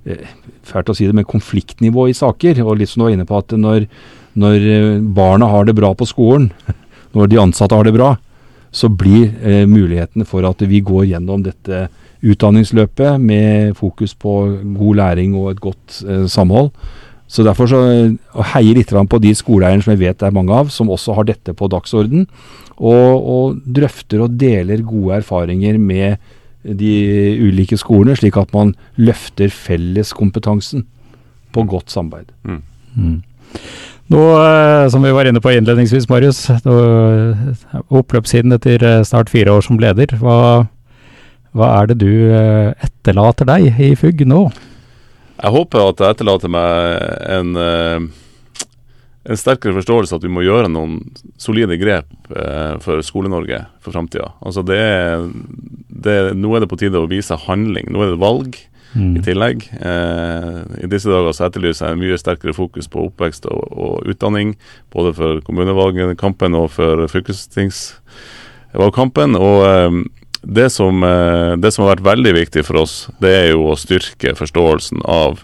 eh, 0.05 0.27
fælt 0.67 0.91
å 0.91 0.97
si 0.97 1.07
det, 1.07 1.15
men 1.15 1.27
konfliktnivå 1.29 2.09
i 2.11 2.17
saker. 2.17 2.61
Og 2.65 2.77
litt 2.79 2.91
som 2.91 3.03
du 3.03 3.07
var 3.07 3.15
inne 3.15 3.29
på 3.29 3.39
at 3.39 3.55
når, 3.57 3.87
når 4.39 4.69
eh, 4.75 4.91
barna 5.15 5.49
har 5.53 5.69
det 5.69 5.77
bra 5.79 5.93
på 5.97 6.07
skolen, 6.09 6.51
når 7.15 7.31
de 7.31 7.41
ansatte 7.41 7.77
har 7.77 7.87
det 7.87 7.95
bra, 7.95 8.15
så 8.73 8.89
blir 8.89 9.29
eh, 9.45 9.63
mulighetene 9.69 10.25
for 10.25 10.45
at 10.49 10.63
vi 10.65 10.81
går 10.83 11.11
gjennom 11.11 11.43
dette 11.45 11.87
utdanningsløpet 12.23 13.19
med 13.21 13.75
fokus 13.77 14.15
på 14.15 14.33
god 14.77 14.99
læring 15.01 15.35
og 15.37 15.51
et 15.51 15.63
godt 15.63 15.99
eh, 16.07 16.25
samhold, 16.31 16.71
så 17.27 17.43
Derfor 17.45 17.69
så 17.69 17.79
heier 18.53 18.77
litt 18.77 18.91
på 18.93 19.19
de 19.23 19.31
skoleeierne 19.33 19.81
som 19.81 19.93
jeg 19.95 20.03
vet 20.03 20.19
det 20.19 20.27
er 20.27 20.36
mange 20.36 20.53
av, 20.53 20.69
som 20.69 20.91
også 20.93 21.15
har 21.17 21.25
dette 21.25 21.55
på 21.57 21.69
dagsorden, 21.71 22.27
og, 22.77 23.09
og, 23.15 23.62
drøfter 23.65 24.21
og 24.25 24.36
deler 24.38 24.83
gode 24.86 25.21
erfaringer 25.21 25.79
med 25.81 26.17
de 26.63 26.93
ulike 27.43 27.77
skolene, 27.79 28.15
slik 28.17 28.38
at 28.39 28.53
man 28.55 28.75
løfter 28.95 29.51
felleskompetansen 29.51 30.86
på 31.53 31.65
godt 31.69 31.91
samarbeid. 31.93 32.29
Mm. 32.43 32.62
Mm. 32.95 33.17
Nå, 34.13 34.21
eh, 34.43 34.89
som 34.91 35.03
vi 35.05 35.13
var 35.15 35.27
inne 35.29 35.41
på 35.43 35.53
innledningsvis, 35.53 36.09
Marius, 36.12 36.45
oppløpssiden 37.93 38.55
etter 38.55 38.83
eh, 38.83 39.01
snart 39.07 39.31
fire 39.31 39.55
år 39.55 39.65
som 39.65 39.79
leder. 39.81 40.13
Hva, 40.19 40.65
hva 41.55 41.71
er 41.79 41.91
det 41.91 41.99
du 42.03 42.12
eh, 42.12 42.73
etterlater 42.83 43.47
deg 43.49 43.81
i 43.81 43.93
FUG 43.99 44.25
nå? 44.29 44.45
Jeg 45.43 45.51
håper 45.51 45.82
at 45.84 45.99
jeg 45.99 46.15
etterlater 46.15 46.47
meg 46.51 46.69
en, 47.36 47.49
eh, 47.60 47.99
en 49.27 49.39
sterkere 49.39 49.75
forståelse 49.75 50.15
at 50.15 50.23
vi 50.23 50.32
må 50.32 50.39
gjøre 50.45 50.69
noen 50.71 50.93
solide 51.41 51.75
grep 51.82 52.08
eh, 52.32 52.75
for 52.84 53.01
Skole-Norge 53.03 53.60
for 53.84 53.91
framtida. 53.95 54.27
Altså 54.39 54.62
det, 54.63 54.79
det, 55.91 56.36
nå 56.39 56.56
er 56.56 56.60
det 56.63 56.71
på 56.71 56.79
tide 56.79 57.01
å 57.01 57.12
vise 57.12 57.36
handling. 57.47 57.86
Nå 57.91 57.99
er 58.06 58.10
det 58.15 58.23
valg. 58.23 58.51
Mm. 58.93 59.17
i 59.17 59.21
tillegg. 59.25 59.65
Eh, 59.82 60.86
I 60.86 60.86
disse 60.86 61.10
dager 61.10 61.34
så 61.34 61.48
etterlyser 61.48 61.89
jeg 61.89 61.98
mye 61.98 62.13
sterkere 62.21 62.54
fokus 62.54 62.85
på 62.94 63.02
oppvekst 63.08 63.50
og, 63.50 63.63
og 63.73 64.06
utdanning, 64.13 64.54
både 64.94 65.10
for 65.17 65.41
kommunevalgkampen 65.48 66.54
og 66.60 66.67
for 66.75 67.02
fylkestingsvalgkampen. 67.10 69.33
Og 69.39 69.58
eh, 69.65 69.89
det 70.44 70.69
som, 70.69 71.04
eh, 71.04 71.56
det 71.58 71.71
som, 71.71 71.85
har 71.85 71.96
vært 71.96 72.08
veldig 72.13 72.33
viktig 72.35 72.65
for 72.67 72.83
oss, 72.83 73.10
det 73.23 73.31
er 73.31 73.50
jo 73.54 73.71
å 73.71 73.79
styrke 73.79 74.35
forståelsen 74.35 75.04
av 75.08 75.44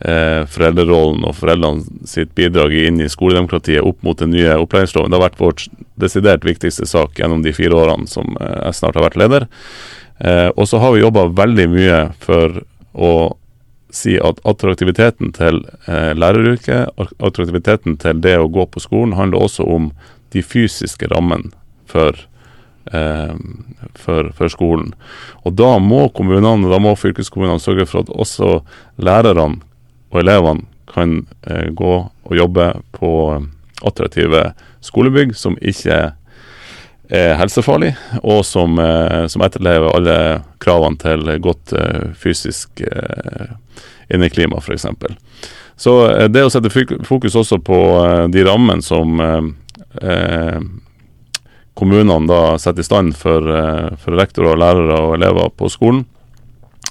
eh, 0.00 0.42
foreldrerollen 0.48 1.26
og 1.28 1.36
foreldrene 1.36 2.06
sitt 2.08 2.34
bidrag 2.38 2.74
inn 2.74 3.00
i 3.00 3.10
skoledemokratiet 3.12 3.84
opp 3.84 4.00
mot 4.02 4.18
den 4.18 4.32
nye 4.34 4.56
opplæringsloven. 4.62 5.12
Det 5.12 5.20
har 5.20 5.26
vært 5.28 5.42
vårt 5.42 5.66
desidert 6.00 6.46
viktigste 6.48 6.88
sak 6.88 7.20
gjennom 7.20 7.44
de 7.44 7.52
fire 7.56 7.76
årene 7.76 8.08
som 8.10 8.36
eh, 8.40 8.56
jeg 8.66 8.80
snart 8.80 8.98
har 8.98 9.06
vært 9.10 9.20
leder. 9.20 9.48
Eh, 10.18 10.48
og 10.56 10.66
så 10.70 10.80
har 10.82 10.94
vi 10.94 11.04
jobba 11.04 11.28
veldig 11.36 11.68
mye 11.72 12.02
for 12.22 12.62
å 12.92 13.12
si 13.92 14.16
at 14.24 14.40
attraktiviteten 14.48 15.34
til 15.36 15.62
eh, 15.84 16.12
læreryrket, 16.16 16.96
attraktiviteten 17.20 17.98
til 18.00 18.20
det 18.24 18.38
å 18.40 18.48
gå 18.48 18.64
på 18.72 18.80
skolen, 18.80 19.16
handler 19.18 19.44
også 19.44 19.66
om 19.68 19.90
de 20.32 20.40
fysiske 20.40 21.10
rammene 21.12 21.52
for 21.90 22.16
for, 22.90 24.32
for, 24.34 24.50
skolen. 24.50 24.88
Og 25.46 25.54
Da 25.54 25.78
må 25.78 26.08
kommunene 26.10 26.70
da 26.70 26.80
må 26.82 26.96
fylkeskommunene 26.98 27.62
sørge 27.62 27.86
for 27.86 28.02
at 28.02 28.10
også 28.10 28.56
lærerne 28.98 29.62
og 30.12 30.20
elevene 30.20 30.66
kan 30.92 31.22
eh, 31.46 31.70
gå 31.72 31.92
og 32.02 32.36
jobbe 32.36 32.72
på, 32.92 33.12
attraktive 33.82 34.52
skolebygg 34.84 35.32
som 35.34 35.56
ikke 35.58 36.12
er 37.12 37.32
helsefarlig, 37.36 37.90
og 38.22 38.44
som, 38.46 38.78
eh, 38.78 39.26
som 39.28 39.42
etterlever 39.44 39.90
alle 39.90 40.18
kravene 40.62 41.00
til 41.02 41.26
godt 41.42 41.74
eh, 41.76 42.12
fysisk 42.16 42.80
eh, 42.86 43.50
inneklima, 44.12 44.60
f.eks. 44.62 44.86
Så 45.76 45.96
eh, 46.12 46.28
det 46.32 46.44
å 46.46 46.52
sette 46.52 46.72
fokus 46.72 47.36
også 47.36 47.58
på 47.64 47.80
eh, 48.04 48.24
de 48.32 48.46
rammene 48.46 48.84
som 48.86 49.20
eh, 49.20 49.50
eh, 50.00 50.60
kommunene 51.78 52.26
da 52.28 52.58
setter 52.60 52.84
i 52.84 52.86
stand 52.86 53.16
for, 53.16 53.46
eh, 53.48 53.94
for 54.00 54.18
rektorer, 54.18 54.58
lærere 54.58 54.98
og 54.98 55.14
elever 55.16 55.52
på 55.56 55.70
skolen, 55.72 56.04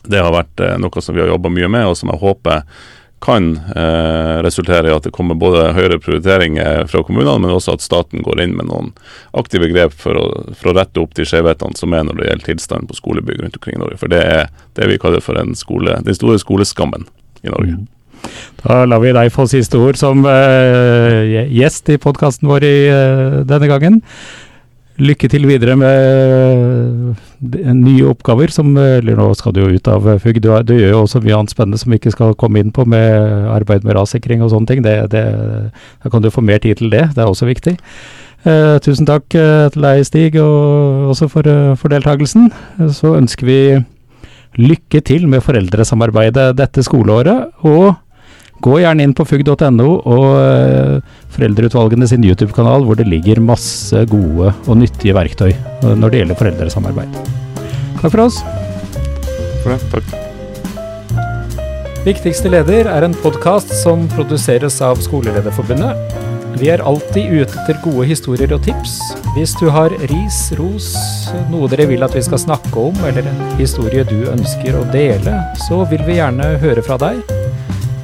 det 0.04 0.22
har 0.22 0.34
vært 0.34 0.64
eh, 0.64 0.80
noe 0.82 1.04
som 1.04 1.16
vi 1.16 1.22
har 1.22 1.30
jobba 1.30 1.52
mye 1.54 1.70
med, 1.70 1.92
og 1.92 1.98
som 1.98 2.10
jeg 2.10 2.22
håper 2.22 2.66
kan 3.22 3.52
eh, 3.76 4.42
resultere 4.42 4.90
i 4.90 4.94
at 4.96 5.06
det 5.06 5.14
kommer 5.14 5.38
både 5.38 5.68
høyere 5.78 6.00
prioriteringer 6.02 6.88
fra 6.90 7.04
kommunene, 7.06 7.38
men 7.44 7.54
også 7.54 7.76
at 7.78 7.86
staten 7.86 8.26
går 8.26 8.42
inn 8.42 8.56
med 8.58 8.72
noen 8.72 8.90
aktive 9.38 9.70
grep 9.70 9.94
for 9.94 10.18
å, 10.18 10.26
for 10.58 10.72
å 10.72 10.76
rette 10.80 11.04
opp 11.04 11.14
de 11.18 11.28
skjevhetene 11.30 11.78
som 11.78 11.94
er 11.94 12.08
når 12.08 12.18
det 12.18 12.30
gjelder 12.32 12.50
tilstanden 12.50 12.90
på 12.90 12.98
skolebygg 12.98 13.44
rundt 13.44 13.62
omkring 13.62 13.78
i 13.78 13.84
Norge. 13.84 14.02
For 14.02 14.12
det 14.12 14.26
er 14.26 14.50
det 14.80 14.90
vi 14.90 14.98
kaller 15.02 15.22
for 15.22 15.38
skole, 15.60 16.00
den 16.02 16.18
store 16.18 16.42
skoleskammen 16.42 17.06
i 17.46 17.54
Norge. 17.54 17.84
Da 18.62 18.84
lar 18.90 19.02
vi 19.02 19.14
deg 19.14 19.34
få 19.34 19.46
siste 19.50 19.78
ord 19.82 19.98
som 20.02 20.26
eh, 20.30 21.46
gjest 21.54 21.94
i 21.94 22.02
podkasten 22.02 22.50
vår 22.50 22.66
i, 22.66 22.78
eh, 22.90 23.42
denne 23.50 23.70
gangen. 23.70 24.02
Lykke 25.00 25.30
til 25.32 25.48
videre 25.48 25.78
med 25.80 27.16
nye 27.80 28.10
oppgaver, 28.12 28.52
som 28.54 28.76
Eller 28.78 29.16
nå 29.18 29.30
skal 29.39 29.56
du 29.56 29.62
jo 29.64 29.70
ut 29.72 29.88
av 29.88 30.10
FUG. 30.20 30.42
Du, 30.44 30.50
du 30.68 30.74
gjør 30.76 30.92
jo 30.92 31.04
også 31.06 31.22
mye 31.24 31.38
annet 31.38 31.54
spennende 31.54 31.80
som 31.80 31.94
vi 31.94 32.02
ikke 32.02 32.14
skal 32.14 32.36
komme 32.36 32.60
inn 32.60 32.74
på, 32.76 32.86
med 32.86 33.48
arbeid 33.50 33.88
med 33.88 33.96
rassikring 33.98 34.44
og 34.44 34.52
sånne 34.52 34.68
ting. 34.68 34.84
Det, 34.86 34.98
det, 35.14 35.24
da 36.04 36.12
kan 36.12 36.22
du 36.22 36.30
få 36.34 36.44
mer 36.46 36.60
tid 36.62 36.82
til 36.82 36.92
det. 36.94 37.08
Det 37.16 37.24
er 37.24 37.32
også 37.32 37.50
viktig. 37.50 37.78
Eh, 38.42 38.76
tusen 38.82 39.06
takk 39.06 39.36
eh, 39.38 39.68
til 39.70 39.84
deg, 39.86 40.04
Stig, 40.08 40.38
og 40.42 41.12
også 41.14 41.30
for, 41.30 41.46
eh, 41.46 41.74
for 41.78 41.94
deltakelsen. 41.94 42.50
Så 42.89 43.16
ønsker 43.20 43.46
vi 43.46 43.60
lykke 44.58 45.02
til 45.06 45.28
med 45.30 45.44
foreldresamarbeidet 45.46 46.52
dette 46.58 46.84
skoleåret. 46.84 47.52
og 47.64 47.96
Gå 48.62 48.78
gjerne 48.78 49.05
inn 49.07 49.14
på 49.18 49.26
fugg.no 49.26 49.89
og 49.97 50.26
eh, 50.38 50.97
Foreldreutvalgene 51.34 52.05
sin 52.09 52.26
YouTube-kanal, 52.28 52.86
hvor 52.86 52.99
det 52.99 53.07
ligger 53.09 53.41
masse 53.41 54.03
gode 54.12 54.51
og 54.68 54.78
nyttige 54.78 55.16
verktøy 55.18 55.49
eh, 55.49 55.93
når 55.97 56.14
det 56.14 56.22
gjelder 56.22 56.41
foreldresamarbeid. 56.43 57.16
Takk 58.01 58.12
for 58.12 58.28
oss. 58.28 58.41
For 59.64 59.74
det. 59.74 59.80
Takk. 59.93 60.18
Viktigste 62.05 62.49
leder 62.49 62.89
er 62.89 63.05
en 63.05 63.18
podkast 63.24 63.74
som 63.82 64.07
produseres 64.14 64.80
av 64.86 65.01
Skolelederforbundet. 65.05 66.22
Vi 66.62 66.70
er 66.70 66.82
alltid 66.86 67.34
ute 67.34 67.57
etter 67.64 67.78
gode 67.82 68.05
historier 68.09 68.53
og 68.53 68.62
tips. 68.66 68.99
Hvis 69.36 69.53
du 69.57 69.70
har 69.74 69.93
ris, 70.12 70.39
ros, 70.59 70.91
noe 71.49 71.70
dere 71.72 71.88
vil 71.89 72.05
at 72.05 72.14
vi 72.18 72.22
skal 72.26 72.41
snakke 72.41 72.89
om, 72.89 72.97
eller 73.07 73.26
en 73.30 73.43
historie 73.57 74.05
du 74.05 74.20
ønsker 74.30 74.78
å 74.78 74.86
dele, 74.93 75.39
så 75.66 75.82
vil 75.89 76.03
vi 76.05 76.20
gjerne 76.20 76.55
høre 76.62 76.86
fra 76.86 76.99
deg. 77.01 77.22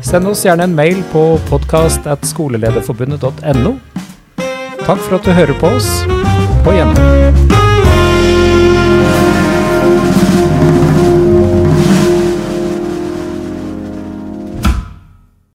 Send 0.07 0.27
oss 0.27 0.45
gjerne 0.45 0.63
en 0.63 0.75
mail 0.75 1.03
på 1.11 1.39
podkast.skolelederforbundet.no. 1.49 3.73
Takk 4.85 5.01
for 5.03 5.19
at 5.19 5.27
du 5.27 5.31
hører 5.35 5.59
på 5.59 5.67
oss. 5.75 5.89
På 6.63 6.71
gjenhør. 6.71 7.46